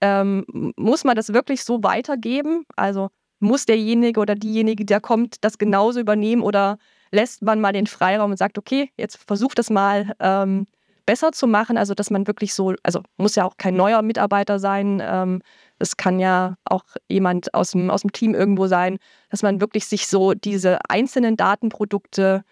ähm, 0.00 0.44
muss 0.76 1.02
man 1.02 1.16
das 1.16 1.32
wirklich 1.32 1.64
so 1.64 1.82
weitergeben? 1.82 2.64
Also 2.76 3.08
muss 3.40 3.66
derjenige 3.66 4.20
oder 4.20 4.36
diejenige, 4.36 4.84
der 4.84 5.00
kommt, 5.00 5.42
das 5.44 5.58
genauso 5.58 5.98
übernehmen 5.98 6.42
oder 6.42 6.78
lässt 7.10 7.42
man 7.42 7.60
mal 7.60 7.72
den 7.72 7.88
Freiraum 7.88 8.30
und 8.30 8.36
sagt, 8.36 8.56
okay, 8.56 8.92
jetzt 8.96 9.16
versuch 9.16 9.56
das 9.56 9.68
mal 9.68 10.14
ähm, 10.20 10.68
besser 11.06 11.32
zu 11.32 11.46
machen. 11.46 11.76
Also 11.76 11.94
dass 11.94 12.10
man 12.10 12.26
wirklich 12.26 12.54
so, 12.54 12.74
also 12.82 13.02
muss 13.16 13.34
ja 13.34 13.44
auch 13.44 13.56
kein 13.56 13.74
neuer 13.76 14.02
Mitarbeiter 14.02 14.58
sein, 14.58 15.02
ähm, 15.04 15.42
es 15.78 15.96
kann 15.96 16.18
ja 16.18 16.56
auch 16.64 16.84
jemand 17.08 17.52
aus 17.54 17.72
dem, 17.72 17.90
aus 17.90 18.02
dem 18.02 18.12
Team 18.12 18.34
irgendwo 18.34 18.66
sein, 18.66 18.98
dass 19.30 19.42
man 19.42 19.60
wirklich 19.60 19.86
sich 19.86 20.06
so 20.06 20.34
diese 20.34 20.78
einzelnen 20.88 21.36
Datenprodukte 21.36 22.44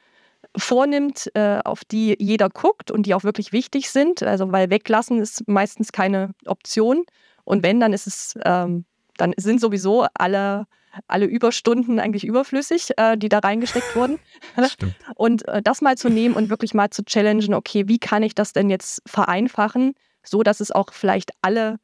vornimmt, 0.57 1.31
äh, 1.35 1.61
auf 1.65 1.85
die 1.85 2.17
jeder 2.19 2.49
guckt 2.49 2.91
und 2.91 3.07
die 3.07 3.15
auch 3.15 3.25
wirklich 3.25 3.53
wichtig 3.53 3.91
sind. 3.91 4.23
Also 4.23 4.53
weil 4.53 4.71
weglassen 4.71 5.21
ist 5.21 5.49
meistens 5.49 5.93
keine 5.93 6.31
Option. 6.47 7.05
Und 7.45 7.62
wenn, 7.62 7.81
dann 7.81 7.93
ist 7.93 8.07
es, 8.07 8.35
ähm, 8.45 8.85
dann 9.17 9.35
sind 9.37 9.61
sowieso 9.61 10.07
alle, 10.15 10.67
alle 11.07 11.26
Überstunden 11.26 11.98
eigentlich 11.98 12.24
überflüssig, 12.24 12.90
äh, 12.96 13.16
die 13.16 13.28
da 13.28 13.38
reingesteckt 13.38 13.96
wurden. 13.96 14.18
Stimmt. 14.68 14.94
Und 15.14 15.48
äh, 15.48 15.62
das 15.62 15.81
mal 15.81 15.96
zu 15.96 16.09
nehmen 16.09 16.35
und 16.35 16.50
wirklich 16.50 16.74
mal 16.74 16.90
zu 16.90 17.05
challengen, 17.05 17.55
okay, 17.55 17.88
wie 17.88 17.98
kann 17.98 18.22
ich 18.22 18.35
das 18.35 18.52
denn 18.52 18.70
jetzt 18.70 19.02
vereinfachen, 19.07 19.94
so 20.22 20.42
dass 20.42 20.61
es 20.61 20.70
auch 20.70 20.92
vielleicht 20.92 21.31
alle 21.42 21.78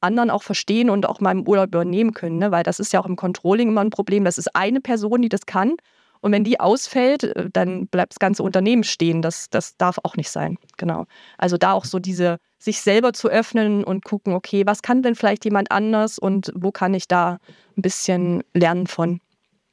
anderen 0.00 0.30
auch 0.30 0.42
verstehen 0.42 0.90
und 0.90 1.06
auch 1.06 1.20
mal 1.20 1.32
im 1.32 1.48
Urlaub 1.48 1.68
übernehmen 1.68 2.12
können, 2.12 2.38
ne? 2.38 2.50
weil 2.50 2.62
das 2.62 2.78
ist 2.78 2.92
ja 2.92 3.00
auch 3.00 3.06
im 3.06 3.16
Controlling 3.16 3.68
immer 3.70 3.80
ein 3.80 3.90
Problem. 3.90 4.24
Das 4.24 4.38
ist 4.38 4.54
eine 4.54 4.80
Person, 4.80 5.22
die 5.22 5.30
das 5.30 5.46
kann 5.46 5.76
und 6.24 6.32
wenn 6.32 6.42
die 6.42 6.58
ausfällt, 6.58 7.24
äh, 7.24 7.50
dann 7.52 7.86
bleibt 7.86 8.14
das 8.14 8.18
ganze 8.18 8.42
Unternehmen 8.42 8.82
stehen. 8.82 9.20
Das, 9.20 9.50
das 9.50 9.76
darf 9.76 9.98
auch 10.02 10.16
nicht 10.16 10.30
sein. 10.30 10.56
Genau. 10.78 11.04
Also 11.36 11.58
da 11.58 11.72
auch 11.72 11.84
so 11.84 11.98
diese, 11.98 12.38
sich 12.58 12.80
selber 12.80 13.12
zu 13.12 13.28
öffnen 13.28 13.84
und 13.84 14.06
gucken, 14.06 14.32
okay, 14.32 14.62
was 14.64 14.80
kann 14.80 15.02
denn 15.02 15.16
vielleicht 15.16 15.44
jemand 15.44 15.70
anders 15.70 16.18
und 16.18 16.50
wo 16.54 16.72
kann 16.72 16.94
ich 16.94 17.08
da 17.08 17.38
ein 17.76 17.82
bisschen 17.82 18.42
lernen 18.54 18.86
von. 18.86 19.20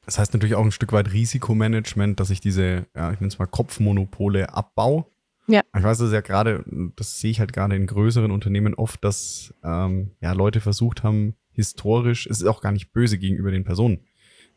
Das 0.04 0.18
heißt 0.18 0.34
natürlich 0.34 0.54
auch 0.54 0.64
ein 0.64 0.72
Stück 0.72 0.92
weit 0.92 1.10
Risikomanagement, 1.14 2.20
dass 2.20 2.28
ich 2.28 2.42
diese, 2.42 2.84
ja, 2.94 3.10
ich 3.12 3.20
nenne 3.20 3.28
es 3.28 3.38
mal 3.38 3.46
Kopfmonopole 3.46 4.52
abbaue. 4.52 5.06
Ja. 5.46 5.62
Ich 5.74 5.82
weiß 5.82 5.98
das 5.98 6.12
ja 6.12 6.20
gerade, 6.20 6.64
das 6.96 7.18
sehe 7.18 7.30
ich 7.30 7.40
halt 7.40 7.54
gerade 7.54 7.76
in 7.76 7.86
größeren 7.86 8.30
Unternehmen 8.30 8.74
oft, 8.74 9.02
dass 9.02 9.54
ähm, 9.64 10.10
ja, 10.20 10.32
Leute 10.32 10.60
versucht 10.60 11.02
haben, 11.02 11.34
historisch, 11.52 12.26
es 12.26 12.42
ist 12.42 12.46
auch 12.46 12.60
gar 12.60 12.72
nicht 12.72 12.92
böse 12.92 13.16
gegenüber 13.16 13.50
den 13.50 13.64
Personen, 13.64 14.04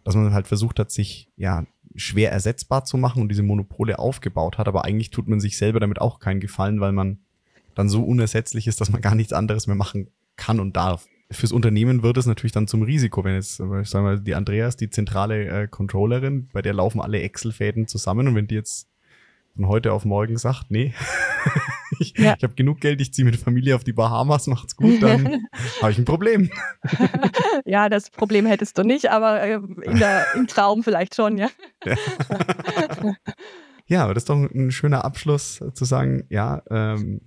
dass 0.06 0.16
man 0.16 0.34
halt 0.34 0.48
versucht 0.48 0.80
hat, 0.80 0.92
sich 0.92 1.28
ja 1.36 1.66
schwer 1.96 2.32
ersetzbar 2.32 2.86
zu 2.86 2.96
machen 2.96 3.22
und 3.22 3.30
diese 3.30 3.44
Monopole 3.44 4.00
aufgebaut 4.00 4.58
hat, 4.58 4.68
aber 4.68 4.86
eigentlich 4.86 5.10
tut 5.10 5.28
man 5.28 5.40
sich 5.40 5.58
selber 5.58 5.80
damit 5.80 6.00
auch 6.00 6.20
keinen 6.20 6.40
Gefallen, 6.40 6.80
weil 6.80 6.92
man 6.94 7.20
dann 7.74 7.90
so 7.90 8.04
unersetzlich 8.04 8.68
ist, 8.68 8.80
dass 8.80 8.92
man 8.92 9.02
gar 9.02 9.16
nichts 9.16 9.34
anderes 9.34 9.68
mehr 9.68 9.76
machen 9.76 10.08
kann 10.38 10.60
und 10.60 10.78
darf. 10.78 11.08
Fürs 11.32 11.52
Unternehmen 11.52 12.04
wird 12.04 12.18
es 12.18 12.28
natürlich 12.28 12.52
dann 12.52 12.68
zum 12.68 12.84
Risiko, 12.84 13.24
wenn 13.24 13.34
jetzt, 13.34 13.60
ich 13.60 13.90
sag 13.90 14.04
mal, 14.04 14.20
die 14.20 14.36
Andreas, 14.36 14.78
die 14.78 14.92
zentrale 14.92 15.64
äh, 15.64 15.68
Controllerin, 15.68 16.50
bei 16.54 16.62
der 16.62 16.74
laufen 16.74 17.02
alle 17.02 17.22
Excel-Fäden 17.22 17.88
zusammen 17.88 18.28
und 18.28 18.36
wenn 18.36 18.48
die 18.48 18.56
jetzt 18.56 18.88
von 19.56 19.68
heute 19.68 19.94
auf 19.94 20.06
morgen 20.06 20.38
sagt, 20.38 20.70
nee, 20.70 20.94
ich, 22.00 22.18
ja. 22.18 22.36
ich 22.38 22.44
habe 22.44 22.56
genug 22.56 22.82
Geld, 22.82 23.00
ich 23.00 23.14
ziehe 23.14 23.26
mit 23.26 23.38
Familie 23.38 23.76
auf 23.76 23.84
die 23.84 23.94
Bahamas, 23.94 24.48
macht's 24.48 24.76
gut, 24.76 25.02
dann 25.02 25.48
habe 25.82 25.92
ich 25.92 25.98
ein 25.98 26.06
Problem. 26.06 26.50
ja, 27.66 27.90
das 27.90 28.10
Problem 28.10 28.46
hättest 28.46 28.78
du 28.78 28.84
nicht, 28.84 29.10
aber 29.10 29.42
äh, 29.42 29.60
in 29.84 29.98
der, 29.98 30.26
im 30.36 30.48
Traum 30.48 30.84
vielleicht 30.84 31.16
schon, 31.16 31.38
ja. 31.38 31.50
ja. 31.86 31.96
ja, 33.88 34.04
aber 34.04 34.14
das 34.14 34.24
ist 34.24 34.30
doch 34.30 34.36
ein 34.36 34.72
schöner 34.72 35.06
Abschluss 35.06 35.64
zu 35.74 35.86
sagen, 35.86 36.26
ja, 36.30 36.62
ähm, 36.70 37.22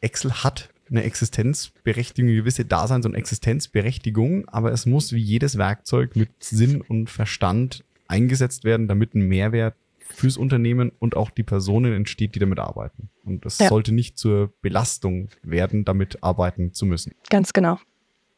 Excel 0.00 0.32
hat 0.32 0.68
eine 0.90 1.04
Existenzberechtigung, 1.04 2.28
eine 2.28 2.36
gewisse 2.36 2.64
Daseins- 2.64 3.06
und 3.06 3.14
Existenzberechtigung, 3.14 4.48
aber 4.48 4.72
es 4.72 4.86
muss 4.86 5.12
wie 5.12 5.22
jedes 5.22 5.56
Werkzeug 5.56 6.16
mit 6.16 6.30
Sinn 6.40 6.80
und 6.80 7.08
Verstand 7.08 7.84
eingesetzt 8.08 8.64
werden, 8.64 8.88
damit 8.88 9.14
ein 9.14 9.22
Mehrwert 9.22 9.76
fürs 10.12 10.36
Unternehmen 10.36 10.90
und 10.98 11.16
auch 11.16 11.30
die 11.30 11.42
Personen 11.42 11.92
entsteht, 11.92 12.34
die 12.34 12.38
damit 12.38 12.58
arbeiten. 12.58 13.10
Und 13.24 13.44
das 13.44 13.58
ja. 13.58 13.68
sollte 13.68 13.92
nicht 13.92 14.18
zur 14.18 14.52
Belastung 14.60 15.28
werden, 15.42 15.84
damit 15.84 16.22
arbeiten 16.22 16.72
zu 16.72 16.86
müssen. 16.86 17.14
Ganz 17.28 17.52
genau. 17.52 17.78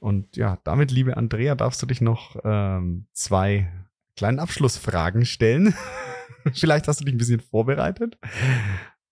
Und 0.00 0.36
ja, 0.36 0.58
damit, 0.64 0.90
liebe 0.90 1.16
Andrea, 1.16 1.54
darfst 1.54 1.80
du 1.82 1.86
dich 1.86 2.00
noch 2.00 2.36
ähm, 2.44 3.06
zwei 3.12 3.70
kleinen 4.16 4.38
Abschlussfragen 4.38 5.24
stellen. 5.24 5.74
Vielleicht 6.54 6.88
hast 6.88 7.00
du 7.00 7.04
dich 7.04 7.14
ein 7.14 7.18
bisschen 7.18 7.40
vorbereitet. 7.40 8.18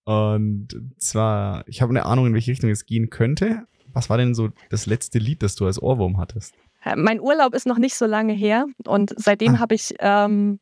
Und 0.04 0.68
zwar, 0.98 1.62
ich 1.68 1.82
habe 1.82 1.90
eine 1.90 2.04
Ahnung, 2.04 2.26
in 2.26 2.34
welche 2.34 2.50
Richtung 2.50 2.70
es 2.70 2.86
gehen 2.86 3.10
könnte. 3.10 3.66
Was 3.92 4.10
war 4.10 4.18
denn 4.18 4.34
so 4.34 4.50
das 4.68 4.86
letzte 4.86 5.18
Lied, 5.18 5.42
das 5.42 5.54
du 5.54 5.66
als 5.66 5.80
Ohrwurm 5.80 6.18
hattest? 6.18 6.54
Mein 6.96 7.20
Urlaub 7.20 7.54
ist 7.54 7.66
noch 7.66 7.78
nicht 7.78 7.94
so 7.94 8.06
lange 8.06 8.32
her 8.32 8.66
und 8.86 9.12
seitdem 9.16 9.56
ah. 9.56 9.58
habe 9.58 9.74
ich 9.74 9.94
ähm, 10.00 10.60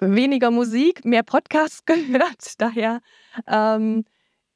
weniger 0.00 0.50
Musik, 0.50 1.04
mehr 1.04 1.22
Podcasts 1.22 1.84
gehört. 1.86 2.54
Daher 2.58 3.00
ähm, 3.46 4.04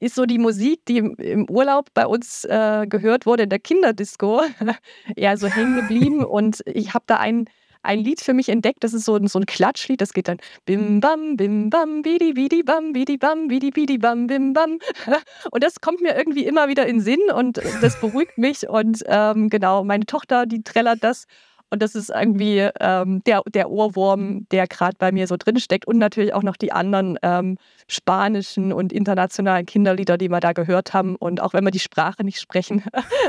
ist 0.00 0.14
so 0.14 0.26
die 0.26 0.38
Musik, 0.38 0.84
die 0.86 0.98
im 0.98 1.48
Urlaub 1.48 1.88
bei 1.94 2.06
uns 2.06 2.44
äh, 2.44 2.86
gehört 2.88 3.26
wurde 3.26 3.44
in 3.44 3.48
der 3.48 3.58
Kinderdisco, 3.58 4.42
eher 5.16 5.36
so 5.36 5.46
hängen 5.46 5.76
geblieben. 5.76 6.24
Und 6.24 6.62
ich 6.66 6.94
habe 6.94 7.04
da 7.06 7.16
ein, 7.16 7.46
ein 7.82 8.00
Lied 8.00 8.20
für 8.20 8.34
mich 8.34 8.48
entdeckt, 8.48 8.82
das 8.82 8.94
ist 8.94 9.04
so, 9.04 9.18
so 9.26 9.38
ein 9.38 9.46
Klatschlied, 9.46 10.00
das 10.00 10.12
geht 10.12 10.28
dann 10.28 10.38
bim 10.64 11.00
bam, 11.00 11.36
bim 11.36 11.70
bam, 11.70 12.02
bidi 12.02 12.32
bidi 12.32 12.62
bam, 12.62 12.92
bidi 12.92 13.16
bam, 13.18 13.48
bidi 13.48 13.70
bidi 13.70 13.98
bam, 13.98 14.26
bim 14.26 14.52
bam. 14.52 14.78
Und 15.50 15.62
das 15.62 15.80
kommt 15.80 16.00
mir 16.00 16.16
irgendwie 16.16 16.44
immer 16.44 16.68
wieder 16.68 16.86
in 16.86 17.00
Sinn 17.00 17.20
und 17.34 17.60
das 17.80 18.00
beruhigt 18.00 18.38
mich. 18.38 18.68
Und 18.68 19.02
ähm, 19.06 19.48
genau, 19.48 19.84
meine 19.84 20.06
Tochter, 20.06 20.46
die 20.46 20.62
trällert 20.62 21.02
das. 21.02 21.26
Und 21.74 21.82
das 21.82 21.96
ist 21.96 22.08
irgendwie 22.08 22.68
ähm, 22.78 23.20
der, 23.24 23.42
der 23.52 23.68
Ohrwurm, 23.68 24.46
der 24.52 24.68
gerade 24.68 24.94
bei 24.96 25.10
mir 25.10 25.26
so 25.26 25.36
drin 25.36 25.58
steckt. 25.58 25.88
Und 25.88 25.98
natürlich 25.98 26.32
auch 26.32 26.44
noch 26.44 26.56
die 26.56 26.70
anderen 26.70 27.18
ähm, 27.20 27.58
spanischen 27.88 28.72
und 28.72 28.92
internationalen 28.92 29.66
Kinderlieder, 29.66 30.16
die 30.16 30.28
wir 30.28 30.38
da 30.38 30.52
gehört 30.52 30.94
haben. 30.94 31.16
Und 31.16 31.42
auch 31.42 31.52
wenn 31.52 31.64
wir 31.64 31.72
die 31.72 31.80
Sprache 31.80 32.22
nicht 32.22 32.38
sprechen, 32.38 32.84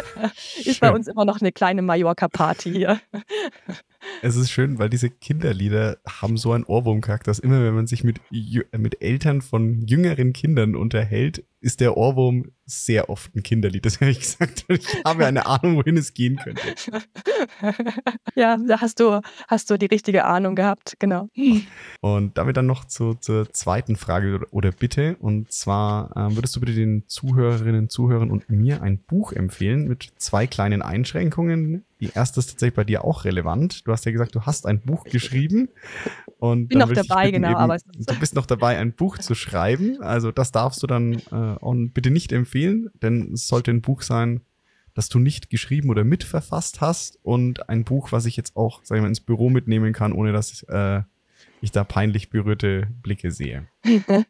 ist 0.64 0.80
bei 0.80 0.92
uns 0.92 1.08
immer 1.08 1.26
noch 1.26 1.42
eine 1.42 1.52
kleine 1.52 1.82
Mallorca-Party 1.82 2.72
hier. 2.72 3.00
Es 4.22 4.36
ist 4.36 4.50
schön, 4.50 4.80
weil 4.80 4.90
diese 4.90 5.10
Kinderlieder 5.10 5.98
haben 6.08 6.38
so 6.38 6.52
einen 6.52 6.64
Ohrwurmcharakter, 6.64 7.30
dass 7.30 7.40
immer, 7.40 7.64
wenn 7.64 7.76
man 7.76 7.88
sich 7.88 8.04
mit, 8.04 8.20
mit 8.32 9.02
Eltern 9.02 9.42
von 9.42 9.86
jüngeren 9.88 10.34
Kindern 10.34 10.76
unterhält, 10.76 11.44
ist 11.66 11.80
der 11.80 11.98
Ohrwurm 11.98 12.52
sehr 12.66 13.10
oft 13.10 13.36
ein 13.36 13.42
Kinderlied. 13.42 13.86
Das 13.86 14.00
habe 14.00 14.12
ich 14.12 14.20
gesagt. 14.20 14.66
Ich 14.76 15.04
habe 15.04 15.26
eine 15.26 15.46
Ahnung, 15.46 15.78
wohin 15.78 15.98
es 15.98 16.14
gehen 16.14 16.38
könnte. 16.38 16.62
Ja, 18.36 18.58
da 18.58 18.82
hast 18.82 19.00
du, 19.00 19.22
hast 19.48 19.70
du 19.70 19.78
die 19.78 19.86
richtige 19.86 20.26
Ahnung 20.26 20.56
gehabt, 20.56 20.96
genau. 21.00 21.30
Und 22.02 22.38
damit 22.38 22.58
dann 22.58 22.66
noch 22.66 22.86
zu, 22.86 23.14
zur 23.14 23.52
zweiten 23.54 23.96
Frage 23.96 24.42
oder 24.52 24.72
Bitte. 24.72 25.16
Und 25.20 25.52
zwar 25.52 26.12
äh, 26.16 26.36
würdest 26.36 26.56
du 26.56 26.60
bitte 26.60 26.74
den 26.74 27.08
Zuhörerinnen, 27.08 27.90
Zuhörern 27.90 28.30
und 28.30 28.50
mir 28.50 28.82
ein 28.82 29.00
Buch 29.00 29.32
empfehlen 29.32 29.88
mit 29.88 30.12
zwei 30.18 30.48
kleinen 30.48 30.82
Einschränkungen. 30.82 31.86
Die 32.02 32.10
erste 32.14 32.40
ist 32.40 32.48
tatsächlich 32.48 32.76
bei 32.76 32.84
dir 32.84 33.06
auch 33.06 33.24
relevant. 33.24 33.88
Du 33.88 33.92
hast 33.92 34.06
ja 34.06 34.12
gesagt, 34.12 34.36
du 34.36 34.42
hast 34.42 34.66
ein 34.66 34.82
Buch 34.82 35.06
geschrieben. 35.06 35.70
Und 36.40 36.68
bin 36.68 36.80
noch 36.80 36.92
dabei, 36.92 37.32
genau. 37.32 37.50
Eben, 37.50 37.58
aber 37.58 37.78
du 37.78 38.20
bist 38.20 38.36
noch 38.36 38.46
dabei, 38.46 38.78
ein 38.78 38.94
Buch 38.94 39.18
zu 39.18 39.36
schreiben. 39.36 40.02
Also 40.02 40.32
das 40.32 40.52
darfst 40.52 40.84
du 40.84 40.88
dann 40.88 41.22
äh, 41.32 41.58
und 41.60 41.94
bitte 41.94 42.12
nicht 42.12 42.32
empfehlen, 42.34 42.90
denn 43.02 43.34
es 43.34 43.48
sollte 43.48 43.72
ein 43.72 43.82
Buch 43.82 44.02
sein, 44.02 44.42
das 44.94 45.10
du 45.10 45.20
nicht 45.20 45.50
geschrieben 45.50 45.90
oder 45.90 46.04
mitverfasst 46.04 46.82
hast 46.82 47.20
und 47.24 47.70
ein 47.70 47.84
Buch, 47.84 48.12
was 48.12 48.26
ich 48.26 48.36
jetzt 48.36 48.56
auch, 48.56 48.82
sag 48.84 48.98
ich 48.98 49.02
mal, 49.02 49.08
ins 49.08 49.22
Büro 49.22 49.50
mitnehmen 49.50 49.94
kann, 49.94 50.14
ohne 50.14 50.34
dass 50.34 50.64
äh, 50.64 51.02
ich 51.62 51.72
da 51.72 51.84
peinlich 51.84 52.30
berührte 52.30 52.88
Blicke 53.02 53.32
sehe. 53.32 53.68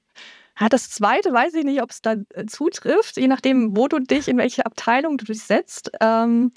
Ja, 0.57 0.69
das 0.69 0.89
zweite 0.89 1.33
weiß 1.33 1.53
ich 1.55 1.65
nicht, 1.65 1.81
ob 1.81 1.91
es 1.91 2.01
da 2.01 2.15
äh, 2.33 2.45
zutrifft, 2.45 3.17
je 3.17 3.27
nachdem, 3.27 3.75
wo 3.75 3.89
du 3.89 3.99
dich, 3.99 4.29
in 4.29 4.37
welche 4.37 4.65
Abteilung 4.65 5.17
du 5.17 5.25
dich 5.25 5.41
setzt. 5.41 5.91
Ähm, 5.99 6.53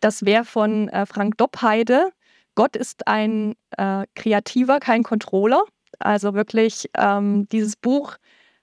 das 0.00 0.24
wäre 0.24 0.44
von 0.44 0.88
äh, 0.88 1.06
Frank 1.06 1.36
Doppheide. 1.38 2.10
Gott 2.54 2.76
ist 2.76 3.06
ein 3.06 3.54
äh, 3.76 4.06
Kreativer, 4.14 4.80
kein 4.80 5.02
Controller. 5.02 5.62
Also 5.98 6.34
wirklich, 6.34 6.90
ähm, 6.96 7.46
dieses 7.48 7.76
Buch 7.76 8.16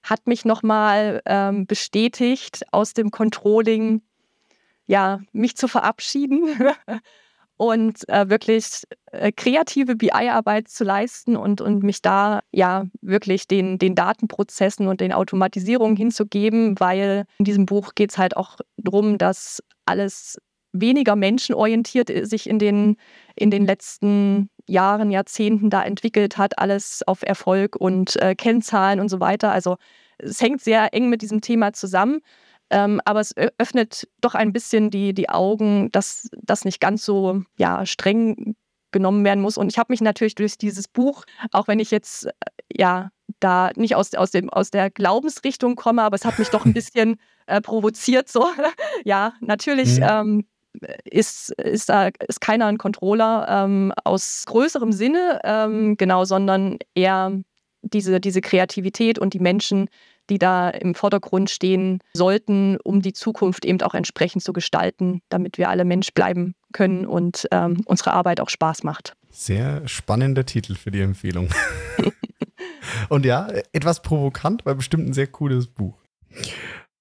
hat 0.04 0.28
mich 0.28 0.46
nochmal 0.46 1.22
ähm, 1.26 1.66
bestätigt, 1.66 2.64
aus 2.72 2.94
dem 2.94 3.10
Controlling, 3.10 4.02
ja, 4.86 5.22
mich 5.32 5.56
zu 5.56 5.68
verabschieden 5.68 6.44
und 7.58 8.08
äh, 8.10 8.30
wirklich 8.30 8.84
äh, 9.12 9.32
kreative 9.32 9.96
BI-Arbeit 9.96 10.68
zu 10.68 10.84
leisten 10.84 11.38
und, 11.38 11.62
und 11.62 11.84
mich 11.84 12.02
da 12.02 12.42
ja 12.52 12.86
wirklich 13.02 13.48
den, 13.48 13.80
den 13.80 13.96
Datenprozessen 13.96 14.88
und 14.88 15.00
den 15.00 15.14
Automatisierungen 15.14 15.96
hinzugeben, 15.96 16.80
weil 16.80 17.26
in 17.38 17.46
diesem 17.46 17.66
Buch 17.66 17.96
geht 17.96 18.12
es 18.12 18.18
halt 18.18 18.36
auch 18.36 18.58
darum, 18.78 19.18
dass 19.18 19.64
alles 19.86 20.38
weniger 20.74 21.15
menschenorientiert 21.15 22.11
sich 22.28 22.49
in 22.49 22.59
den, 22.59 22.97
in 23.36 23.51
den 23.51 23.65
letzten 23.65 24.49
Jahren, 24.67 25.11
Jahrzehnten 25.11 25.69
da 25.69 25.84
entwickelt 25.84 26.38
hat, 26.38 26.59
alles 26.59 27.01
auf 27.05 27.21
Erfolg 27.24 27.76
und 27.76 28.21
äh, 28.21 28.36
Kennzahlen 28.36 28.99
und 28.99 29.09
so 29.09 29.19
weiter. 29.19 29.51
Also 29.51 29.78
es 30.17 30.41
hängt 30.41 30.61
sehr 30.61 30.93
eng 30.93 31.09
mit 31.09 31.21
diesem 31.21 31.41
Thema 31.41 31.74
zusammen. 31.74 32.19
Ähm, 32.69 33.01
aber 33.05 33.19
es 33.19 33.36
öffnet 33.57 34.07
doch 34.19 34.36
ein 34.36 34.51
bisschen 34.51 34.89
die, 34.89 35.13
die 35.13 35.30
Augen, 35.30 35.91
dass 35.91 36.30
das 36.41 36.65
nicht 36.65 36.80
ganz 36.80 37.05
so 37.05 37.43
ja, 37.57 37.86
streng 37.86 38.55
genommen 38.91 39.26
werden 39.26 39.41
muss. 39.41 39.57
Und 39.57 39.69
ich 39.71 39.78
habe 39.78 39.91
mich 39.91 40.01
natürlich 40.01 40.36
durch 40.36 40.57
dieses 40.57 40.88
Buch, 40.88 41.26
auch 41.51 41.67
wenn 41.67 41.80
ich 41.80 41.91
jetzt 41.91 42.26
äh, 42.26 42.32
ja 42.76 43.09
da 43.39 43.71
nicht 43.76 43.95
aus, 43.95 44.13
aus, 44.13 44.32
dem, 44.32 44.49
aus 44.49 44.71
der 44.71 44.89
Glaubensrichtung 44.89 45.76
komme, 45.76 46.03
aber 46.03 46.15
es 46.15 46.26
hat 46.26 46.39
mich 46.39 46.49
doch 46.49 46.65
ein 46.65 46.74
bisschen 46.74 47.17
äh, 47.47 47.61
provoziert. 47.61 48.30
So, 48.30 48.47
ja, 49.03 49.34
natürlich 49.41 49.99
mhm. 49.99 50.07
ähm, 50.09 50.45
ist, 51.05 51.51
ist 51.51 51.89
da 51.89 52.09
ist 52.28 52.41
keiner 52.41 52.65
ein 52.67 52.78
Controller 52.78 53.47
ähm, 53.49 53.93
aus 54.03 54.43
größerem 54.47 54.91
Sinne, 54.91 55.39
ähm, 55.43 55.97
genau, 55.97 56.26
sondern 56.26 56.78
eher 56.95 57.32
diese, 57.82 58.19
diese 58.19 58.41
Kreativität 58.41 59.19
und 59.19 59.34
die 59.34 59.39
Menschen, 59.39 59.89
die 60.30 60.38
da 60.38 60.69
im 60.69 60.95
Vordergrund 60.95 61.49
stehen 61.49 61.99
sollten, 62.13 62.78
um 62.84 63.01
die 63.01 63.13
Zukunft 63.13 63.65
eben 63.65 63.82
auch 63.82 63.93
entsprechend 63.93 64.43
zu 64.43 64.53
gestalten, 64.53 65.21
damit 65.30 65.57
wir 65.57 65.69
alle 65.69 65.86
Mensch 65.86 66.13
bleiben 66.13 66.55
können 66.71 67.05
und 67.05 67.47
ähm, 67.51 67.82
unsere 67.86 68.13
Arbeit 68.13 68.39
auch 68.39 68.49
Spaß 68.49 68.84
macht. 68.84 69.15
Sehr 69.30 69.88
spannender 69.88 70.45
Titel 70.45 70.76
für 70.76 70.91
die 70.91 71.01
Empfehlung. 71.01 71.49
und 73.09 73.26
ja, 73.26 73.47
etwas 73.74 74.01
provokant, 74.01 74.65
weil 74.65 74.76
bestimmt 74.76 75.07
ein 75.09 75.13
sehr 75.13 75.28
cooles 75.28 75.67
Buch. 75.67 75.97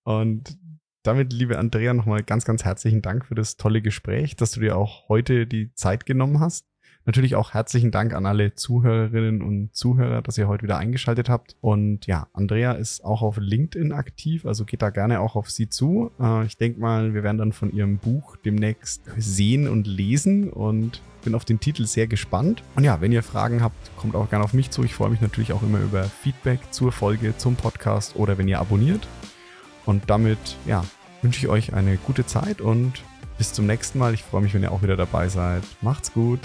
Und 0.02 0.58
damit, 1.02 1.32
liebe 1.32 1.58
Andrea, 1.58 1.94
nochmal 1.94 2.22
ganz, 2.22 2.44
ganz 2.44 2.64
herzlichen 2.64 3.02
Dank 3.02 3.26
für 3.26 3.34
das 3.34 3.56
tolle 3.56 3.82
Gespräch, 3.82 4.36
dass 4.36 4.52
du 4.52 4.60
dir 4.60 4.76
auch 4.76 5.08
heute 5.08 5.46
die 5.46 5.74
Zeit 5.74 6.06
genommen 6.06 6.40
hast. 6.40 6.66
Natürlich 7.04 7.34
auch 7.34 7.52
herzlichen 7.52 7.90
Dank 7.90 8.14
an 8.14 8.26
alle 8.26 8.54
Zuhörerinnen 8.54 9.42
und 9.42 9.74
Zuhörer, 9.74 10.22
dass 10.22 10.38
ihr 10.38 10.46
heute 10.46 10.62
wieder 10.62 10.78
eingeschaltet 10.78 11.28
habt. 11.28 11.56
Und 11.60 12.06
ja, 12.06 12.28
Andrea 12.32 12.72
ist 12.72 13.04
auch 13.04 13.22
auf 13.22 13.38
LinkedIn 13.38 13.90
aktiv, 13.90 14.46
also 14.46 14.64
geht 14.64 14.82
da 14.82 14.90
gerne 14.90 15.18
auch 15.18 15.34
auf 15.34 15.50
sie 15.50 15.68
zu. 15.68 16.12
Äh, 16.20 16.46
ich 16.46 16.56
denke 16.56 16.78
mal, 16.78 17.12
wir 17.12 17.24
werden 17.24 17.38
dann 17.38 17.52
von 17.52 17.72
ihrem 17.72 17.98
Buch 17.98 18.36
demnächst 18.36 19.02
sehen 19.16 19.66
und 19.66 19.88
lesen 19.88 20.48
und 20.48 21.02
bin 21.24 21.34
auf 21.34 21.44
den 21.44 21.58
Titel 21.58 21.86
sehr 21.86 22.06
gespannt. 22.06 22.62
Und 22.76 22.84
ja, 22.84 23.00
wenn 23.00 23.10
ihr 23.10 23.24
Fragen 23.24 23.62
habt, 23.62 23.96
kommt 23.96 24.14
auch 24.14 24.30
gerne 24.30 24.44
auf 24.44 24.52
mich 24.52 24.70
zu. 24.70 24.84
Ich 24.84 24.94
freue 24.94 25.10
mich 25.10 25.20
natürlich 25.20 25.52
auch 25.52 25.62
immer 25.64 25.80
über 25.80 26.04
Feedback 26.04 26.60
zur 26.70 26.92
Folge, 26.92 27.36
zum 27.36 27.56
Podcast 27.56 28.14
oder 28.14 28.38
wenn 28.38 28.46
ihr 28.46 28.60
abonniert. 28.60 29.08
Und 29.86 30.08
damit, 30.08 30.38
ja, 30.66 30.84
wünsche 31.22 31.40
ich 31.40 31.48
euch 31.48 31.74
eine 31.74 31.96
gute 31.96 32.26
Zeit 32.26 32.60
und 32.60 33.02
bis 33.38 33.52
zum 33.52 33.66
nächsten 33.66 33.98
Mal. 33.98 34.14
Ich 34.14 34.22
freue 34.22 34.42
mich, 34.42 34.54
wenn 34.54 34.62
ihr 34.62 34.72
auch 34.72 34.82
wieder 34.82 34.96
dabei 34.96 35.28
seid. 35.28 35.62
Macht's 35.80 36.12
gut. 36.12 36.40